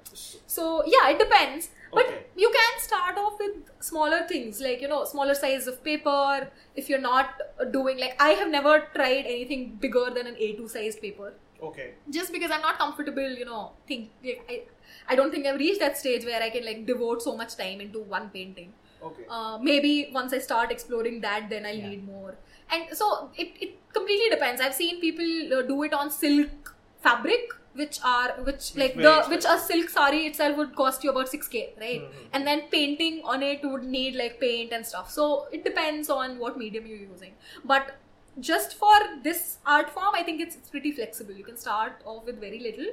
So 0.47 0.83
yeah, 0.85 1.09
it 1.09 1.19
depends. 1.19 1.69
But 1.93 2.05
Okay. 2.07 2.19
you 2.37 2.49
can 2.49 2.79
start 2.81 3.17
off 3.17 3.37
with 3.37 3.55
smaller 3.81 4.19
things, 4.27 4.59
like 4.61 4.81
you 4.81 4.87
know, 4.87 5.03
smaller 5.05 5.33
size 5.35 5.67
of 5.67 5.83
paper. 5.83 6.49
If 6.75 6.87
you're 6.89 7.01
not 7.05 7.41
doing 7.71 7.99
like, 7.99 8.15
I 8.27 8.29
have 8.41 8.49
never 8.49 8.75
tried 8.95 9.25
anything 9.35 9.65
bigger 9.85 10.05
than 10.17 10.25
an 10.27 10.35
A2 10.35 10.69
sized 10.69 11.01
paper, 11.01 11.33
Okay. 11.61 11.89
just 12.09 12.31
because 12.31 12.49
I'm 12.49 12.61
not 12.61 12.77
comfortable. 12.79 13.29
You 13.41 13.43
know, 13.49 13.71
think 13.87 14.09
like, 14.23 14.45
I, 14.49 14.61
I 15.09 15.15
don't 15.15 15.31
think 15.31 15.45
I've 15.45 15.59
reached 15.59 15.81
that 15.81 15.97
stage 15.97 16.23
where 16.23 16.41
I 16.41 16.49
can 16.49 16.65
like 16.65 16.85
devote 16.85 17.21
so 17.21 17.35
much 17.35 17.57
time 17.57 17.81
into 17.81 17.99
one 17.99 18.29
painting 18.29 18.71
Okay. 19.03 19.23
uh, 19.29 19.57
maybe 19.61 20.09
once 20.13 20.33
I 20.33 20.39
start 20.39 20.71
exploring 20.71 21.21
that, 21.21 21.49
then 21.49 21.65
I'll 21.65 21.75
Yeah. 21.83 21.89
need 21.89 22.05
more. 22.05 22.35
And 22.71 22.95
so 22.97 23.29
it, 23.37 23.53
it 23.59 23.77
completely 23.93 24.29
depends. 24.29 24.61
I've 24.61 24.75
seen 24.75 24.99
people 25.01 25.57
uh, 25.57 25.61
do 25.63 25.83
it 25.83 25.93
on 25.93 26.11
silk 26.11 26.75
fabric, 27.01 27.53
which 27.73 27.99
are 28.03 28.31
which 28.49 28.75
like 28.75 28.95
the 28.95 29.17
expensive. 29.17 29.31
which 29.31 29.45
a 29.45 29.57
silk 29.57 29.89
sari 29.89 30.21
itself 30.27 30.57
would 30.57 30.75
cost 30.75 31.03
you 31.03 31.09
about 31.11 31.29
six 31.29 31.47
k, 31.47 31.73
right? 31.79 32.01
Mhm. 32.03 32.29
And 32.33 32.47
then 32.51 32.63
painting 32.75 33.21
on 33.33 33.43
it 33.49 33.63
would 33.63 33.83
need 33.97 34.15
like 34.23 34.39
paint 34.39 34.71
and 34.79 34.85
stuff. 34.85 35.09
So 35.17 35.47
it 35.51 35.63
depends 35.63 36.09
on 36.09 36.37
what 36.39 36.57
medium 36.57 36.85
you're 36.85 37.05
using. 37.13 37.33
But 37.73 37.91
just 38.39 38.75
for 38.75 38.97
this 39.23 39.57
art 39.65 39.89
form, 39.89 40.13
I 40.15 40.23
think 40.23 40.41
it's, 40.41 40.55
it's 40.55 40.69
pretty 40.69 40.91
flexible. 40.91 41.33
You 41.33 41.43
can 41.43 41.57
start 41.57 42.01
off 42.05 42.25
with 42.25 42.39
very 42.39 42.59
little, 42.59 42.91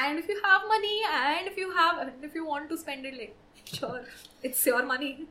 and 0.00 0.18
if 0.18 0.28
you 0.28 0.40
have 0.44 0.62
money, 0.68 1.00
and 1.12 1.46
if 1.48 1.56
you 1.56 1.70
have, 1.76 2.12
if 2.22 2.34
you 2.34 2.44
want 2.46 2.68
to 2.70 2.76
spend 2.78 3.06
it, 3.06 3.14
like 3.14 3.34
sure, 3.74 4.02
it's 4.42 4.64
your 4.66 4.84
money. 4.84 5.26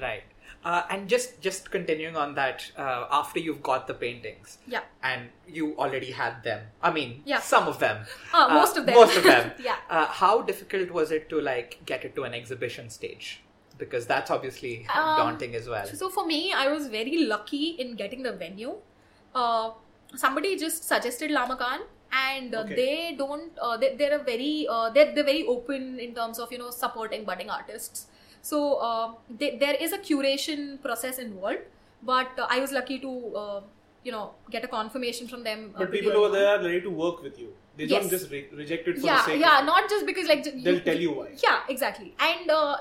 Right. 0.00 0.22
Uh, 0.62 0.82
and 0.90 1.08
just 1.08 1.40
just 1.40 1.70
continuing 1.70 2.16
on 2.16 2.34
that, 2.34 2.64
uh, 2.76 3.06
after 3.10 3.40
you've 3.40 3.62
got 3.62 3.86
the 3.86 3.94
paintings, 3.94 4.58
Yeah. 4.66 4.82
and 5.02 5.30
you 5.48 5.74
already 5.78 6.10
had 6.10 6.42
them. 6.44 6.66
I 6.82 6.90
mean, 6.96 7.22
Yeah. 7.24 7.40
some 7.40 7.66
of 7.66 7.78
them. 7.78 8.04
Uh, 8.34 8.48
most 8.54 8.76
of 8.76 8.84
them. 8.86 8.94
Most 8.94 9.16
of 9.16 9.24
them. 9.24 9.52
Yeah. 9.68 9.76
Uh, 9.88 10.06
how 10.06 10.42
difficult 10.42 10.90
was 10.90 11.10
it 11.10 11.28
to 11.30 11.40
like 11.40 11.78
get 11.86 12.04
it 12.04 12.14
to 12.16 12.24
an 12.24 12.34
exhibition 12.34 12.90
stage? 12.90 13.40
Because 13.78 14.06
that's 14.06 14.30
obviously 14.30 14.74
Um, 14.94 15.16
daunting 15.22 15.54
as 15.54 15.66
well. 15.66 15.86
So 15.86 16.10
for 16.10 16.26
me, 16.26 16.52
I 16.52 16.68
was 16.68 16.88
very 16.88 17.24
lucky 17.34 17.68
in 17.84 17.96
getting 17.96 18.22
the 18.22 18.32
venue. 18.32 18.74
Uh, 19.34 19.70
somebody 20.14 20.56
just 20.58 20.84
suggested 20.86 21.30
Lamakaan, 21.30 21.86
and 22.12 22.54
uh, 22.54 22.60
Okay. 22.60 22.74
they 22.74 23.14
don't. 23.16 23.52
Uh, 23.60 23.76
they, 23.76 23.94
they're 23.96 24.18
a 24.20 24.22
very. 24.22 24.66
Uh, 24.68 24.90
they're 24.90 25.14
they're 25.14 25.24
very 25.32 25.46
open 25.46 25.98
in 26.00 26.14
terms 26.14 26.38
of 26.38 26.52
you 26.52 26.58
know 26.58 26.70
supporting 26.70 27.24
budding 27.24 27.50
artists. 27.50 28.06
So 28.42 29.16
they, 29.38 29.56
there 29.58 29.74
is 29.74 29.92
a 29.92 29.98
curation 29.98 30.80
process 30.82 31.18
involved, 31.18 31.58
but 32.02 32.38
uh, 32.38 32.46
I 32.48 32.60
was 32.60 32.72
lucky 32.72 32.98
to 33.00 33.62
you 34.04 34.12
know 34.12 34.30
get 34.50 34.64
a 34.64 34.68
confirmation 34.68 35.28
from 35.28 35.44
them. 35.44 35.74
But 35.76 35.90
people 35.92 36.12
over 36.12 36.30
there 36.36 36.48
are 36.58 36.62
ready 36.62 36.80
to 36.82 36.90
work 36.90 37.22
with 37.22 37.38
you. 37.38 37.52
They 37.76 37.86
don't 37.86 38.10
just 38.10 38.30
re- 38.30 38.48
reject 38.52 38.88
it 38.88 38.94
for 38.96 39.00
the 39.02 39.06
yeah 39.06 39.24
sake 39.24 39.40
yeah 39.40 39.60
of 39.60 39.64
not 39.66 39.88
just 39.88 40.04
because 40.06 40.26
like 40.28 40.42
j- 40.44 40.60
They'll 40.64 40.80
tell 40.80 40.98
you 40.98 41.12
why. 41.12 41.28
yeah 41.42 41.60
exactly 41.74 42.14
and 42.18 42.50
uh, 42.50 42.76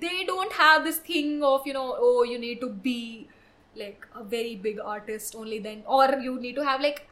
they 0.00 0.24
don't 0.24 0.52
have 0.52 0.84
this 0.84 0.98
thing 0.98 1.42
of 1.42 1.66
you 1.66 1.72
know 1.72 1.96
oh 1.98 2.22
you 2.24 2.38
need 2.38 2.60
to 2.60 2.68
be 2.68 3.28
like 3.76 4.06
a 4.14 4.22
very 4.22 4.56
big 4.56 4.78
artist 4.94 5.34
only 5.36 5.58
then 5.58 5.82
or 5.86 6.06
you 6.20 6.38
need 6.40 6.54
to 6.56 6.64
have 6.64 6.82
like 6.82 7.06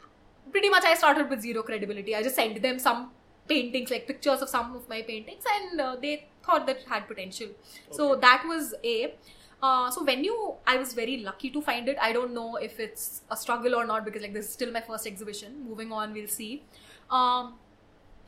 pretty 0.50 0.68
much 0.68 0.84
i 0.84 0.94
started 0.94 1.28
with 1.30 1.40
zero 1.40 1.62
credibility. 1.62 2.14
I 2.14 2.22
just 2.22 2.36
sent 2.36 2.60
them 2.62 2.78
some 2.78 3.10
paintings 3.48 3.90
like 3.90 4.06
pictures 4.06 4.42
of 4.42 4.48
some 4.48 4.74
of 4.76 4.88
my 4.88 5.02
paintings 5.02 5.44
and 5.54 5.80
uh, 5.80 5.96
they 6.00 6.28
thought 6.44 6.66
that 6.66 6.78
it 6.78 6.88
had 6.88 7.08
potential. 7.08 7.48
So 7.90 8.16
that 8.16 8.44
was 8.46 8.74
a. 8.84 9.14
Uh, 9.62 9.90
so 9.90 10.02
venue 10.02 10.54
i 10.66 10.78
was 10.78 10.94
very 10.94 11.18
lucky 11.18 11.50
to 11.50 11.60
find 11.60 11.88
it. 11.88 11.98
I 12.00 12.12
don't 12.12 12.32
know 12.32 12.56
if 12.56 12.80
it's 12.80 13.22
a 13.30 13.36
struggle 13.36 13.74
or 13.74 13.86
not 13.86 14.06
because 14.06 14.22
like 14.22 14.32
this 14.32 14.46
is 14.46 14.52
still 14.52 14.72
my 14.72 14.80
first 14.80 15.06
exhibition. 15.06 15.64
Moving 15.68 15.92
on 15.92 16.14
we'll 16.14 16.28
see. 16.28 16.62
Um, 17.10 17.54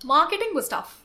marketing 0.05 0.51
was 0.55 0.69
tough 0.69 1.02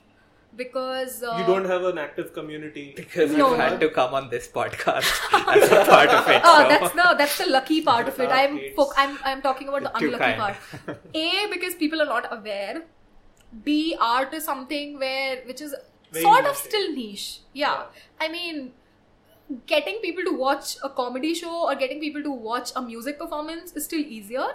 because 0.56 1.22
uh, 1.24 1.36
you 1.40 1.46
don't 1.46 1.66
have 1.66 1.84
an 1.84 1.98
active 1.98 2.34
community. 2.34 2.94
because 2.96 3.32
No. 3.32 3.50
you've 3.52 3.60
had 3.60 3.80
to 3.80 3.90
come 3.90 4.14
on 4.14 4.30
this 4.30 4.48
podcast 4.48 5.12
as 5.56 5.72
a 5.72 5.86
part 5.86 6.10
of 6.10 6.28
it. 6.28 6.42
Oh, 6.44 6.62
so- 6.64 6.70
that's 6.70 6.96
no, 6.96 7.18
that's 7.18 7.38
the 7.38 7.46
lucky 7.48 7.82
part 7.82 8.08
of 8.08 8.20
it. 8.20 8.30
I'm 8.32 8.60
fo- 8.76 8.92
I'm 8.98 9.18
I'm 9.24 9.42
talking 9.42 9.68
about 9.70 9.84
the 9.84 9.96
unlucky 9.98 10.24
kind. 10.24 10.40
part. 10.40 10.98
A 11.14 11.48
because 11.52 11.76
people 11.76 12.02
are 12.02 12.06
not 12.14 12.32
aware. 12.40 12.84
B 13.64 13.96
art 14.00 14.34
is 14.34 14.44
something 14.44 14.98
where 15.00 15.38
which 15.46 15.62
is 15.62 15.76
Very 16.12 16.24
sort 16.24 16.46
of 16.46 16.56
still 16.56 16.92
niche. 16.94 17.40
Yeah. 17.54 17.84
I 18.20 18.28
mean, 18.30 18.72
getting 19.66 20.00
people 20.02 20.24
to 20.24 20.36
watch 20.38 20.78
a 20.84 20.90
comedy 20.90 21.34
show 21.34 21.68
or 21.70 21.76
getting 21.76 22.00
people 22.00 22.24
to 22.24 22.32
watch 22.32 22.72
a 22.76 22.82
music 22.82 23.18
performance 23.20 23.74
is 23.74 23.86
still 23.86 24.00
easier. 24.00 24.48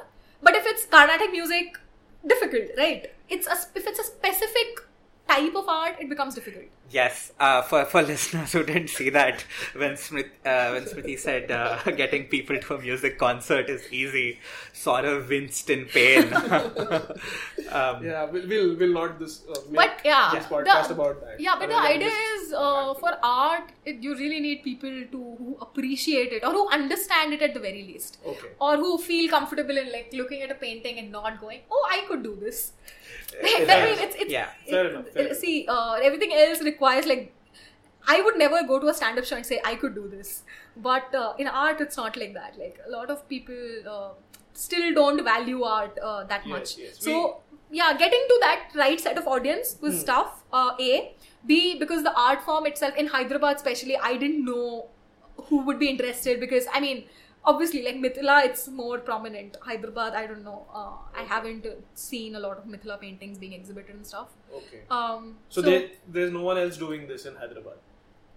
But 0.43 0.57
if 0.57 0.67
it's 0.67 0.85
Carnatic 0.87 1.31
music, 1.31 1.79
difficult, 2.27 2.71
right? 2.77 3.11
It's 3.29 3.47
a 3.47 3.57
if 3.75 3.87
it's 3.87 3.99
a 4.01 4.05
specific 4.05 4.81
type 5.33 5.55
of 5.65 5.69
art, 5.69 5.97
it 6.01 6.09
becomes 6.15 6.35
difficult. 6.35 6.65
Yes, 6.91 7.33
uh, 7.41 7.63
for 7.63 7.85
for 7.93 8.03
listeners 8.13 8.53
who 8.53 8.63
didn't 8.71 8.91
see 8.97 9.11
that, 9.19 9.45
when 9.83 9.97
Smith 9.97 10.27
uh, 10.45 10.71
when 10.75 10.85
Smriti 10.93 11.19
said 11.27 11.51
uh, 11.51 11.79
getting 12.03 12.27
people 12.35 12.59
to 12.67 12.75
a 12.75 12.81
music 12.87 13.19
concert 13.23 13.71
is 13.77 13.87
easy, 14.01 14.27
sort 14.73 15.07
of 15.13 15.29
winced 15.37 15.71
in 15.77 15.87
pain. 15.95 16.33
um, 17.71 18.05
Yeah, 18.05 18.25
we'll 18.31 18.47
we'll, 18.49 18.77
we'll 18.77 18.93
not 18.99 19.19
this. 19.19 19.43
Uh, 19.49 19.61
make 19.71 19.77
But 19.81 20.01
yeah, 20.05 20.31
this 20.35 20.47
podcast 20.47 20.89
the- 20.89 20.95
about 20.95 21.21
that. 21.25 21.41
Yeah, 21.41 21.57
but 21.59 21.69
the 21.69 21.81
idea 21.93 22.13
is 22.37 22.53
uh, 22.53 22.95
for 22.95 23.13
art, 23.23 23.73
it, 23.85 23.97
you 24.09 24.15
really 24.17 24.41
need 24.41 24.63
people 24.63 24.91
to 25.15 25.21
who 25.39 25.57
appreciate 25.61 26.33
it 26.33 26.45
or 26.45 26.53
who 26.53 26.69
understand 26.69 27.33
it 27.33 27.43
at 27.43 27.55
the 27.55 27.61
very 27.69 27.83
least, 27.93 28.19
Okay. 28.27 28.49
or 28.61 28.77
who 28.77 28.99
feel 28.99 29.31
comfortable 29.31 29.77
in 29.79 29.91
like 29.93 30.11
looking 30.13 30.43
at 30.43 30.51
a 30.51 30.55
painting 30.67 30.99
and 30.99 31.11
not 31.21 31.41
going, 31.41 31.61
"Oh, 31.71 31.87
I 31.91 32.03
could 32.09 32.23
do 32.23 32.37
this." 32.49 32.73
I 33.43 33.85
mean, 33.87 33.99
it's, 34.07 34.17
it's 34.17 34.33
Yeah. 34.33 34.49
Fair 34.69 34.87
it- 34.87 34.91
enough, 34.93 35.09
fair 35.09 35.27
enough. 35.27 35.37
see, 35.39 35.67
uh, 35.69 35.95
everything 35.95 36.33
else 36.35 36.63
requires 36.63 37.07
like. 37.07 37.33
I 38.09 38.21
would 38.21 38.37
never 38.37 38.65
go 38.65 38.81
to 38.81 38.89
a 38.89 38.95
stand-up 38.95 39.25
show 39.25 39.37
and 39.37 39.47
say 39.47 39.61
I 39.65 39.77
could 39.77 39.95
do 39.95 40.09
this, 40.09 40.43
but 40.77 41.15
uh, 41.15 41.35
in 41.39 41.47
art, 41.47 41.81
it's 41.81 41.97
not 41.97 42.17
like 42.17 42.35
that. 42.35 42.59
Like 42.59 42.81
a 42.85 42.91
lot 42.91 43.11
of 43.11 43.29
people 43.29 43.55
uh, 43.89 44.09
still 44.55 44.93
don't 44.93 45.23
value 45.23 45.63
art 45.63 45.97
uh, 46.03 46.25
that 46.25 46.43
Yes, 46.45 46.53
much. 46.55 46.77
yes. 46.79 46.97
So 46.99 47.43
yeah, 47.71 47.97
getting 47.97 48.25
to 48.29 48.39
that 48.41 48.71
right 48.75 48.99
set 49.01 49.17
of 49.19 49.29
audience 49.29 49.77
was 49.81 50.01
Hmm. 50.01 50.07
tough. 50.07 50.43
Uh, 50.53 50.73
a, 50.81 51.15
B 51.47 51.79
because 51.79 52.03
the 52.03 52.13
art 52.25 52.43
form 52.43 52.67
itself 52.67 52.97
in 52.97 53.07
Hyderabad, 53.07 53.57
especially, 53.57 53.97
I 53.97 54.17
didn't 54.17 54.45
know 54.45 54.89
who 55.47 55.63
would 55.71 55.79
be 55.79 55.89
interested 55.89 56.41
because 56.41 56.67
I 56.73 56.81
mean, 56.81 57.05
obviously, 57.45 57.83
like 57.85 57.97
Mithila, 57.97 58.45
it's 58.45 58.69
more 58.69 58.99
prominent. 58.99 59.57
Hyderabad, 59.61 60.15
I 60.15 60.27
don't 60.27 60.45
know. 60.45 60.67
Uh, 60.73 60.97
I 61.19 61.23
haven't 61.25 61.67
seen 61.95 62.35
a 62.35 62.41
lot 62.41 62.59
of 62.59 62.65
Mithila 62.65 63.01
paintings 63.01 63.39
being 63.39 63.53
exhibited 63.53 63.95
and 63.97 64.07
stuff. 64.07 64.29
Okay. 64.55 64.83
Um, 64.91 65.37
So, 65.49 65.63
there, 65.63 65.89
there's 66.09 66.33
no 66.33 66.43
one 66.43 66.59
else 66.59 66.77
doing 66.77 67.09
this 67.09 67.27
in 67.27 67.35
Hyderabad. 67.37 67.75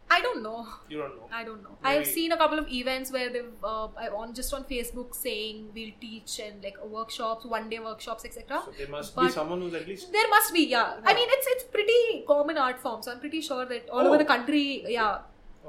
I 0.09 0.21
don't 0.21 0.43
know. 0.43 0.67
You 0.87 0.99
don't 0.99 1.15
know. 1.17 1.27
I 1.33 1.43
don't 1.43 1.63
know. 1.63 1.71
Maybe- 1.83 1.97
I've 1.99 2.05
seen 2.07 2.31
a 2.31 2.37
couple 2.37 2.59
of 2.59 2.67
events 2.71 3.11
where 3.11 3.29
they've 3.29 3.63
uh, 3.63 3.87
I- 3.97 4.09
on 4.09 4.35
just 4.35 4.53
on 4.53 4.63
Facebook 4.65 5.15
saying 5.15 5.71
we'll 5.73 5.93
teach 5.99 6.39
and 6.39 6.63
like 6.63 6.77
workshops, 6.85 7.43
one 7.45 7.69
day 7.69 7.79
workshops, 7.79 8.23
etc. 8.23 8.61
So 8.65 8.71
there 8.77 8.87
must 8.87 9.15
be 9.15 9.29
someone 9.29 9.61
who's 9.61 9.73
at 9.73 9.87
least. 9.87 10.11
There 10.11 10.29
must 10.29 10.53
be, 10.53 10.65
yeah. 10.67 10.97
I 11.03 11.13
mean, 11.15 11.27
it's 11.37 11.47
it's 11.55 11.63
pretty 11.63 12.23
common 12.27 12.57
art 12.57 12.79
form, 12.79 13.01
so 13.01 13.11
I'm 13.13 13.19
pretty 13.19 13.41
sure 13.41 13.65
that 13.65 13.89
all 13.89 14.01
over 14.05 14.15
Oh. 14.15 14.17
the 14.19 14.25
country, 14.25 14.85
yeah, 14.87 15.17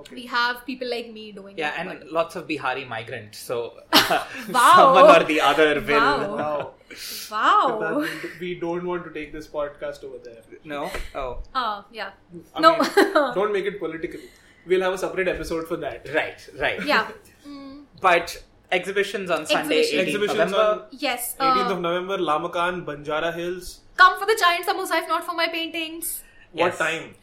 Okay. 0.00 0.14
we 0.16 0.26
have 0.26 0.64
people 0.66 0.88
like 0.90 1.10
me 1.12 1.32
doing 1.32 1.56
yeah, 1.58 1.70
it. 1.74 1.78
and 1.80 1.88
but- 2.00 2.12
lots 2.12 2.36
of 2.36 2.46
Bihari 2.46 2.84
migrants. 2.84 3.38
So 3.38 3.74
Wow. 3.92 4.72
someone 4.76 5.22
or 5.22 5.24
the 5.24 5.40
other 5.40 5.80
will. 5.80 6.36
Wow. 6.36 6.72
Wow. 7.30 7.78
wow. 7.80 7.94
Siddharth, 8.00 8.40
we 8.40 8.50
don't 8.60 8.86
want 8.86 9.04
to 9.04 9.10
take 9.12 9.32
this 9.32 9.46
podcast 9.48 10.04
over 10.04 10.18
there. 10.26 10.42
No. 10.64 10.90
Oh, 11.14 11.42
Ah, 11.54 11.84
yeah. 11.92 12.10
I 12.54 12.60
No. 12.60 12.76
mean, 12.78 12.90
don't 13.38 13.52
make 13.52 13.64
it 13.64 13.78
political. 13.80 14.20
We'll 14.66 14.82
have 14.82 14.92
a 14.92 14.98
separate 14.98 15.28
episode 15.28 15.66
for 15.68 15.76
that. 15.78 16.08
right, 16.14 16.48
right. 16.60 16.84
yeah. 16.84 17.08
Mm, 17.46 17.84
But 18.00 18.42
exhibitions 18.70 19.30
on 19.30 19.46
Sunday, 19.46 19.80
Exhibition. 19.80 19.98
18th 19.98 20.06
Exhibitions 20.06 20.38
November. 20.38 20.86
yes. 20.92 21.34
18th 21.40 21.70
Uh, 21.70 21.74
of 21.74 21.80
November, 21.80 22.18
Lamakaan, 22.18 22.84
Banjara 22.84 23.34
Hills. 23.34 23.80
come 23.96 24.18
for 24.20 24.26
the 24.26 24.36
giant 24.40 24.66
samosa 24.66 25.02
if 25.02 25.08
not 25.08 25.24
for 25.24 25.34
my 25.34 25.48
paintings. 25.48 26.22
What 26.52 26.66
Yes. 26.72 26.78
time? 26.78 27.14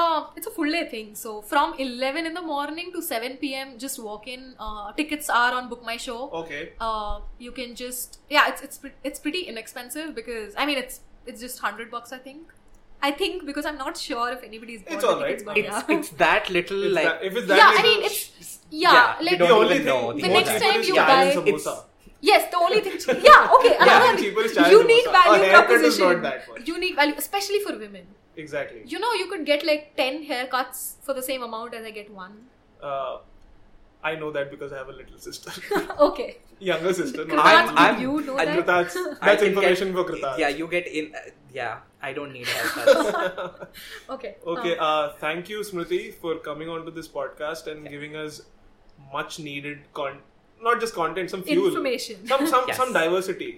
Uh, 0.00 0.26
it's 0.38 0.46
a 0.48 0.50
full 0.56 0.70
day 0.76 0.84
thing. 0.88 1.14
So 1.14 1.40
from 1.50 1.74
11 1.84 2.26
in 2.30 2.34
the 2.38 2.42
morning 2.42 2.90
to 2.94 3.00
7 3.02 3.36
p.m. 3.42 3.78
Just 3.84 3.98
walk 4.06 4.28
in. 4.32 4.42
Uh, 4.58 4.92
tickets 4.98 5.30
are 5.30 5.52
on 5.60 5.70
Book 5.70 5.84
My 5.90 5.96
Show. 5.96 6.18
Okay. 6.40 6.72
uh, 6.80 7.20
you 7.38 7.52
can 7.60 7.74
just 7.82 8.18
yeah 8.36 8.48
it's 8.50 8.62
it's 8.66 8.78
pre- 8.82 8.92
it's 9.10 9.18
pretty 9.28 9.40
inexpensive 9.52 10.14
because 10.20 10.52
I 10.64 10.66
mean 10.66 10.76
it's 10.84 11.00
it's 11.26 11.40
just 11.46 11.60
hundred 11.68 11.90
bucks. 11.96 12.12
I 12.12 12.18
think. 12.28 12.52
I 13.06 13.10
think 13.22 13.46
because 13.46 13.66
I'm 13.70 13.78
not 13.78 13.96
sure 14.02 14.26
if 14.34 14.42
anybody's 14.50 14.82
bought 14.82 14.94
It's 14.94 15.02
the 15.04 15.08
alright. 15.14 15.38
tickets, 15.38 15.42
but 15.48 15.56
It's 15.62 15.68
yeah. 15.88 15.96
it's 15.98 16.08
that 16.24 16.50
little 16.58 16.84
It's 16.84 16.94
like 16.98 17.04
that- 17.08 17.24
if 17.30 17.36
it's 17.40 17.48
that 17.48 17.58
yeah, 17.62 17.72
I 17.80 17.82
mean 17.88 18.04
it's 18.10 18.58
yeah, 18.70 19.18
we 19.20 19.26
like 19.30 19.38
the 19.38 19.48
only 19.56 19.76
thing 19.78 19.86
know 19.86 20.12
the 20.12 20.28
more 20.28 20.38
next 20.40 20.62
time 20.62 20.82
you 20.90 20.94
chai 21.00 21.06
buy- 21.10 21.24
It's- 21.24 21.66
samosa. 21.66 21.74
yes, 22.20 22.50
the 22.54 22.58
only 22.68 22.80
thing. 22.86 22.96
Yeah, 23.30 23.48
okay, 23.56 23.74
Yeah, 23.74 23.82
another 23.88 24.18
cheaper 24.22 24.42
is 24.50 24.54
chai 24.54 24.62
and 24.68 24.72
unique 24.78 25.10
value 25.18 25.42
A 25.42 25.46
is 25.46 25.52
proposition. 25.58 26.06
not 26.12 26.22
that. 26.28 26.66
Unique 26.74 26.96
value, 27.02 27.14
especially 27.24 27.60
for 27.66 27.74
women. 27.84 28.06
Exactly. 28.36 28.82
You 28.86 28.98
know, 28.98 29.12
you 29.14 29.26
could 29.28 29.46
get 29.46 29.64
like 29.64 29.96
ten 29.96 30.24
haircuts 30.26 30.94
for 31.02 31.14
the 31.14 31.22
same 31.22 31.42
amount 31.42 31.74
as 31.74 31.84
I 31.84 31.90
get 31.90 32.10
one. 32.12 32.36
Uh, 32.82 33.18
I 34.04 34.14
know 34.14 34.30
that 34.30 34.50
because 34.50 34.72
I 34.72 34.76
have 34.78 34.88
a 34.88 34.92
little 34.92 35.18
sister, 35.18 35.50
okay. 36.08 36.36
younger 36.60 36.92
sister. 36.92 37.24
Kritarth, 37.24 37.36
Not 37.36 37.46
I'm- 37.46 37.78
I'm- 37.84 38.00
you 38.00 38.20
know 38.26 38.36
I- 38.38 38.44
that? 38.44 38.66
That's 38.66 38.96
I 38.96 39.26
that's 39.30 39.42
information 39.42 39.92
get- 39.92 39.96
for 39.96 40.04
Kritarth. 40.12 40.38
Yeah, 40.38 40.48
you 40.48 40.68
get 40.68 40.86
in. 40.86 41.14
Uh, 41.14 41.18
yeah, 41.52 41.78
I 42.02 42.12
don't 42.12 42.32
need 42.32 42.46
haircuts. 42.46 43.66
Okay. 44.16 44.36
Okay, 44.54 44.76
um, 44.76 44.84
uh, 44.90 45.08
thank 45.24 45.48
you, 45.48 45.60
Smriti, 45.70 46.14
for 46.14 46.36
coming 46.50 46.68
onto 46.68 46.90
this 47.00 47.08
podcast 47.08 47.66
and 47.72 47.88
giving 47.88 48.14
us 48.16 48.42
much 49.12 49.38
needed 49.40 49.78
con, 49.94 50.18
not 50.62 50.78
just 50.80 50.94
content, 50.94 51.30
some 51.30 51.42
fuel, 51.42 51.68
Information. 51.68 52.26
some 52.26 52.46
some 52.46 52.64
Yes. 52.68 52.76
some 52.76 52.92
diversity, 52.92 53.50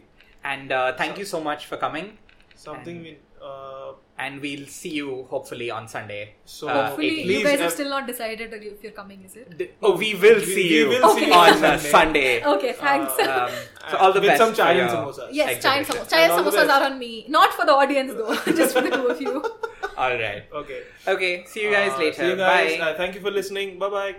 and 0.45 0.72
uh, 0.72 0.93
thank 0.97 1.18
you 1.18 1.24
so 1.37 1.41
much 1.53 1.66
for 1.66 1.76
coming. 1.76 2.16
something. 2.55 2.97
And- 2.97 3.05
we, 3.05 3.18
uh, 3.49 3.93
And 4.25 4.41
we'll 4.45 4.66
see 4.66 4.91
you 4.99 5.27
hopefully 5.31 5.66
on 5.71 5.85
Sunday. 5.91 6.23
so 6.45 6.69
Uh, 6.69 6.87
Hopefully, 6.87 7.23
you 7.33 7.43
guys 7.45 7.61
uh, 7.61 7.62
have 7.64 7.73
still 7.75 7.89
not 7.91 8.07
decided 8.09 8.53
if 8.71 8.83
you're 8.83 8.93
coming, 8.97 9.21
is 9.29 9.37
it? 9.37 9.57
di- 9.61 9.69
Oh, 9.81 9.93
we 9.97 10.09
will 10.25 10.41
we- 10.41 10.45
see 10.55 10.64
we 10.64 10.79
you 10.79 10.89
will 10.89 11.14
see 11.19 11.31
on 11.31 11.51
uh, 11.51 11.55
Sunday. 11.79 11.91
Sunday. 11.93 12.45
Okay, 12.55 12.73
thanks. 12.81 13.12
Uh, 13.27 13.29
Um, 13.37 13.53
so 13.93 13.97
all 13.99 14.12
the 14.16 14.21
with 14.25 14.31
best 14.31 14.43
some 14.45 14.55
chai 14.61 14.73
and 14.73 14.91
samosas. 14.97 15.29
yes, 15.41 15.62
chai 15.66 15.77
and 15.79 15.87
samosas. 15.87 16.11
Chai 16.14 16.23
and 16.23 16.33
And 16.33 16.41
all 16.41 16.51
the 16.51 16.57
samosas 16.59 16.75
are 16.79 16.85
on 16.91 16.99
me. 17.05 17.12
Not 17.39 17.55
for 17.61 17.64
the 17.71 17.77
audience 17.85 18.12
though, 18.23 18.35
just 18.62 18.75
for 18.79 18.83
the 18.89 18.91
two 18.97 19.07
of 19.16 19.21
you. 19.27 19.35
All 19.97 20.16
right. 20.25 20.43
Okay. 20.62 20.81
Okay. 21.16 21.33
See 21.53 21.62
you 21.66 21.71
guys 21.79 21.93
Uh, 21.93 21.99
later. 22.07 22.23
See 22.25 22.29
you 22.35 22.37
guys. 22.47 22.77
Bye. 22.79 22.85
Uh, 22.89 22.97
thank 23.03 23.14
you 23.14 23.21
for 23.29 23.31
listening. 23.43 23.79
Bye 23.85 23.91
bye. 23.99 24.16